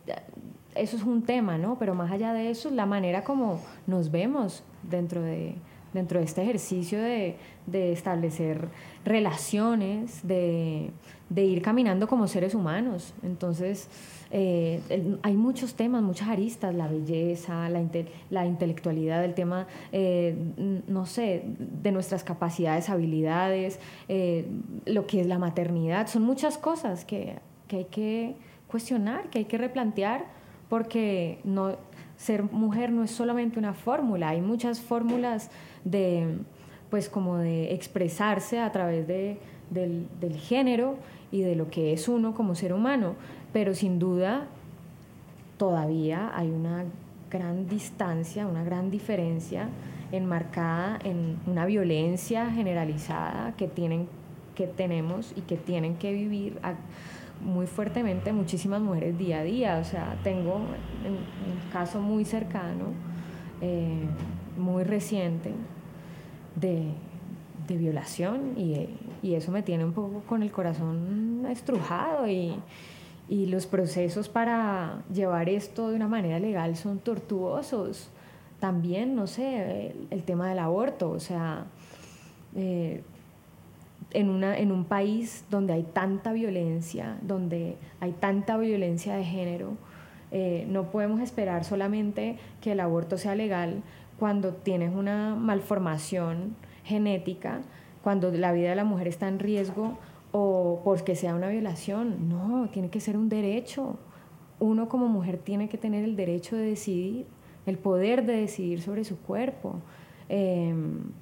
eso 0.73 0.97
es 0.97 1.03
un 1.03 1.21
tema, 1.21 1.59
¿no? 1.59 1.77
Pero 1.77 1.93
más 1.93 2.11
allá 2.11 2.33
de 2.33 2.49
eso, 2.49 2.71
la 2.71 2.87
manera 2.87 3.23
como 3.23 3.61
nos 3.85 4.09
vemos 4.09 4.63
dentro 4.81 5.21
de, 5.21 5.53
dentro 5.95 6.19
de 6.19 6.25
este 6.25 6.43
ejercicio 6.43 6.99
de, 7.01 7.37
establecer 7.71 8.67
relaciones, 9.03 10.27
de, 10.27 10.91
ir 11.35 11.61
caminando 11.61 12.07
como 12.07 12.27
seres 12.27 12.53
humanos. 12.55 13.13
Entonces, 13.23 13.87
eh, 14.31 14.81
hay 15.23 15.35
muchos 15.35 15.75
temas, 15.75 16.03
muchas 16.03 16.29
aristas, 16.29 16.73
la 16.75 16.87
belleza, 16.87 17.69
la, 17.69 17.83
la 18.29 18.45
intelectualidad, 18.45 19.23
el 19.23 19.33
tema, 19.33 19.67
eh, 19.91 20.35
no 20.87 21.05
sé, 21.05 21.43
de 21.45 21.91
nuestras 21.91 22.23
capacidades, 22.23 22.89
habilidades, 22.89 23.79
eh, 24.07 24.45
lo 24.85 25.07
que 25.07 25.21
es 25.21 25.27
la 25.27 25.39
maternidad, 25.39 26.07
son 26.07 26.23
muchas 26.23 26.57
cosas 26.57 27.05
que, 27.05 27.35
que 27.67 27.77
hay 27.77 27.85
que 27.85 28.35
cuestionar, 28.67 29.29
que 29.29 29.39
hay 29.39 29.45
que 29.45 29.57
replantear 29.57 30.25
porque 30.69 31.39
no, 31.43 31.75
ser 32.17 32.43
mujer 32.43 32.91
no 32.91 33.03
es 33.03 33.11
solamente 33.11 33.59
una 33.59 33.73
fórmula, 33.73 34.29
hay 34.29 34.41
muchas 34.41 34.81
fórmulas 34.81 35.49
de, 35.83 36.39
pues 36.89 37.09
como 37.09 37.37
de 37.37 37.73
expresarse 37.73 38.59
a 38.59 38.71
través 38.71 39.07
de, 39.07 39.37
del, 39.69 40.07
del 40.19 40.37
género 40.37 40.97
y 41.31 41.41
de 41.41 41.55
lo 41.55 41.69
que 41.69 41.93
es 41.93 42.07
uno 42.07 42.33
como 42.33 42.55
ser 42.55 42.73
humano, 42.73 43.15
pero 43.53 43.73
sin 43.73 43.99
duda 43.99 44.47
todavía 45.57 46.31
hay 46.35 46.49
una 46.49 46.85
gran 47.29 47.67
distancia, 47.67 48.47
una 48.47 48.63
gran 48.63 48.91
diferencia 48.91 49.69
enmarcada 50.11 50.99
en 51.03 51.37
una 51.47 51.65
violencia 51.65 52.51
generalizada 52.51 53.55
que 53.57 53.67
tienen 53.67 54.07
que 54.55 54.67
tenemos 54.67 55.33
y 55.35 55.41
que 55.41 55.57
tienen 55.57 55.97
que 55.97 56.13
vivir 56.13 56.59
muy 57.41 57.67
fuertemente 57.67 58.31
muchísimas 58.31 58.81
mujeres 58.81 59.17
día 59.17 59.39
a 59.39 59.43
día. 59.43 59.77
O 59.79 59.83
sea, 59.83 60.17
tengo 60.23 60.55
un 60.55 61.71
caso 61.71 62.01
muy 62.01 62.25
cercano, 62.25 62.85
eh, 63.61 64.05
muy 64.57 64.83
reciente, 64.83 65.51
de, 66.55 66.93
violación 67.67 68.53
y, 68.57 68.89
eso 69.33 69.51
me 69.51 69.63
tiene 69.63 69.83
un 69.83 69.93
poco 69.93 70.21
con 70.27 70.43
el 70.43 70.51
corazón 70.51 71.45
estrujado 71.49 72.27
y, 72.27 72.55
los 73.27 73.65
procesos 73.65 74.29
para 74.29 75.01
llevar 75.11 75.49
esto 75.49 75.89
de 75.89 75.95
una 75.95 76.07
manera 76.07 76.37
legal 76.37 76.75
son 76.75 76.99
tortuosos. 76.99 78.09
También, 78.59 79.15
no 79.15 79.25
sé, 79.25 79.95
el, 80.11 80.23
tema 80.23 80.47
del 80.47 80.59
aborto, 80.59 81.09
o 81.09 81.19
sea, 81.19 81.65
eh, 82.55 83.01
en, 84.11 84.29
una, 84.29 84.57
en 84.57 84.71
un 84.71 84.85
país 84.85 85.43
donde 85.49 85.73
hay 85.73 85.83
tanta 85.83 86.33
violencia, 86.33 87.17
donde 87.23 87.77
hay 87.99 88.11
tanta 88.11 88.57
violencia 88.57 89.15
de 89.15 89.23
género, 89.23 89.71
eh, 90.31 90.65
no 90.69 90.91
podemos 90.91 91.21
esperar 91.21 91.63
solamente 91.63 92.37
que 92.61 92.73
el 92.73 92.79
aborto 92.79 93.17
sea 93.17 93.35
legal 93.35 93.81
cuando 94.19 94.53
tienes 94.53 94.93
una 94.95 95.35
malformación 95.35 96.55
genética, 96.85 97.61
cuando 98.03 98.31
la 98.31 98.53
vida 98.53 98.69
de 98.69 98.75
la 98.75 98.85
mujer 98.85 99.07
está 99.07 99.27
en 99.27 99.39
riesgo 99.39 99.97
o 100.31 100.81
porque 100.83 101.15
sea 101.15 101.35
una 101.35 101.49
violación. 101.49 102.29
No, 102.29 102.69
tiene 102.71 102.89
que 102.89 102.99
ser 102.99 103.17
un 103.17 103.27
derecho. 103.27 103.97
Uno 104.59 104.87
como 104.87 105.07
mujer 105.07 105.37
tiene 105.37 105.67
que 105.67 105.77
tener 105.77 106.05
el 106.05 106.15
derecho 106.15 106.55
de 106.55 106.67
decidir, 106.67 107.25
el 107.65 107.77
poder 107.77 108.25
de 108.25 108.33
decidir 108.37 108.81
sobre 108.81 109.03
su 109.03 109.17
cuerpo, 109.19 109.75
eh, 110.29 110.73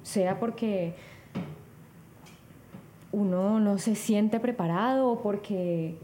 sea 0.02 0.38
porque 0.38 0.94
uno 3.12 3.60
no 3.60 3.78
se 3.78 3.94
siente 3.94 4.40
preparado 4.40 5.20
porque 5.22 5.96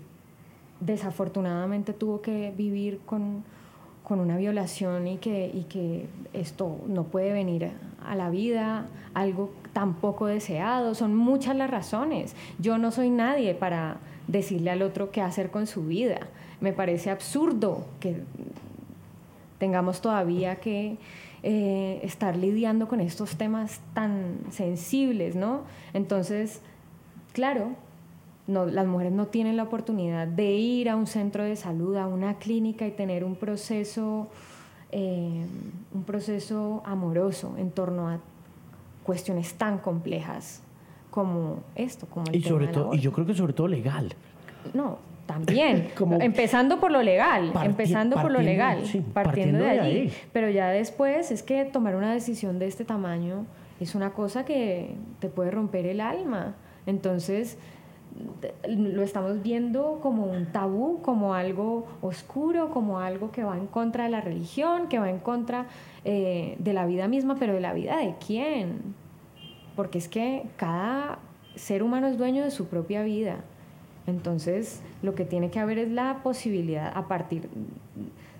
desafortunadamente 0.80 1.92
tuvo 1.92 2.22
que 2.22 2.52
vivir 2.56 3.00
con, 3.04 3.44
una 4.18 4.36
violación 4.36 5.06
y 5.06 5.18
que, 5.18 5.50
y 5.54 5.64
que 5.64 6.06
esto 6.32 6.78
no 6.88 7.04
puede 7.04 7.32
venir 7.32 7.70
a 8.04 8.14
la 8.16 8.30
vida, 8.30 8.86
algo 9.14 9.52
tan 9.72 9.94
poco 9.94 10.26
deseado. 10.26 10.94
Son 10.94 11.14
muchas 11.14 11.54
las 11.54 11.70
razones. 11.70 12.34
Yo 12.58 12.78
no 12.78 12.90
soy 12.90 13.10
nadie 13.10 13.54
para 13.54 13.98
decirle 14.26 14.70
al 14.70 14.82
otro 14.82 15.10
qué 15.10 15.20
hacer 15.20 15.50
con 15.50 15.66
su 15.66 15.86
vida. 15.86 16.20
Me 16.60 16.72
parece 16.72 17.10
absurdo 17.10 17.84
que 18.00 18.16
tengamos 19.58 20.00
todavía 20.00 20.56
que 20.56 20.96
eh, 21.42 22.00
estar 22.02 22.36
lidiando 22.36 22.88
con 22.88 23.00
estos 23.00 23.36
temas 23.36 23.80
tan 23.94 24.38
sensibles, 24.50 25.36
¿no? 25.36 25.62
Entonces, 25.92 26.60
claro, 27.32 27.76
no, 28.50 28.66
las 28.66 28.86
mujeres 28.86 29.12
no 29.12 29.26
tienen 29.26 29.56
la 29.56 29.62
oportunidad 29.62 30.26
de 30.26 30.52
ir 30.52 30.90
a 30.90 30.96
un 30.96 31.06
centro 31.06 31.44
de 31.44 31.56
salud, 31.56 31.96
a 31.96 32.06
una 32.06 32.34
clínica 32.34 32.86
y 32.86 32.90
tener 32.90 33.24
un 33.24 33.36
proceso, 33.36 34.28
eh, 34.92 35.44
un 35.94 36.04
proceso 36.04 36.82
amoroso 36.84 37.54
en 37.56 37.70
torno 37.70 38.08
a 38.08 38.18
cuestiones 39.04 39.54
tan 39.54 39.78
complejas 39.78 40.62
como 41.10 41.60
esto, 41.74 42.06
como 42.06 42.26
y 42.32 42.42
sobre 42.42 42.68
todo, 42.68 42.94
y 42.94 43.00
yo 43.00 43.12
creo 43.12 43.26
que 43.26 43.34
sobre 43.34 43.52
todo 43.52 43.66
legal. 43.66 44.14
No, 44.74 44.98
también, 45.26 45.88
empezando 46.20 46.80
por 46.80 46.90
lo 46.90 47.02
legal, 47.02 47.52
empezando 47.64 48.20
por 48.20 48.30
lo 48.30 48.40
legal, 48.40 48.82
partiendo, 49.12 49.64
de, 49.64 49.80
allí. 49.80 50.12
Pero 50.32 50.50
ya 50.50 50.68
después 50.68 51.30
es 51.30 51.42
que 51.42 51.64
tomar 51.64 51.96
una 51.96 52.12
decisión 52.12 52.58
de 52.58 52.66
este 52.66 52.84
tamaño 52.84 53.46
es 53.80 53.94
una 53.94 54.10
cosa 54.10 54.44
que 54.44 54.94
te 55.20 55.28
puede 55.28 55.50
romper 55.50 55.86
el 55.86 56.00
alma. 56.00 56.54
Entonces, 56.86 57.58
lo 58.68 59.02
estamos 59.02 59.42
viendo 59.42 60.00
como 60.02 60.24
un 60.24 60.46
tabú, 60.46 61.00
como 61.02 61.34
algo 61.34 61.86
oscuro, 62.02 62.70
como 62.70 62.98
algo 63.00 63.30
que 63.30 63.44
va 63.44 63.56
en 63.56 63.66
contra 63.66 64.04
de 64.04 64.10
la 64.10 64.20
religión, 64.20 64.88
que 64.88 64.98
va 64.98 65.10
en 65.10 65.18
contra 65.18 65.66
eh, 66.04 66.56
de 66.58 66.72
la 66.72 66.86
vida 66.86 67.08
misma, 67.08 67.36
pero 67.38 67.54
de 67.54 67.60
la 67.60 67.72
vida 67.72 67.98
de 67.98 68.14
quién. 68.24 68.94
Porque 69.76 69.98
es 69.98 70.08
que 70.08 70.46
cada 70.56 71.18
ser 71.54 71.82
humano 71.82 72.08
es 72.08 72.18
dueño 72.18 72.42
de 72.42 72.50
su 72.50 72.66
propia 72.66 73.02
vida. 73.02 73.44
Entonces, 74.06 74.82
lo 75.02 75.14
que 75.14 75.24
tiene 75.24 75.50
que 75.50 75.60
haber 75.60 75.78
es 75.78 75.90
la 75.90 76.20
posibilidad, 76.22 76.92
a 76.94 77.06
partir 77.06 77.48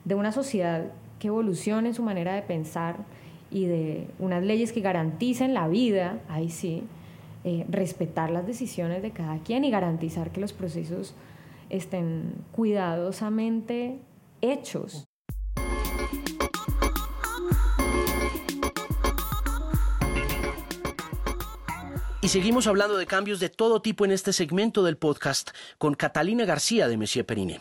de 0.05 0.15
una 0.15 0.33
sociedad 0.33 0.87
que 1.19 1.29
evolucione 1.29 1.93
su 1.93 2.03
manera 2.03 2.35
de 2.35 2.43
pensar 2.43 2.97
y 3.51 3.67
de 3.67 4.09
unas 4.19 4.43
leyes 4.43 4.73
que 4.73 4.81
garanticen 4.81 5.55
la 5.55 5.69
vida, 5.69 6.19
ahí 6.29 6.51
sí, 6.51 6.83
eh, 7.45 7.65
respetar 7.69 8.31
las 8.31 8.47
decisiones 8.47 9.03
de 9.03 9.13
cada 9.13 9.39
quien 9.39 9.65
y 9.65 9.71
garantizar 9.71 10.31
que 10.31 10.41
los 10.41 10.53
procesos 10.53 11.15
estén 11.71 12.35
cuidadosamente 12.53 13.99
hechos. 14.43 15.10
Seguimos 22.29 22.67
hablando 22.67 22.99
de 22.99 23.07
cambios 23.07 23.41
de 23.41 23.49
todo 23.49 23.81
tipo 23.81 24.05
en 24.05 24.13
este 24.13 24.33
segmento 24.33 24.83
del 24.83 24.99
podcast 24.99 25.51
con 25.79 25.95
Catalina 25.95 26.45
García 26.45 26.87
de 26.87 26.99
Messier 26.99 27.25
Periné, 27.25 27.61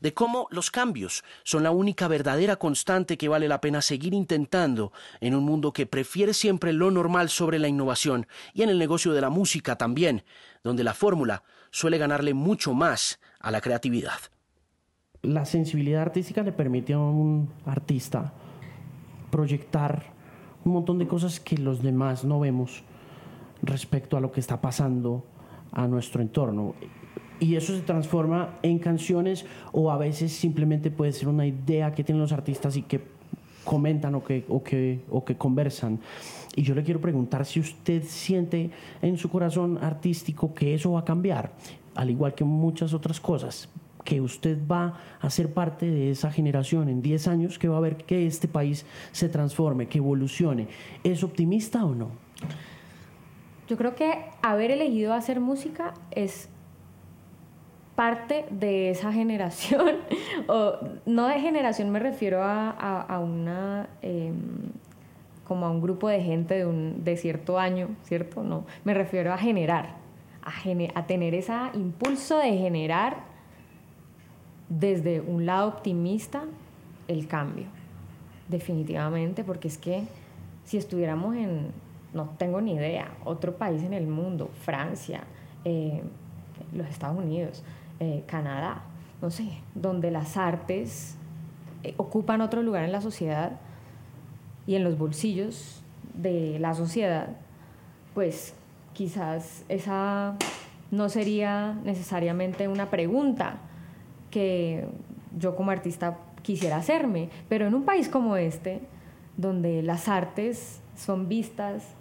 de 0.00 0.12
cómo 0.12 0.48
los 0.50 0.72
cambios 0.72 1.22
son 1.44 1.62
la 1.62 1.70
única 1.70 2.08
verdadera 2.08 2.56
constante 2.56 3.16
que 3.16 3.28
vale 3.28 3.46
la 3.46 3.60
pena 3.60 3.80
seguir 3.80 4.12
intentando 4.12 4.92
en 5.20 5.36
un 5.36 5.44
mundo 5.44 5.72
que 5.72 5.86
prefiere 5.86 6.34
siempre 6.34 6.72
lo 6.72 6.90
normal 6.90 7.28
sobre 7.28 7.60
la 7.60 7.68
innovación 7.68 8.26
y 8.52 8.62
en 8.62 8.70
el 8.70 8.78
negocio 8.78 9.12
de 9.12 9.20
la 9.20 9.30
música 9.30 9.76
también, 9.76 10.24
donde 10.64 10.82
la 10.82 10.94
fórmula 10.94 11.44
suele 11.70 11.96
ganarle 11.96 12.34
mucho 12.34 12.74
más 12.74 13.20
a 13.38 13.52
la 13.52 13.60
creatividad. 13.60 14.18
La 15.22 15.44
sensibilidad 15.44 16.02
artística 16.02 16.42
le 16.42 16.52
permite 16.52 16.92
a 16.92 16.98
un 16.98 17.48
artista 17.64 18.32
proyectar 19.30 20.12
un 20.64 20.72
montón 20.72 20.98
de 20.98 21.06
cosas 21.06 21.38
que 21.38 21.56
los 21.56 21.82
demás 21.82 22.24
no 22.24 22.40
vemos 22.40 22.82
respecto 23.62 24.16
a 24.16 24.20
lo 24.20 24.32
que 24.32 24.40
está 24.40 24.60
pasando 24.60 25.24
a 25.72 25.86
nuestro 25.86 26.22
entorno. 26.22 26.74
Y 27.40 27.56
eso 27.56 27.74
se 27.74 27.82
transforma 27.82 28.58
en 28.62 28.78
canciones 28.78 29.46
o 29.72 29.90
a 29.90 29.96
veces 29.96 30.32
simplemente 30.32 30.90
puede 30.90 31.12
ser 31.12 31.28
una 31.28 31.46
idea 31.46 31.92
que 31.92 32.04
tienen 32.04 32.20
los 32.20 32.32
artistas 32.32 32.76
y 32.76 32.82
que 32.82 33.00
comentan 33.64 34.14
o 34.14 34.22
que, 34.22 34.44
o 34.48 34.62
que, 34.62 35.00
o 35.10 35.24
que 35.24 35.36
conversan. 35.36 36.00
Y 36.54 36.62
yo 36.62 36.74
le 36.74 36.82
quiero 36.82 37.00
preguntar 37.00 37.44
si 37.46 37.60
usted 37.60 38.02
siente 38.04 38.70
en 39.00 39.16
su 39.16 39.30
corazón 39.30 39.78
artístico 39.82 40.54
que 40.54 40.74
eso 40.74 40.92
va 40.92 41.00
a 41.00 41.04
cambiar, 41.04 41.52
al 41.94 42.10
igual 42.10 42.34
que 42.34 42.44
muchas 42.44 42.92
otras 42.92 43.20
cosas, 43.20 43.68
que 44.04 44.20
usted 44.20 44.58
va 44.70 44.98
a 45.20 45.30
ser 45.30 45.52
parte 45.52 45.86
de 45.86 46.10
esa 46.10 46.30
generación 46.30 46.88
en 46.88 47.02
10 47.02 47.28
años 47.28 47.58
que 47.58 47.68
va 47.68 47.78
a 47.78 47.80
ver 47.80 47.96
que 47.96 48.26
este 48.26 48.48
país 48.48 48.84
se 49.12 49.28
transforme, 49.28 49.88
que 49.88 49.98
evolucione. 49.98 50.68
¿Es 51.04 51.22
optimista 51.22 51.84
o 51.84 51.94
no? 51.94 52.10
Yo 53.68 53.76
creo 53.76 53.94
que 53.94 54.24
haber 54.42 54.70
elegido 54.70 55.14
hacer 55.14 55.40
música 55.40 55.94
es 56.10 56.48
parte 57.94 58.46
de 58.50 58.90
esa 58.90 59.12
generación, 59.12 59.96
o 60.48 60.74
no 61.06 61.28
de 61.28 61.40
generación 61.40 61.90
me 61.90 61.98
refiero 61.98 62.40
a, 62.42 63.18
una, 63.22 63.88
em, 64.00 64.72
como 65.46 65.66
a 65.66 65.70
un 65.70 65.80
grupo 65.80 66.08
de 66.08 66.20
gente 66.20 66.54
de, 66.54 66.66
un, 66.66 67.04
de 67.04 67.16
cierto 67.16 67.58
año, 67.58 67.88
¿cierto? 68.04 68.42
No, 68.42 68.64
me 68.84 68.94
refiero 68.94 69.32
a 69.32 69.38
generar, 69.38 69.96
a, 70.42 70.52
a 70.98 71.06
tener 71.06 71.34
ese 71.34 71.52
impulso 71.74 72.38
de 72.38 72.56
generar 72.56 73.18
desde 74.68 75.20
un 75.20 75.44
lado 75.44 75.68
optimista 75.68 76.44
el 77.08 77.26
cambio, 77.28 77.66
definitivamente, 78.48 79.44
porque 79.44 79.68
es 79.68 79.76
que 79.76 80.04
si 80.64 80.78
estuviéramos 80.78 81.36
en, 81.36 81.72
no 82.14 82.30
tengo 82.38 82.60
ni 82.60 82.74
idea, 82.74 83.12
otro 83.24 83.56
país 83.56 83.82
en 83.82 83.94
el 83.94 84.06
mundo, 84.06 84.50
Francia, 84.64 85.24
eh, 85.64 86.02
los 86.72 86.86
Estados 86.88 87.18
Unidos, 87.18 87.62
eh, 88.00 88.24
Canadá, 88.26 88.82
no 89.20 89.30
sé, 89.30 89.48
donde 89.74 90.10
las 90.10 90.36
artes 90.36 91.16
eh, 91.82 91.94
ocupan 91.96 92.40
otro 92.40 92.62
lugar 92.62 92.84
en 92.84 92.92
la 92.92 93.00
sociedad 93.00 93.52
y 94.66 94.74
en 94.74 94.84
los 94.84 94.98
bolsillos 94.98 95.82
de 96.14 96.58
la 96.58 96.74
sociedad, 96.74 97.28
pues 98.14 98.54
quizás 98.92 99.64
esa 99.68 100.36
no 100.90 101.08
sería 101.08 101.78
necesariamente 101.84 102.68
una 102.68 102.90
pregunta 102.90 103.56
que 104.30 104.86
yo 105.38 105.56
como 105.56 105.70
artista 105.70 106.18
quisiera 106.42 106.76
hacerme, 106.76 107.30
pero 107.48 107.66
en 107.66 107.74
un 107.74 107.84
país 107.84 108.08
como 108.08 108.36
este, 108.36 108.80
donde 109.36 109.82
las 109.82 110.08
artes 110.08 110.80
son 110.96 111.28
vistas 111.28 111.94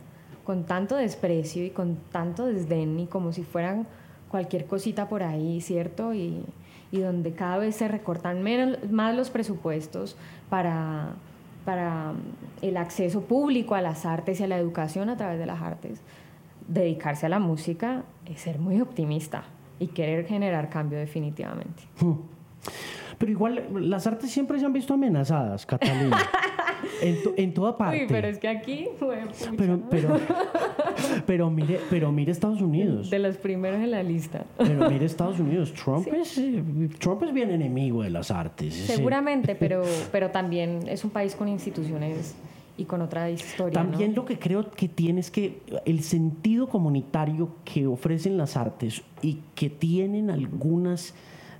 con 0.44 0.66
tanto 0.66 0.96
desprecio 0.96 1.66
y 1.66 1.70
con 1.70 1.98
tanto 2.12 2.46
desdén 2.46 3.00
y 3.00 3.08
como 3.08 3.32
si 3.32 3.44
fueran 3.44 3.88
cualquier 4.30 4.66
cosita 4.66 5.08
por 5.10 5.24
ahí, 5.24 5.62
¿cierto? 5.62 6.14
Y, 6.14 6.44
donde 6.92 7.32
cada 7.32 7.58
vez 7.58 7.78
se 7.78 7.88
recortan 7.88 8.44
menos, 8.44 8.92
más 8.92 9.16
los 9.16 9.30
presupuestos 9.30 10.18
para, 10.50 11.14
para 11.64 12.14
el 12.62 12.76
acceso 12.76 13.22
público 13.22 13.76
a 13.76 13.82
las 13.82 14.06
artes 14.06 14.42
y 14.42 14.44
a 14.44 14.48
la 14.48 14.58
educación 14.58 15.08
a 15.10 15.16
través 15.16 15.39
de 15.39 15.46
las 15.46 15.62
artes. 15.62 16.02
Dedicarse 16.68 17.28
a 17.28 17.30
la 17.30 17.39
música 17.39 18.04
es 18.26 18.42
ser 18.42 18.60
muy 18.60 18.82
optimista 18.82 19.46
y 19.80 19.88
querer 19.88 20.26
generar 20.26 20.70
cambio 20.70 21.00
definitivamente. 21.00 21.84
Hmm. 22.02 22.16
Pero 23.18 23.32
igual 23.32 23.68
las 23.89 24.06
artes 24.08 24.32
siempre 24.32 24.60
se 24.60 24.66
han 24.66 24.74
visto 24.74 24.94
amenazadas, 24.94 25.66
Catalina. 25.66 26.18
en, 27.02 27.54
toda 27.54 27.78
parte. 27.78 28.02
Uy, 28.02 28.08
pero 28.08 28.28
es 28.28 28.38
que 28.38 28.48
aquí 28.48 28.88
fue 29.00 29.20
pero, 29.58 29.80
pero, 29.90 30.20
pero, 31.26 31.50
mire, 31.50 31.80
pero 31.90 32.12
mire 32.12 32.32
Estados 32.32 32.62
Unidos. 32.62 33.10
De 33.10 33.20
los 33.20 33.38
primeros 33.38 33.80
en 33.80 33.92
la 33.92 34.04
lista. 34.04 34.46
Pero 34.58 34.90
mire 34.90 35.06
Estados 35.06 35.40
Unidos. 35.40 35.74
Trump, 35.74 36.08
es, 36.08 36.40
Trump 37.00 37.24
es 37.24 37.34
bien 37.34 37.52
enemigo 37.52 38.04
de 38.04 38.10
las 38.10 38.32
artes. 38.32 38.74
Seguramente, 38.74 39.56
pero, 39.56 39.84
pero 40.12 40.32
también 40.32 40.88
es 40.88 41.04
un 41.04 41.12
país 41.12 41.36
con 41.36 41.48
instituciones 41.48 42.36
y 42.78 42.86
con 42.86 43.02
otra 43.02 43.30
historia. 43.30 43.74
También 43.74 44.16
lo 44.16 44.26
que 44.26 44.40
creo 44.40 44.72
que 44.72 44.88
tiene 44.88 45.20
es 45.20 45.32
que 45.32 45.62
el 45.86 46.04
sentido 46.04 46.68
comunitario 46.68 47.50
que 47.64 47.88
ofrecen 47.88 48.38
las 48.38 48.58
artes 48.58 49.04
y 49.22 49.40
que 49.56 49.70
tienen 49.70 50.30
algunas 50.30 51.14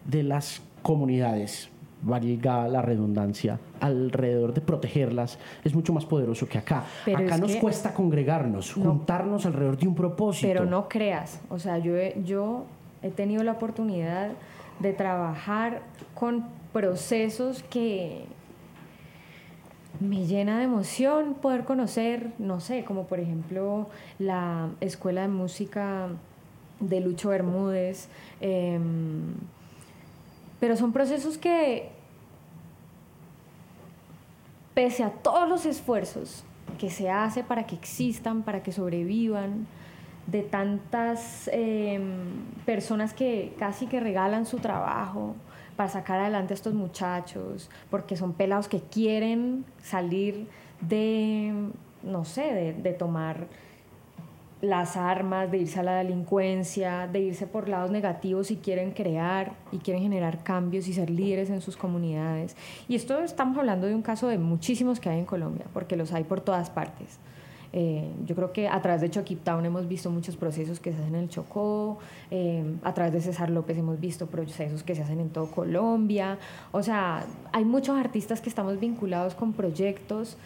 de 0.06 0.24
las 0.24 0.62
comunidades 0.82 1.70
valga 2.02 2.68
la 2.68 2.82
redundancia, 2.82 3.60
alrededor 3.80 4.54
de 4.54 4.62
protegerlas, 4.62 5.38
es 5.64 5.74
mucho 5.74 5.94
más 5.94 6.06
poderoso 6.06 6.48
que 6.48 6.58
acá. 6.58 6.84
acá 7.06 7.38
nos 7.38 7.56
cuesta 7.58 7.94
congregarnos, 7.94 8.74
juntarnos 8.74 9.46
alrededor 9.46 9.78
de 9.78 9.88
un 9.88 9.96
propósito. 9.96 10.48
Pero 10.48 10.66
no 10.66 10.88
creas, 10.88 11.42
o 11.50 11.60
sea, 11.60 11.78
yo 11.78 11.96
he, 11.96 12.22
yo 12.26 12.66
he 13.02 13.10
tenido 13.10 13.44
la 13.44 13.54
oportunidad 13.54 14.32
de 14.80 14.94
trabajar 14.94 15.82
con 16.16 16.46
procesos 16.74 17.64
que 17.64 18.26
me 20.00 20.26
llena 20.26 20.58
de 20.58 20.64
emoción 20.64 21.36
poder 21.36 21.64
conocer, 21.64 22.32
no 22.40 22.60
sé, 22.60 22.84
como 22.84 23.06
por 23.06 23.20
ejemplo 23.20 23.88
la 24.18 24.70
Escuela 24.80 25.22
de 25.22 25.28
Música 25.28 26.08
de 26.80 27.00
Lucho 27.00 27.30
Bermúdez. 27.30 28.08
Em, 28.40 29.36
pero 30.62 30.78
son 30.78 30.94
procesos 30.94 31.40
que, 31.40 31.90
pese 34.76 35.04
a 35.04 35.10
todos 35.10 35.50
los 35.50 35.66
esfuerzos 35.66 36.44
que 36.78 36.92
se 36.92 37.10
hace 37.10 37.44
para 37.44 37.66
que 37.66 37.74
existan, 37.74 38.44
para 38.44 38.62
que 38.62 38.72
sobrevivan, 38.72 39.66
de 40.28 40.44
tantas 40.44 41.50
em, 41.52 42.46
personas 42.64 43.12
que 43.12 43.56
casi 43.58 43.88
que 43.88 44.00
regalan 44.00 44.46
su 44.46 44.60
trabajo 44.60 45.36
para 45.76 45.90
sacar 45.90 46.20
adelante 46.20 46.54
a 46.54 46.56
estos 46.56 46.76
muchachos, 46.76 47.72
porque 47.90 48.16
son 48.16 48.34
pelados 48.34 48.68
que 48.68 48.82
quieren 48.82 49.66
salir 49.82 50.48
de, 50.80 51.72
no 52.04 52.24
sé, 52.24 52.76
de 52.78 52.94
tomar 52.94 53.48
las 54.62 54.96
armas, 54.96 55.52
de 55.52 55.58
irse 55.58 55.80
a 55.80 55.84
la 55.84 55.96
delincuencia, 55.96 57.08
de 57.08 57.20
irse 57.20 57.48
por 57.48 57.68
lados 57.68 57.92
negativos 57.92 58.52
y 58.52 58.58
quieren 58.58 58.92
crear 58.92 59.54
y 59.72 59.78
quieren 59.78 60.04
generar 60.04 60.44
cambios 60.44 60.88
y 60.88 60.94
ser 60.94 61.10
líderes 61.10 61.50
en 61.50 61.62
sus 61.62 61.76
comunidades. 61.76 62.56
Y 62.88 62.96
esto 62.96 63.20
estamos 63.20 63.58
hablando 63.58 63.88
de 63.88 63.96
un 63.96 64.04
caso 64.04 64.28
de 64.28 64.38
muchísimos 64.38 65.00
que 65.00 65.10
hay 65.10 65.20
en 65.20 65.26
Colombia, 65.26 65.66
porque 65.74 65.96
los 65.96 66.14
hay 66.14 66.24
por 66.24 66.42
todas 66.42 66.70
partes. 66.70 67.20
Eh, 67.74 68.12
yo 68.26 68.36
creo 68.36 68.52
que 68.52 68.68
a 68.68 68.82
través 68.82 69.02
de 69.02 69.10
Chokip 69.10 69.44
Town 69.44 69.66
hemos 69.66 69.88
visto 69.88 70.10
muchos 70.10 70.36
procesos 70.36 70.80
que 70.80 70.92
se 70.92 70.98
hacen 70.98 71.16
en 71.16 71.24
el 71.24 71.30
Chocó, 71.30 72.00
eh, 72.30 72.64
a 72.84 72.94
través 72.94 73.14
de 73.14 73.22
César 73.22 73.50
López 73.50 73.78
hemos 73.78 74.00
visto 74.00 74.28
procesos 74.28 74.84
que 74.84 74.94
se 74.94 75.02
hacen 75.04 75.20
en 75.20 75.30
todo 75.30 75.50
Colombia. 75.50 76.38
O 76.72 76.84
sea, 76.84 77.26
hay 77.54 77.64
muchos 77.64 77.98
artistas 77.98 78.42
que 78.42 78.50
estamos 78.50 78.80
vinculados 78.80 79.36
con 79.36 79.54
proyectos 79.54 80.38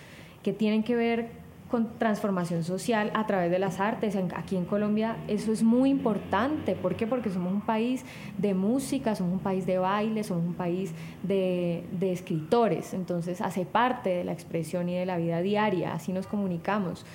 que 0.43 0.53
tienen 0.53 0.83
que 0.83 0.95
ver 0.95 1.44
con 1.69 1.97
transformación 1.97 2.63
social 2.63 3.11
a 3.15 3.25
través 3.25 3.49
de 3.49 3.59
las 3.59 3.79
artes. 3.79 4.15
Aquí 4.35 4.55
en 4.55 4.65
Colombia 4.65 5.17
eso 5.27 5.51
es 5.51 5.63
muy 5.63 5.89
importante. 5.89 6.75
¿Por 6.75 6.95
qué? 6.95 7.07
Porque 7.07 7.29
somos 7.29 7.51
un 7.51 7.61
país 7.61 8.03
de 8.37 8.53
música, 8.53 9.15
somos 9.15 9.33
un 9.33 9.39
país 9.39 9.65
de 9.65 9.77
baile, 9.77 10.23
somos 10.23 10.45
un 10.45 10.53
país 10.53 10.91
de, 11.23 11.83
de 11.99 12.11
escritores. 12.11 12.93
Entonces 12.93 13.41
hace 13.41 13.65
parte 13.65 14.09
de 14.09 14.23
la 14.23 14.33
expresión 14.33 14.89
y 14.89 14.95
de 14.95 15.05
la 15.05 15.17
vida 15.17 15.41
diaria, 15.41 15.93
así 15.93 16.13
nos 16.13 16.27
comunicamos. 16.27 17.05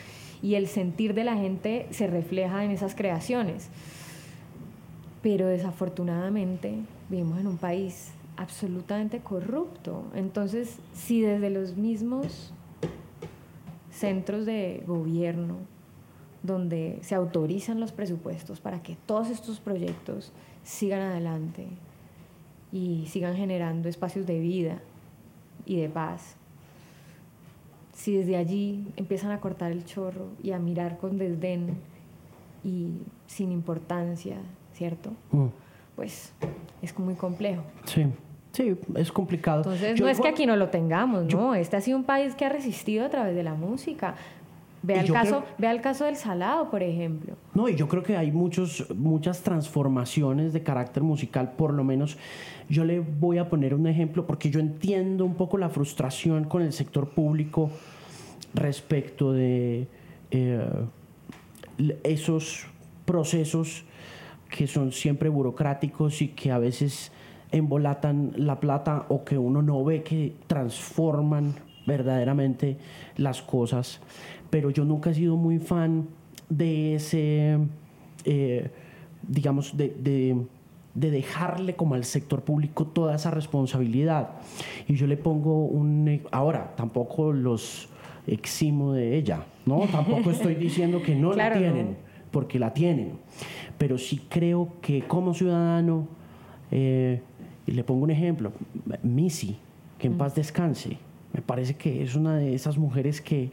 Y 0.42 0.54
el 0.54 0.66
sentir 0.66 1.14
de 1.14 1.24
la 1.24 1.36
gente 1.36 1.86
se 1.90 2.06
refleja 2.06 2.64
en 2.64 2.70
esas 2.70 2.94
creaciones. 2.94 3.68
Pero 5.22 5.46
desafortunadamente 5.46 6.74
vivimos 7.08 7.38
en 7.38 7.46
un 7.46 7.58
país 7.58 8.12
absolutamente 8.36 9.20
corrupto. 9.20 10.04
Entonces, 10.14 10.78
si 10.94 11.20
desde 11.20 11.50
los 11.50 11.76
mismos 11.76 12.54
centros 14.00 14.46
de 14.46 14.82
gobierno 14.86 15.58
donde 16.42 16.98
se 17.02 17.14
autorizan 17.14 17.80
los 17.80 17.92
presupuestos 17.92 18.60
para 18.60 18.82
que 18.82 18.96
todos 19.06 19.28
estos 19.28 19.60
proyectos 19.60 20.32
sigan 20.62 21.02
adelante 21.02 21.66
y 22.72 23.04
sigan 23.08 23.36
generando 23.36 23.88
espacios 23.90 24.26
de 24.26 24.40
vida 24.40 24.80
y 25.66 25.76
de 25.76 25.90
paz. 25.90 26.36
Si 27.92 28.16
desde 28.16 28.36
allí 28.36 28.86
empiezan 28.96 29.32
a 29.32 29.40
cortar 29.40 29.70
el 29.70 29.84
chorro 29.84 30.28
y 30.42 30.52
a 30.52 30.58
mirar 30.58 30.96
con 30.96 31.18
desdén 31.18 31.76
y 32.64 33.02
sin 33.26 33.52
importancia, 33.52 34.38
¿cierto? 34.72 35.10
Mm. 35.32 35.48
Pues 35.96 36.32
es 36.80 36.98
muy 36.98 37.14
complejo. 37.14 37.62
Sí. 37.84 38.06
Sí, 38.60 38.76
es 38.94 39.10
complicado. 39.10 39.58
Entonces, 39.58 39.98
no 39.98 40.08
es 40.08 40.20
que 40.20 40.28
aquí 40.28 40.44
no 40.44 40.56
lo 40.56 40.68
tengamos, 40.68 41.32
no. 41.32 41.54
Este 41.54 41.76
ha 41.76 41.80
sido 41.80 41.96
un 41.96 42.04
país 42.04 42.34
que 42.34 42.44
ha 42.44 42.50
resistido 42.50 43.06
a 43.06 43.08
través 43.08 43.34
de 43.34 43.42
la 43.42 43.54
música. 43.54 44.14
Vea 44.82 45.02
el, 45.02 45.12
caso, 45.12 45.44
vea 45.58 45.72
el 45.72 45.80
caso 45.80 46.04
del 46.04 46.16
Salado, 46.16 46.70
por 46.70 46.82
ejemplo. 46.82 47.34
No, 47.54 47.68
y 47.68 47.76
yo 47.76 47.86
creo 47.86 48.02
que 48.02 48.16
hay 48.16 48.32
muchos, 48.32 48.86
muchas 48.94 49.42
transformaciones 49.42 50.54
de 50.54 50.62
carácter 50.62 51.02
musical, 51.02 51.52
por 51.52 51.74
lo 51.74 51.84
menos 51.84 52.16
yo 52.68 52.84
le 52.84 53.00
voy 53.00 53.38
a 53.38 53.48
poner 53.48 53.74
un 53.74 53.86
ejemplo, 53.86 54.26
porque 54.26 54.50
yo 54.50 54.60
entiendo 54.60 55.24
un 55.24 55.34
poco 55.34 55.58
la 55.58 55.68
frustración 55.68 56.44
con 56.44 56.62
el 56.62 56.72
sector 56.72 57.10
público 57.10 57.70
respecto 58.54 59.32
de 59.32 59.86
eh, 60.30 60.68
esos 62.02 62.66
procesos 63.04 63.84
que 64.50 64.66
son 64.66 64.92
siempre 64.92 65.28
burocráticos 65.28 66.22
y 66.22 66.28
que 66.28 66.52
a 66.52 66.58
veces 66.58 67.12
embolatan 67.52 68.32
la 68.36 68.60
plata 68.60 69.06
o 69.08 69.24
que 69.24 69.36
uno 69.36 69.62
no 69.62 69.84
ve 69.84 70.02
que 70.02 70.34
transforman 70.46 71.54
verdaderamente 71.86 72.76
las 73.16 73.42
cosas. 73.42 74.00
Pero 74.50 74.70
yo 74.70 74.84
nunca 74.84 75.10
he 75.10 75.14
sido 75.14 75.36
muy 75.36 75.58
fan 75.58 76.08
de 76.48 76.94
ese, 76.96 77.58
eh, 78.24 78.70
digamos, 79.26 79.76
de, 79.76 79.88
de, 79.88 80.36
de, 80.94 81.10
dejarle 81.10 81.76
como 81.76 81.94
al 81.94 82.04
sector 82.04 82.42
público 82.42 82.86
toda 82.86 83.14
esa 83.14 83.30
responsabilidad. 83.30 84.30
Y 84.88 84.94
yo 84.94 85.06
le 85.06 85.16
pongo 85.16 85.64
un... 85.64 86.20
Ahora, 86.30 86.74
tampoco 86.76 87.32
los 87.32 87.88
eximo 88.26 88.92
de 88.92 89.16
ella, 89.16 89.44
¿no? 89.66 89.80
Tampoco 89.90 90.30
estoy 90.32 90.54
diciendo 90.54 91.02
que 91.02 91.14
no 91.14 91.32
la 91.32 91.52
tienen, 91.52 91.96
porque 92.30 92.58
la 92.58 92.72
tienen. 92.74 93.18
Pero 93.78 93.98
sí 93.98 94.22
creo 94.28 94.74
que 94.80 95.02
como 95.02 95.34
ciudadano... 95.34 96.06
Eh, 96.72 97.22
y 97.70 97.72
le 97.72 97.84
pongo 97.84 98.02
un 98.02 98.10
ejemplo, 98.10 98.52
Missy, 99.04 99.56
que 99.96 100.08
en 100.08 100.14
mm. 100.14 100.18
paz 100.18 100.34
descanse. 100.34 100.98
Me 101.32 101.40
parece 101.40 101.74
que 101.74 102.02
es 102.02 102.16
una 102.16 102.36
de 102.36 102.52
esas 102.52 102.76
mujeres 102.76 103.20
que 103.20 103.50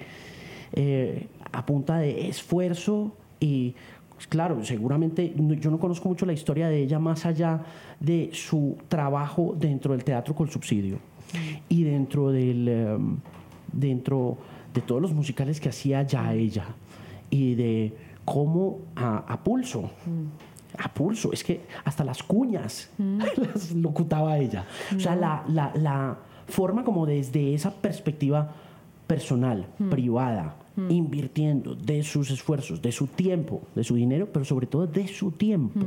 eh, 0.74 1.28
a 1.52 1.64
punta 1.66 2.00
de 2.00 2.28
esfuerzo 2.28 3.14
y 3.40 3.76
pues, 4.16 4.26
claro, 4.26 4.66
seguramente 4.66 5.32
yo 5.60 5.70
no 5.70 5.78
conozco 5.78 6.10
mucho 6.10 6.26
la 6.26 6.34
historia 6.34 6.68
de 6.68 6.82
ella 6.82 6.98
más 6.98 7.28
allá 7.28 7.62
de 8.00 8.32
su 8.34 8.76
trabajo 8.88 9.56
dentro 9.56 9.94
del 9.94 10.04
teatro 10.04 10.34
con 10.34 10.50
subsidio 10.50 10.96
mm. 10.96 11.38
y 11.70 11.84
dentro 11.84 12.32
del 12.32 12.68
em, 12.68 13.18
dentro 13.72 14.38
de 14.74 14.82
todos 14.82 15.00
los 15.00 15.14
musicales 15.14 15.60
que 15.60 15.70
hacía 15.70 16.02
ya 16.02 16.24
mm. 16.24 16.32
ella 16.32 16.66
y 17.30 17.54
de 17.54 17.94
cómo 18.26 18.80
a, 18.96 19.40
pulso 19.44 19.92
a 20.78 20.94
pulso. 20.94 21.32
Es 21.34 21.44
que 21.44 21.62
hasta 21.84 22.04
las 22.04 22.24
cuñas 22.24 22.90
mm. 22.98 23.20
las 23.54 23.72
locutaba 23.74 24.38
ella. 24.38 24.66
O 24.96 25.00
sea, 25.00 25.16
la, 25.16 25.44
la, 25.48 25.72
la, 25.76 26.18
forma 26.48 26.86
como 26.86 27.06
desde 27.06 27.54
esa 27.54 27.72
perspectiva 27.72 28.54
personal, 29.06 29.68
mm. 29.80 29.90
privada, 29.90 30.56
mm. 30.78 30.92
invirtiendo 30.92 31.76
de 31.76 32.04
sus 32.04 32.32
esfuerzos, 32.32 32.82
de 32.82 32.92
su 32.92 33.08
tiempo, 33.08 33.64
de 33.76 33.84
su 33.84 33.96
dinero, 33.96 34.30
pero 34.32 34.46
sobre 34.46 34.68
todo 34.68 34.88
de 34.88 35.08
su 35.08 35.32
tiempo, 35.32 35.86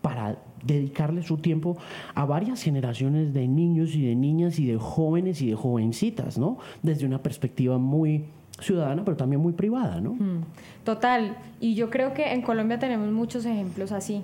para 0.00 0.38
dedicarle 0.64 1.22
su 1.22 1.38
tiempo 1.38 1.76
a 2.14 2.24
varias 2.24 2.62
generaciones 2.62 3.32
de 3.32 3.48
niños 3.48 3.94
y 3.94 4.02
de 4.06 4.14
niñas 4.14 4.58
y 4.58 4.66
de 4.66 4.76
jóvenes 4.76 5.40
y 5.42 5.48
de 5.48 5.56
jovencitas, 5.56 6.38
¿no? 6.38 6.58
Desde 6.82 7.06
una 7.06 7.22
perspectiva 7.22 7.78
muy 7.78 8.26
ciudadana, 8.60 9.04
pero 9.04 9.16
también 9.16 9.40
muy 9.40 9.52
privada, 9.52 10.00
¿no? 10.00 10.14
Mm, 10.14 10.44
total. 10.84 11.36
Y 11.60 11.74
yo 11.74 11.90
creo 11.90 12.14
que 12.14 12.32
en 12.32 12.42
Colombia 12.42 12.78
tenemos 12.78 13.10
muchos 13.10 13.44
ejemplos 13.44 13.92
así. 13.92 14.22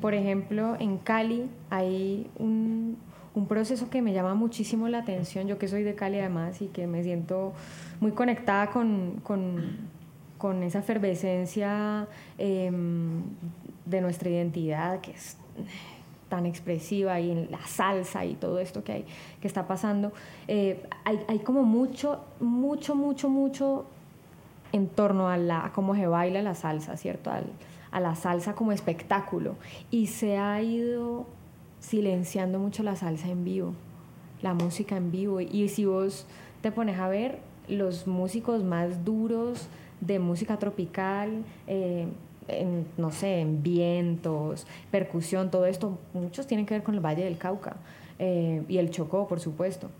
Por 0.00 0.14
ejemplo, 0.14 0.76
en 0.78 0.98
Cali 0.98 1.48
hay 1.70 2.28
un, 2.38 2.96
proceso 3.48 3.88
que 3.88 4.02
me 4.02 4.12
llama 4.12 4.34
muchísimo 4.34 4.88
la 4.88 4.98
atención, 4.98 5.46
yo 5.46 5.58
que 5.58 5.68
soy 5.68 5.84
de 5.84 5.94
Cali 5.94 6.18
además 6.18 6.60
y 6.60 6.66
que 6.66 6.88
me 6.88 7.04
siento 7.04 7.52
muy 8.00 8.10
conectada 8.10 8.70
con, 8.70 9.20
con, 9.22 9.76
con 10.38 10.64
esa 10.64 10.80
efervescencia 10.80 12.08
em, 12.36 13.22
de 13.86 14.00
nuestra 14.00 14.28
identidad, 14.28 15.00
que 15.00 15.12
es 15.12 15.36
tan 16.28 16.46
expresiva 16.46 17.20
y 17.20 17.30
en 17.30 17.50
la 17.50 17.64
salsa 17.66 18.24
y 18.24 18.34
todo 18.34 18.58
esto 18.58 18.84
que 18.84 18.92
hay 18.92 19.04
que 19.40 19.48
está 19.48 19.66
pasando 19.66 20.12
eh, 20.46 20.82
hay, 21.04 21.20
hay, 21.26 21.38
como 21.38 21.62
mucho 21.62 22.20
mucho 22.40 22.94
mucho 22.94 23.28
mucho 23.28 23.86
en 24.72 24.88
torno 24.88 25.28
a, 25.28 25.36
la, 25.36 25.72
cómo 25.74 25.94
se 25.94 26.06
baila 26.06 26.42
la 26.42 26.54
salsa 26.54 26.96
cierto 26.96 27.30
a 27.90 28.00
la 28.00 28.14
salsa 28.14 28.54
como 28.54 28.72
espectáculo. 28.72 29.54
Y 29.90 30.08
se 30.08 30.36
ha 30.36 30.60
ido 30.60 31.26
silenciando 31.80 32.58
mucho 32.58 32.82
la 32.82 32.96
salsa 32.96 33.28
en 33.28 33.44
vivo 33.44 33.72
la 34.42 34.54
música 34.54 34.96
en 34.96 35.10
vivo. 35.10 35.40
Y 35.40 35.68
si 35.68 35.84
vos 35.84 36.26
te 36.60 36.72
pones 36.72 36.98
a 36.98 37.08
ver 37.08 37.38
los 37.68 38.06
músicos 38.06 38.64
más 38.64 39.04
duros 39.04 39.68
de 40.00 40.18
música 40.18 40.58
tropical 40.58 41.44
eh, 41.66 42.06
en, 42.48 42.86
no 42.96 43.10
sé, 43.10 43.40
en 43.40 43.62
vientos, 43.62 44.66
percusión, 44.90 45.50
todo 45.50 45.66
esto, 45.66 45.98
muchos 46.14 46.46
tienen 46.46 46.66
que 46.66 46.74
ver 46.74 46.82
con 46.82 46.94
el 46.94 47.00
Valle 47.00 47.24
del 47.24 47.38
Cauca 47.38 47.76
eh, 48.18 48.62
y 48.68 48.78
el 48.78 48.90
Chocó, 48.90 49.28
por 49.28 49.40
supuesto. 49.40 49.90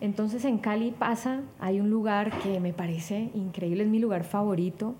Entonces 0.00 0.44
en 0.44 0.58
Cali 0.58 0.92
pasa, 0.92 1.42
hay 1.58 1.78
un 1.80 1.90
lugar 1.90 2.30
que 2.38 2.58
me 2.58 2.72
parece 2.72 3.30
increíble, 3.34 3.84
es 3.84 3.88
mi 3.88 3.98
lugar 3.98 4.24
favorito 4.24 4.94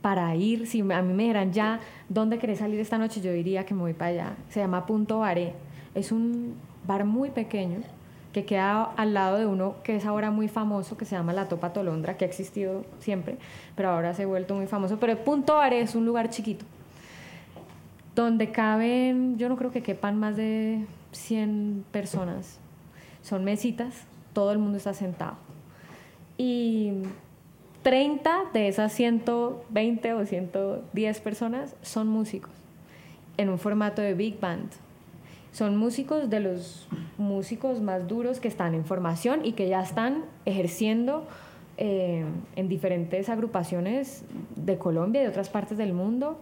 para 0.00 0.34
ir. 0.34 0.66
Si 0.66 0.80
a 0.80 1.02
mí 1.02 1.14
me 1.14 1.24
dijeran 1.24 1.52
ya, 1.52 1.80
¿dónde 2.08 2.38
querés 2.38 2.58
salir 2.58 2.80
esta 2.80 2.98
noche? 2.98 3.20
Yo 3.20 3.32
diría 3.32 3.66
que 3.66 3.74
me 3.74 3.80
voy 3.80 3.94
para 3.94 4.10
allá. 4.10 4.36
Se 4.48 4.60
llama 4.60 4.86
Punto 4.86 5.20
Baré. 5.20 5.52
Es 5.94 6.10
un 6.12 6.54
bar 6.86 7.04
muy 7.04 7.30
pequeño 7.30 7.78
que 8.34 8.44
queda 8.44 8.82
al 8.82 9.14
lado 9.14 9.38
de 9.38 9.46
uno 9.46 9.76
que 9.84 9.94
es 9.94 10.04
ahora 10.04 10.32
muy 10.32 10.48
famoso, 10.48 10.98
que 10.98 11.04
se 11.04 11.14
llama 11.14 11.32
La 11.32 11.48
Topa 11.48 11.72
Tolondra, 11.72 12.16
que 12.16 12.24
ha 12.24 12.28
existido 12.28 12.84
siempre, 12.98 13.38
pero 13.76 13.90
ahora 13.90 14.12
se 14.12 14.24
ha 14.24 14.26
vuelto 14.26 14.56
muy 14.56 14.66
famoso. 14.66 14.98
Pero 14.98 15.16
Punto 15.22 15.58
Are 15.58 15.80
es 15.80 15.94
un 15.94 16.04
lugar 16.04 16.28
chiquito, 16.30 16.66
donde 18.16 18.50
caben, 18.50 19.38
yo 19.38 19.48
no 19.48 19.56
creo 19.56 19.70
que 19.70 19.84
quepan 19.84 20.18
más 20.18 20.36
de 20.36 20.84
100 21.12 21.84
personas. 21.92 22.58
Son 23.22 23.44
mesitas, 23.44 24.04
todo 24.32 24.50
el 24.50 24.58
mundo 24.58 24.78
está 24.78 24.94
sentado. 24.94 25.36
Y 26.36 26.92
30 27.84 28.46
de 28.52 28.66
esas 28.66 28.92
120 28.94 30.12
o 30.12 30.26
110 30.26 31.20
personas 31.20 31.76
son 31.82 32.08
músicos, 32.08 32.50
en 33.36 33.48
un 33.48 33.60
formato 33.60 34.02
de 34.02 34.14
big 34.14 34.40
band 34.40 34.83
son 35.54 35.76
músicos 35.76 36.30
de 36.30 36.40
los 36.40 36.88
músicos 37.16 37.80
más 37.80 38.08
duros 38.08 38.40
que 38.40 38.48
están 38.48 38.74
en 38.74 38.84
formación 38.84 39.44
y 39.44 39.52
que 39.52 39.68
ya 39.68 39.80
están 39.80 40.24
ejerciendo 40.46 41.28
eh, 41.76 42.24
en 42.56 42.68
diferentes 42.68 43.28
agrupaciones 43.28 44.24
de 44.56 44.78
Colombia 44.78 45.20
y 45.20 45.24
de 45.24 45.30
otras 45.30 45.50
partes 45.50 45.78
del 45.78 45.92
mundo 45.92 46.40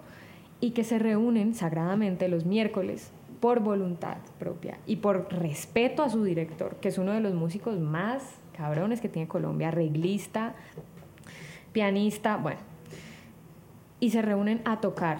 y 0.60 0.70
que 0.70 0.82
se 0.82 0.98
reúnen 0.98 1.54
sagradamente 1.54 2.26
los 2.28 2.46
miércoles 2.46 3.10
por 3.40 3.60
voluntad 3.60 4.16
propia 4.38 4.78
y 4.86 4.96
por 4.96 5.30
respeto 5.30 6.02
a 6.02 6.08
su 6.08 6.24
director, 6.24 6.76
que 6.76 6.88
es 6.88 6.96
uno 6.96 7.12
de 7.12 7.20
los 7.20 7.34
músicos 7.34 7.78
más 7.78 8.22
cabrones 8.56 9.02
que 9.02 9.10
tiene 9.10 9.28
Colombia, 9.28 9.68
arreglista, 9.68 10.54
pianista, 11.72 12.38
bueno, 12.38 12.60
y 14.00 14.08
se 14.08 14.22
reúnen 14.22 14.62
a 14.64 14.80
tocar 14.80 15.18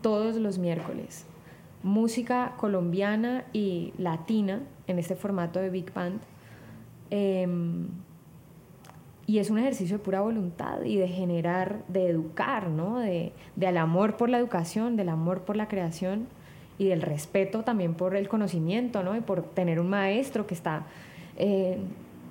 todos 0.00 0.36
los 0.36 0.56
miércoles 0.56 1.26
música 1.82 2.54
colombiana 2.56 3.44
y 3.52 3.92
latina 3.98 4.60
en 4.86 4.98
este 4.98 5.16
formato 5.16 5.60
de 5.60 5.70
Big 5.70 5.92
Band. 5.92 6.20
Em, 7.10 7.88
y 9.26 9.38
es 9.38 9.48
un 9.50 9.58
ejercicio 9.58 9.98
de 9.98 10.04
pura 10.04 10.20
voluntad 10.20 10.82
y 10.82 10.96
de 10.96 11.06
generar, 11.06 11.84
de 11.88 12.08
educar, 12.08 12.68
¿no? 12.68 12.98
De, 12.98 13.32
del 13.54 13.76
amor 13.76 14.16
por 14.16 14.28
la 14.28 14.38
educación, 14.38 14.96
del 14.96 15.08
amor 15.08 15.42
por 15.42 15.56
la 15.56 15.68
creación 15.68 16.26
y 16.78 16.86
del 16.86 17.02
respeto 17.02 17.62
también 17.62 17.94
por 17.94 18.16
el 18.16 18.28
conocimiento, 18.28 19.02
¿no? 19.02 19.16
Y 19.16 19.20
por 19.20 19.42
tener 19.42 19.78
un 19.78 19.88
maestro 19.88 20.46
que 20.46 20.54
está 20.54 20.86
eh, 21.36 21.78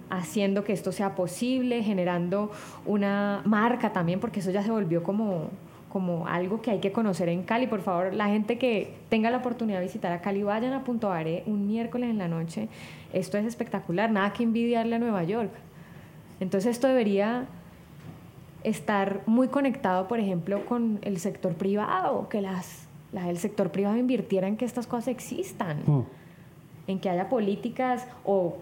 haciendo 0.09 0.63
que 0.63 0.73
esto 0.73 0.91
sea 0.91 1.15
posible, 1.15 1.83
generando 1.83 2.51
una 2.85 3.43
marca 3.45 3.93
también, 3.93 4.19
porque 4.19 4.39
eso 4.39 4.51
ya 4.51 4.63
se 4.63 4.71
volvió 4.71 5.03
como, 5.03 5.49
como 5.89 6.27
algo 6.27 6.61
que 6.61 6.71
hay 6.71 6.79
que 6.79 6.91
conocer 6.91 7.29
en 7.29 7.43
Cali. 7.43 7.67
Por 7.67 7.81
favor, 7.81 8.13
la 8.13 8.27
gente 8.27 8.57
que 8.57 8.93
tenga 9.09 9.31
la 9.31 9.37
oportunidad 9.37 9.79
de 9.79 9.85
visitar 9.85 10.11
a 10.11 10.21
Cali, 10.21 10.43
vayan 10.43 10.73
a 10.73 10.83
Punto 10.83 11.11
Are 11.11 11.43
un 11.47 11.67
miércoles 11.67 12.09
en 12.09 12.17
la 12.17 12.27
noche. 12.27 12.69
Esto 13.11 13.37
es 13.37 13.45
espectacular, 13.45 14.11
nada 14.11 14.31
que 14.33 14.43
envidiarle 14.43 14.95
a 14.95 14.99
Nueva 14.99 15.23
York. 15.23 15.51
Entonces 16.39 16.71
esto 16.71 16.87
debería 16.87 17.47
estar 18.63 19.21
muy 19.25 19.47
conectado, 19.47 20.07
por 20.07 20.19
ejemplo, 20.19 20.65
con 20.65 20.99
el 21.01 21.19
sector 21.19 21.55
privado, 21.55 22.29
que 22.29 22.41
las, 22.41 22.87
el 23.13 23.37
sector 23.37 23.71
privado 23.71 23.97
invirtiera 23.97 24.47
en 24.47 24.57
que 24.57 24.65
estas 24.65 24.85
cosas 24.85 25.09
existan, 25.09 25.83
mm. 25.85 26.03
en 26.87 26.99
que 26.99 27.09
haya 27.09 27.29
políticas 27.29 28.07
o 28.23 28.57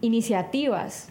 iniciativas 0.00 1.10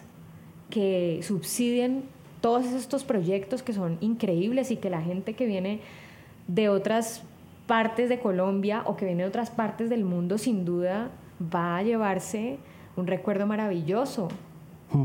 que 0.68 1.20
subsidien 1.22 2.04
todos 2.40 2.66
estos 2.66 3.04
proyectos 3.04 3.62
que 3.62 3.72
son 3.72 3.98
increíbles 4.00 4.70
y 4.70 4.76
que 4.76 4.90
la 4.90 5.02
gente 5.02 5.34
que 5.34 5.46
viene 5.46 5.80
de 6.46 6.68
otras 6.68 7.22
partes 7.66 8.08
de 8.08 8.18
Colombia 8.18 8.82
o 8.86 8.96
que 8.96 9.04
viene 9.04 9.22
de 9.22 9.28
otras 9.28 9.50
partes 9.50 9.90
del 9.90 10.04
mundo 10.04 10.38
sin 10.38 10.64
duda 10.64 11.10
va 11.40 11.76
a 11.76 11.82
llevarse 11.82 12.58
un 12.96 13.06
recuerdo 13.06 13.46
maravilloso. 13.46 14.28
Mm. 14.92 15.04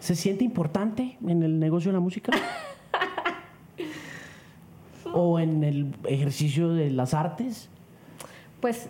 ¿Se 0.00 0.14
siente 0.14 0.44
importante 0.44 1.16
en 1.26 1.42
el 1.42 1.58
negocio 1.58 1.90
de 1.90 1.94
la 1.94 2.00
música? 2.00 2.32
¿O 5.14 5.38
en 5.38 5.64
el 5.64 5.94
ejercicio 6.06 6.74
de 6.74 6.90
las 6.90 7.14
artes? 7.14 7.70
Pues 8.60 8.88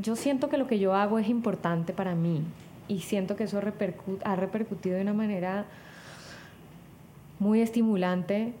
yo 0.00 0.16
siento 0.16 0.48
que 0.48 0.56
lo 0.56 0.66
que 0.66 0.78
yo 0.78 0.94
hago 0.94 1.18
es 1.18 1.28
importante 1.28 1.92
para 1.92 2.14
mí 2.14 2.42
y 2.88 3.00
siento 3.00 3.36
que 3.36 3.44
eso 3.44 3.60
ha 4.24 4.36
repercutido 4.36 4.96
de 4.96 5.02
una 5.02 5.14
manera 5.14 5.66
muy 7.38 7.60
estimulante 7.60 8.54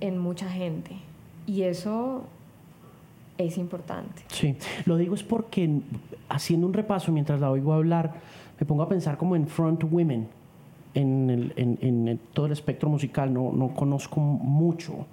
en 0.00 0.18
mucha 0.18 0.48
gente. 0.48 0.92
Y 1.46 1.62
eso 1.62 2.24
es 3.38 3.56
importante. 3.56 4.22
Sí, 4.28 4.56
lo 4.84 4.96
digo 4.96 5.14
es 5.14 5.22
porque 5.22 5.80
haciendo 6.28 6.66
un 6.66 6.74
repaso 6.74 7.12
mientras 7.12 7.40
la 7.40 7.50
oigo 7.50 7.72
hablar, 7.72 8.14
me 8.58 8.66
pongo 8.66 8.82
a 8.82 8.88
pensar 8.88 9.16
como 9.16 9.36
en 9.36 9.46
front 9.46 9.84
women, 9.84 10.28
en, 10.94 11.30
el, 11.30 11.52
en, 11.56 11.78
en 11.80 12.20
todo 12.32 12.46
el 12.46 12.52
espectro 12.52 12.88
musical, 12.88 13.32
no, 13.32 13.52
no 13.52 13.68
conozco 13.74 14.20
mucho, 14.20 15.06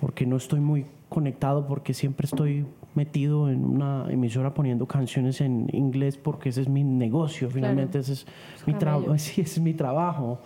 porque 0.00 0.24
no 0.24 0.36
estoy 0.36 0.60
muy 0.60 0.86
conectado, 1.08 1.66
porque 1.66 1.92
siempre 1.92 2.26
estoy 2.26 2.64
metido 2.94 3.50
en 3.50 3.64
una 3.64 4.06
emisora 4.10 4.54
poniendo 4.54 4.86
canciones 4.86 5.40
en 5.40 5.68
inglés, 5.72 6.16
porque 6.16 6.48
ese 6.48 6.62
es 6.62 6.68
mi 6.68 6.84
negocio, 6.84 7.50
finalmente 7.50 7.98
ese 7.98 8.12
es, 8.12 8.26
mi, 8.66 8.74
trabajo 8.74 9.18
sí, 9.18 9.42
es 9.42 9.60
mi 9.60 9.74
trabajo. 9.74 10.40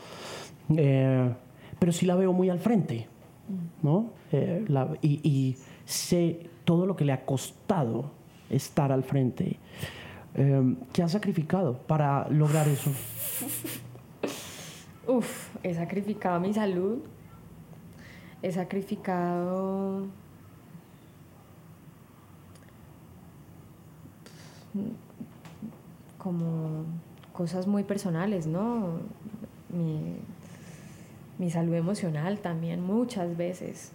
Eh, 0.76 1.32
pero 1.78 1.92
sí 1.92 2.06
la 2.06 2.14
veo 2.14 2.32
muy 2.32 2.50
al 2.50 2.58
frente, 2.58 3.06
¿no? 3.82 4.10
Eh, 4.32 4.64
y, 5.02 5.56
sé 5.84 6.48
todo 6.64 6.86
lo 6.86 6.96
que 6.96 7.04
le 7.04 7.12
ha 7.12 7.26
costado 7.26 8.10
estar 8.48 8.90
al 8.90 9.02
frente. 9.02 9.58
Eh, 10.34 10.76
¿Qué 10.92 11.02
ha 11.02 11.08
sacrificado 11.08 11.76
para 11.86 12.26
lograr 12.30 12.66
eso? 12.68 12.90
Uf, 15.06 15.50
he 15.62 15.74
sacrificado 15.74 16.40
mi 16.40 16.54
salud, 16.54 17.00
he 18.40 18.50
sacrificado 18.50 20.06
como 26.16 26.86
cosas 27.34 27.66
muy 27.66 27.84
personales, 27.84 28.46
¿no? 28.46 29.00
Mi, 29.68 30.16
mi 31.38 31.50
salud 31.50 31.74
emocional 31.74 32.38
también 32.38 32.80
muchas 32.82 33.36
veces, 33.36 33.92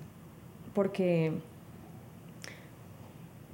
porque 0.73 1.33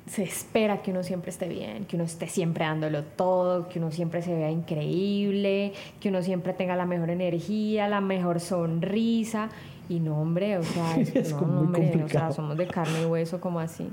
se 0.07 0.23
espera 0.23 0.81
que 0.81 0.91
uno 0.91 1.03
siempre 1.03 1.31
esté 1.31 1.47
bien, 1.47 1.85
que 1.85 1.95
uno 1.95 2.05
esté 2.05 2.27
siempre 2.27 2.65
dándolo 2.65 3.03
todo, 3.03 3.67
que 3.67 3.79
uno 3.79 3.91
siempre 3.91 4.21
se 4.21 4.35
vea 4.35 4.51
increíble, 4.51 5.73
que 5.99 6.09
uno 6.09 6.21
siempre 6.21 6.53
tenga 6.53 6.75
la 6.75 6.85
mejor 6.85 7.09
energía, 7.09 7.87
la 7.87 8.01
mejor 8.01 8.39
sonrisa. 8.39 9.49
Y 9.89 9.99
no, 9.99 10.19
hombre, 10.19 10.57
o 10.57 10.63
sea, 10.63 10.97
no, 11.31 11.59
hombre, 11.59 12.03
o 12.03 12.09
sea, 12.09 12.31
somos 12.31 12.55
de 12.57 12.67
carne 12.67 13.01
y 13.01 13.05
hueso 13.05 13.41
como 13.41 13.59
así. 13.59 13.89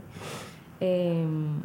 Em, 0.80 1.60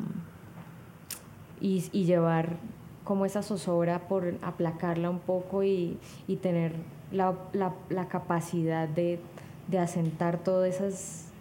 y, 1.59 1.83
y, 1.91 2.05
llevar 2.05 2.57
como 3.03 3.25
esa 3.25 3.41
zozobra 3.41 4.07
por 4.07 4.35
aplacarla 4.43 5.09
un 5.09 5.19
poco 5.19 5.63
y, 5.63 5.97
y 6.27 6.35
tener 6.35 6.73
la, 7.11 7.33
la, 7.53 7.73
la, 7.89 8.07
capacidad 8.07 8.87
de, 8.87 9.19
de 9.67 9.79
asentar 9.79 10.39
todas 10.39 10.75
esas... 10.75 11.31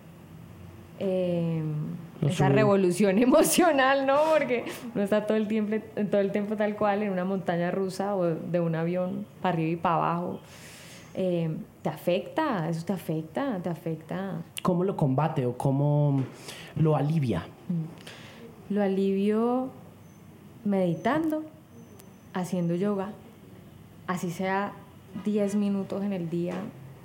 Eh, 0.98 1.62
esa 2.22 2.48
revolución 2.48 3.18
emocional, 3.22 4.06
¿no? 4.06 4.18
Porque 4.32 4.64
no 4.94 5.02
está 5.02 5.26
todo 5.26 5.36
el 5.36 5.48
tiempo, 5.48 5.76
todo 6.10 6.20
el 6.20 6.32
tiempo 6.32 6.56
tal 6.56 6.76
cual 6.76 7.02
en 7.02 7.12
una 7.12 7.24
montaña 7.24 7.70
rusa 7.70 8.16
o 8.16 8.24
de 8.24 8.60
un 8.60 8.74
avión 8.74 9.26
para 9.42 9.54
arriba 9.54 9.70
y 9.70 9.76
para 9.76 9.94
abajo. 9.96 10.40
Eh, 11.14 11.50
te 11.82 11.88
afecta, 11.88 12.68
eso 12.68 12.84
te 12.84 12.92
afecta, 12.92 13.58
te 13.62 13.68
afecta. 13.68 14.42
¿Cómo 14.62 14.84
lo 14.84 14.96
combate 14.96 15.46
o 15.46 15.56
cómo 15.56 16.22
lo 16.76 16.96
alivia? 16.96 17.46
Mm. 17.68 18.74
Lo 18.74 18.82
alivio 18.82 19.68
meditando, 20.64 21.44
haciendo 22.34 22.74
yoga, 22.74 23.12
así 24.06 24.30
sea 24.30 24.72
10 25.24 25.56
minutos 25.56 26.02
en 26.02 26.12
el 26.12 26.30
día, 26.30 26.54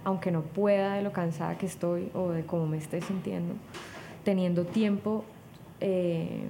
aunque 0.03 0.32
no 0.32 0.41
pueda 0.41 0.95
de 0.95 1.01
lo 1.01 1.12
cansada 1.12 1.57
que 1.57 1.66
estoy 1.66 2.09
o 2.14 2.30
de 2.30 2.45
cómo 2.45 2.68
me 2.68 2.78
esté 2.78 3.01
sintiendo 3.01 3.53
teniendo 4.24 4.66
tiempo 4.66 5.24
eh, 5.80 6.49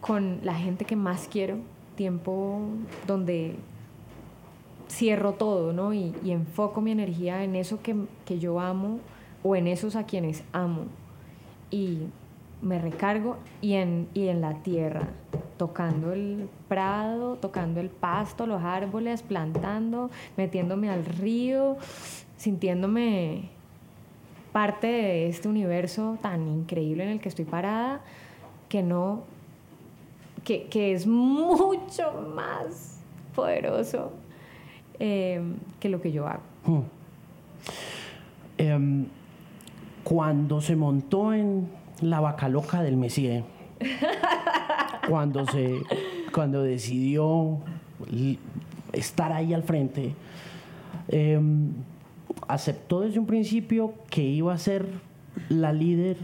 con 0.00 0.40
la 0.42 0.54
gente 0.54 0.84
que 0.84 0.96
más 0.96 1.28
quiero, 1.30 1.58
tiempo 1.96 2.60
donde 3.06 3.56
cierro 4.90 5.32
todo, 5.32 5.72
¿no? 5.72 5.94
Y, 5.94 6.14
enfoco 6.24 6.80
mi 6.80 6.90
energía 6.90 7.42
en 7.42 7.56
eso 7.56 7.80
que, 7.82 7.96
que, 8.24 8.38
yo 8.38 8.60
amo 8.60 8.98
o 9.42 9.56
en 9.56 9.66
esos 9.66 9.96
a 9.96 10.04
quienes 10.04 10.44
amo. 10.52 10.84
Y 11.70 12.00
me 12.64 12.78
recargo 12.78 13.36
y 13.60 13.74
en, 13.74 14.08
y 14.14 14.28
en 14.28 14.40
la 14.40 14.54
tierra, 14.62 15.08
tocando 15.56 16.12
el 16.12 16.48
prado, 16.68 17.36
tocando 17.36 17.80
el 17.80 17.90
pasto, 17.90 18.46
los 18.46 18.62
árboles, 18.62 19.22
plantando, 19.22 20.10
metiéndome 20.36 20.90
al 20.90 21.04
río, 21.04 21.76
sintiéndome 22.36 23.50
parte 24.52 24.86
de 24.86 25.28
este 25.28 25.48
universo 25.48 26.18
tan 26.22 26.48
increíble 26.48 27.04
en 27.04 27.10
el 27.10 27.20
que 27.20 27.28
estoy 27.28 27.44
parada, 27.44 28.00
que 28.68 28.82
no, 28.82 29.24
que, 30.42 30.64
que 30.64 30.92
es 30.92 31.06
mucho 31.06 32.12
más 32.34 32.98
poderoso 33.34 34.12
eh, 34.98 35.42
que 35.80 35.88
lo 35.88 36.00
que 36.00 36.12
yo 36.12 36.26
hago. 36.26 36.42
Hmm. 36.64 36.82
Em, 38.56 39.06
cuando 40.04 40.60
se 40.60 40.76
montó 40.76 41.32
en 41.32 41.68
la 42.10 42.20
vaca 42.20 42.48
loca 42.48 42.82
del 42.82 42.96
Messier, 42.96 43.44
cuando, 45.08 45.46
se, 45.46 45.80
cuando 46.32 46.62
decidió 46.62 47.58
estar 48.92 49.32
ahí 49.32 49.54
al 49.54 49.62
frente, 49.62 50.14
eh, 51.08 51.40
aceptó 52.48 53.00
desde 53.00 53.18
un 53.18 53.26
principio 53.26 53.94
que 54.10 54.22
iba 54.22 54.52
a 54.52 54.58
ser 54.58 54.86
la 55.48 55.72
líder 55.72 56.16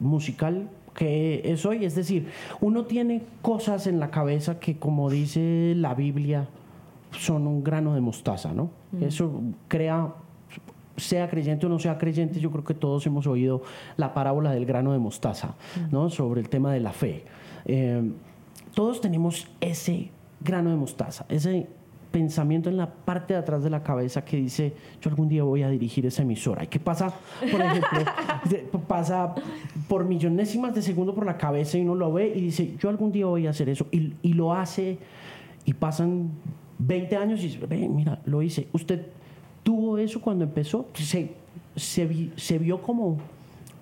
musical 0.00 0.68
que 0.94 1.42
es 1.44 1.64
hoy. 1.64 1.84
Es 1.84 1.94
decir, 1.94 2.28
uno 2.60 2.84
tiene 2.84 3.22
cosas 3.40 3.86
en 3.86 4.00
la 4.00 4.10
cabeza 4.10 4.58
que, 4.58 4.78
como 4.78 5.10
dice 5.10 5.74
la 5.76 5.94
Biblia, 5.94 6.48
son 7.12 7.46
un 7.46 7.62
grano 7.62 7.94
de 7.94 8.00
mostaza, 8.00 8.52
¿no? 8.52 8.70
Mm. 8.92 9.04
Eso 9.04 9.40
crea, 9.68 10.12
sea 10.98 11.28
creyente 11.28 11.66
o 11.66 11.68
no 11.68 11.78
sea 11.78 11.98
creyente, 11.98 12.40
yo 12.40 12.50
creo 12.50 12.64
que 12.64 12.74
todos 12.74 13.06
hemos 13.06 13.26
oído 13.26 13.62
la 13.96 14.12
parábola 14.12 14.50
del 14.50 14.66
grano 14.66 14.92
de 14.92 14.98
mostaza, 14.98 15.54
mm. 15.76 15.92
¿no? 15.92 16.10
Sobre 16.10 16.40
el 16.40 16.48
tema 16.48 16.72
de 16.72 16.80
la 16.80 16.92
fe. 16.92 17.24
Eh, 17.64 18.10
todos 18.74 19.00
tenemos 19.00 19.48
ese 19.60 20.10
grano 20.40 20.70
de 20.70 20.76
mostaza, 20.76 21.24
ese 21.28 21.68
pensamiento 22.10 22.70
en 22.70 22.76
la 22.76 22.90
parte 22.90 23.34
de 23.34 23.40
atrás 23.40 23.62
de 23.62 23.70
la 23.70 23.82
cabeza 23.82 24.24
que 24.24 24.36
dice, 24.36 24.72
yo 25.00 25.10
algún 25.10 25.28
día 25.28 25.42
voy 25.42 25.62
a 25.62 25.68
dirigir 25.68 26.06
esa 26.06 26.22
emisora. 26.22 26.64
¿Y 26.64 26.68
qué 26.68 26.80
pasa? 26.80 27.12
Por 27.40 27.60
ejemplo, 27.60 28.80
pasa 28.88 29.34
por 29.88 30.04
millonésimas 30.04 30.74
de 30.74 30.82
segundo 30.82 31.14
por 31.14 31.26
la 31.26 31.36
cabeza 31.36 31.76
y 31.76 31.82
uno 31.82 31.94
lo 31.94 32.12
ve 32.12 32.32
y 32.34 32.40
dice, 32.40 32.76
yo 32.78 32.88
algún 32.88 33.12
día 33.12 33.26
voy 33.26 33.46
a 33.46 33.50
hacer 33.50 33.68
eso. 33.68 33.86
Y, 33.90 34.14
y 34.22 34.32
lo 34.32 34.54
hace 34.54 34.98
y 35.64 35.74
pasan 35.74 36.30
20 36.78 37.16
años 37.16 37.40
y 37.40 37.48
dice, 37.48 37.88
mira, 37.88 38.20
lo 38.24 38.42
hice. 38.42 38.68
¿Usted 38.72 39.06
tuvo 39.68 39.98
eso 39.98 40.18
cuando 40.18 40.44
empezó? 40.44 40.86
Se, 40.94 41.30
se, 41.76 42.30
se 42.36 42.58
vio 42.58 42.80
como, 42.80 43.18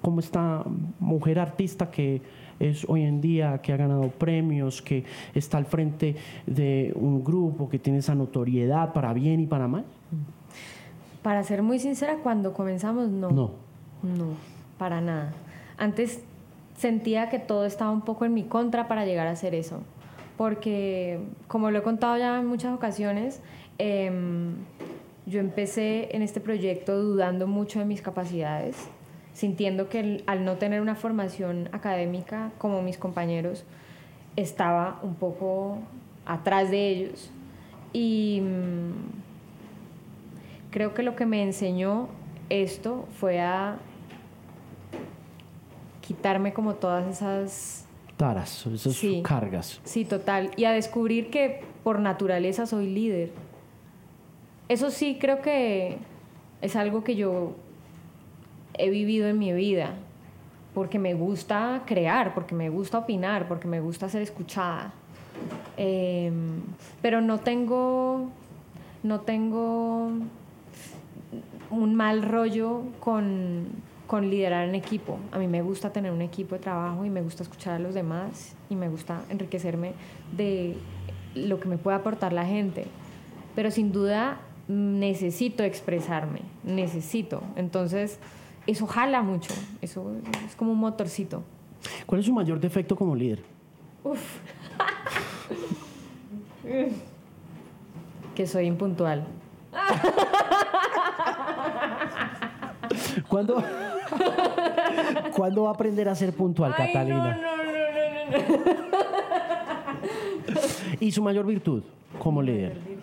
como 0.02 0.18
esta 0.18 0.64
mujer 0.98 1.38
artista 1.38 1.92
que 1.92 2.22
es 2.58 2.84
hoy 2.88 3.02
en 3.02 3.20
día, 3.20 3.60
que 3.62 3.72
ha 3.72 3.76
ganado 3.76 4.08
premios, 4.08 4.82
que 4.82 5.04
está 5.32 5.58
al 5.58 5.64
frente 5.64 6.16
de 6.44 6.92
un 6.96 7.22
grupo, 7.22 7.68
que 7.68 7.78
tiene 7.78 8.00
esa 8.00 8.16
notoriedad 8.16 8.92
para 8.94 9.12
bien 9.12 9.38
y 9.38 9.46
para 9.46 9.68
mal? 9.68 9.84
Para 11.22 11.44
ser 11.44 11.62
muy 11.62 11.78
sincera, 11.78 12.16
cuando 12.20 12.52
comenzamos 12.52 13.08
no. 13.08 13.30
No. 13.30 13.50
No, 14.02 14.30
para 14.78 15.00
nada. 15.00 15.34
Antes 15.78 16.20
sentía 16.76 17.28
que 17.28 17.38
todo 17.38 17.64
estaba 17.64 17.92
un 17.92 18.00
poco 18.00 18.24
en 18.24 18.34
mi 18.34 18.42
contra 18.42 18.88
para 18.88 19.06
llegar 19.06 19.28
a 19.28 19.30
hacer 19.30 19.54
eso. 19.54 19.82
Porque, 20.36 21.20
como 21.46 21.70
lo 21.70 21.78
he 21.78 21.82
contado 21.82 22.18
ya 22.18 22.40
en 22.40 22.46
muchas 22.48 22.74
ocasiones, 22.74 23.40
em, 23.78 24.56
yo 25.26 25.40
empecé 25.40 26.14
en 26.14 26.22
este 26.22 26.40
proyecto 26.40 27.02
dudando 27.02 27.46
mucho 27.46 27.78
de 27.80 27.84
mis 27.84 28.00
capacidades 28.00 28.88
sintiendo 29.36 29.90
que 29.90 30.24
al 30.26 30.46
no 30.46 30.56
tener 30.56 30.80
una 30.80 30.94
formación 30.94 31.68
académica 31.72 32.52
como 32.56 32.80
mis 32.80 32.96
compañeros, 32.96 33.64
estaba 34.34 34.98
un 35.02 35.14
poco 35.14 35.78
atrás 36.24 36.70
de 36.70 36.88
ellos. 36.88 37.30
Y 37.92 38.40
mm, 38.42 38.92
creo 40.70 40.94
que 40.94 41.02
lo 41.02 41.16
que 41.16 41.26
me 41.26 41.42
enseñó 41.42 42.08
esto 42.48 43.06
fue 43.20 43.42
a 43.42 43.76
quitarme 46.00 46.54
como 46.54 46.76
todas 46.76 47.06
esas 47.06 47.84
taras, 48.16 48.66
esas 48.66 48.98
cargas. 49.22 49.82
Sí, 49.84 50.06
total. 50.06 50.50
Y 50.56 50.64
a 50.64 50.72
descubrir 50.72 51.28
que 51.28 51.62
por 51.84 52.00
naturaleza 52.00 52.64
soy 52.64 52.88
líder. 52.88 53.32
Eso 54.68 54.90
sí 54.90 55.18
creo 55.20 55.42
que 55.42 55.98
es 56.60 56.74
algo 56.74 57.04
que 57.04 57.14
yo 57.14 57.54
he 58.74 58.90
vivido 58.90 59.28
en 59.28 59.38
mi 59.38 59.52
vida, 59.52 59.94
porque 60.74 60.98
me 60.98 61.14
gusta 61.14 61.82
crear, 61.86 62.34
porque 62.34 62.54
me 62.54 62.68
gusta 62.68 62.98
opinar, 62.98 63.46
porque 63.48 63.68
me 63.68 63.80
gusta 63.80 64.08
ser 64.08 64.22
escuchada. 64.22 64.92
Em, 65.76 66.62
pero 67.00 67.20
no 67.20 67.38
tengo, 67.38 68.28
no 69.02 69.20
tengo 69.20 70.10
un 71.70 71.94
mal 71.94 72.22
rollo 72.22 72.82
con, 73.00 73.66
con 74.06 74.30
liderar 74.30 74.68
en 74.68 74.74
equipo. 74.74 75.18
A 75.32 75.38
mí 75.38 75.46
me 75.46 75.62
gusta 75.62 75.92
tener 75.92 76.12
un 76.12 76.22
equipo 76.22 76.56
de 76.56 76.60
trabajo 76.60 77.04
y 77.04 77.10
me 77.10 77.22
gusta 77.22 77.42
escuchar 77.42 77.74
a 77.74 77.78
los 77.78 77.94
demás 77.94 78.56
y 78.68 78.76
me 78.76 78.88
gusta 78.88 79.22
enriquecerme 79.30 79.92
de 80.36 80.76
lo 81.34 81.60
que 81.60 81.68
me 81.68 81.78
puede 81.78 81.96
aportar 81.96 82.32
la 82.32 82.44
gente. 82.44 82.86
Pero 83.54 83.70
sin 83.70 83.92
duda 83.92 84.38
necesito 84.68 85.62
expresarme, 85.62 86.40
necesito. 86.64 87.42
Entonces, 87.56 88.18
eso 88.66 88.86
jala 88.86 89.22
mucho, 89.22 89.54
eso 89.80 90.12
es 90.46 90.56
como 90.56 90.72
un 90.72 90.78
motorcito. 90.78 91.42
¿Cuál 92.04 92.20
es 92.20 92.26
su 92.26 92.32
mayor 92.32 92.58
defecto 92.58 92.96
como 92.96 93.14
líder? 93.14 93.42
Uf. 94.02 94.38
que 98.34 98.46
soy 98.46 98.66
impuntual. 98.66 99.24
¿Cuándo, 103.28 103.62
¿Cuándo 105.34 105.62
va 105.64 105.70
a 105.70 105.74
aprender 105.74 106.08
a 106.08 106.14
ser 106.14 106.32
puntual, 106.32 106.74
Catalina? 106.74 107.36
No, 107.36 107.56
no, 107.56 107.56
no, 107.56 108.46
no, 108.90 109.06
¿Y 111.00 111.12
su 111.12 111.22
mayor 111.22 111.46
virtud 111.46 111.82
como 112.18 112.42
líder? 112.42 112.95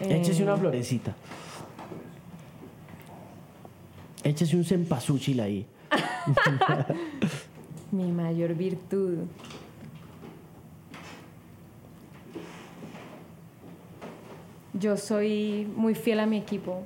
Virtud? 0.00 0.14
Échese 0.14 0.42
una 0.42 0.54
eh, 0.54 0.58
florecita. 0.58 1.14
Échese 4.24 4.56
un 4.56 4.64
cempasúchil 4.64 5.40
ahí. 5.40 5.66
Mi 7.90 8.10
mayor 8.12 8.54
virtud. 8.54 9.18
Yo 14.74 14.96
soy 14.96 15.66
muy 15.74 15.94
fiel 15.94 16.20
a 16.20 16.26
mi 16.26 16.36
equipo 16.36 16.84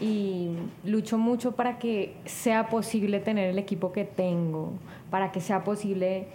y 0.00 0.50
lucho 0.84 1.16
mucho 1.16 1.52
para 1.52 1.78
que 1.78 2.16
sea 2.26 2.68
posible 2.68 3.20
tener 3.20 3.50
el 3.50 3.58
equipo 3.58 3.92
que 3.92 4.04
tengo, 4.04 4.72
para 5.10 5.32
que 5.32 5.40
sea 5.40 5.64
posible 5.64 6.26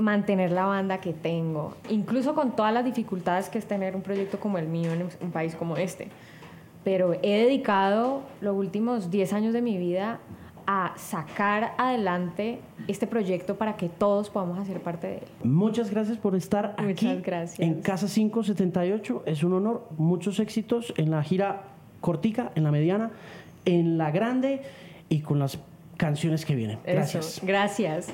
mantener 0.00 0.50
la 0.50 0.66
banda 0.66 0.98
que 0.98 1.12
tengo, 1.12 1.76
incluso 1.88 2.34
con 2.34 2.56
todas 2.56 2.72
las 2.72 2.84
dificultades 2.84 3.48
que 3.48 3.58
es 3.58 3.66
tener 3.66 3.94
un 3.94 4.02
proyecto 4.02 4.40
como 4.40 4.58
el 4.58 4.66
mío 4.66 4.92
en 4.92 5.08
un 5.20 5.30
país 5.30 5.54
como 5.54 5.76
este. 5.76 6.08
Pero 6.82 7.12
he 7.22 7.44
dedicado 7.44 8.22
los 8.40 8.56
últimos 8.56 9.10
10 9.10 9.32
años 9.34 9.52
de 9.52 9.60
mi 9.60 9.76
vida 9.76 10.18
a 10.66 10.92
sacar 10.96 11.74
adelante 11.78 12.60
este 12.86 13.06
proyecto 13.06 13.56
para 13.56 13.76
que 13.76 13.88
todos 13.88 14.30
podamos 14.30 14.58
hacer 14.58 14.80
parte 14.80 15.06
de 15.06 15.16
él. 15.18 15.24
Muchas 15.42 15.90
gracias 15.90 16.16
por 16.16 16.34
estar 16.34 16.74
aquí 16.78 17.20
gracias. 17.22 17.60
en 17.60 17.82
Casa 17.82 18.06
578. 18.06 19.24
Es 19.26 19.42
un 19.42 19.54
honor. 19.54 19.88
Muchos 19.98 20.38
éxitos 20.38 20.94
en 20.96 21.10
la 21.10 21.22
gira 21.22 21.64
cortica, 22.00 22.52
en 22.54 22.64
la 22.64 22.70
mediana, 22.70 23.10
en 23.64 23.98
la 23.98 24.10
grande 24.10 24.62
y 25.08 25.20
con 25.20 25.38
las 25.38 25.58
canciones 25.96 26.46
que 26.46 26.54
vienen. 26.54 26.78
Gracias. 26.86 27.40
Gracias. 27.42 28.08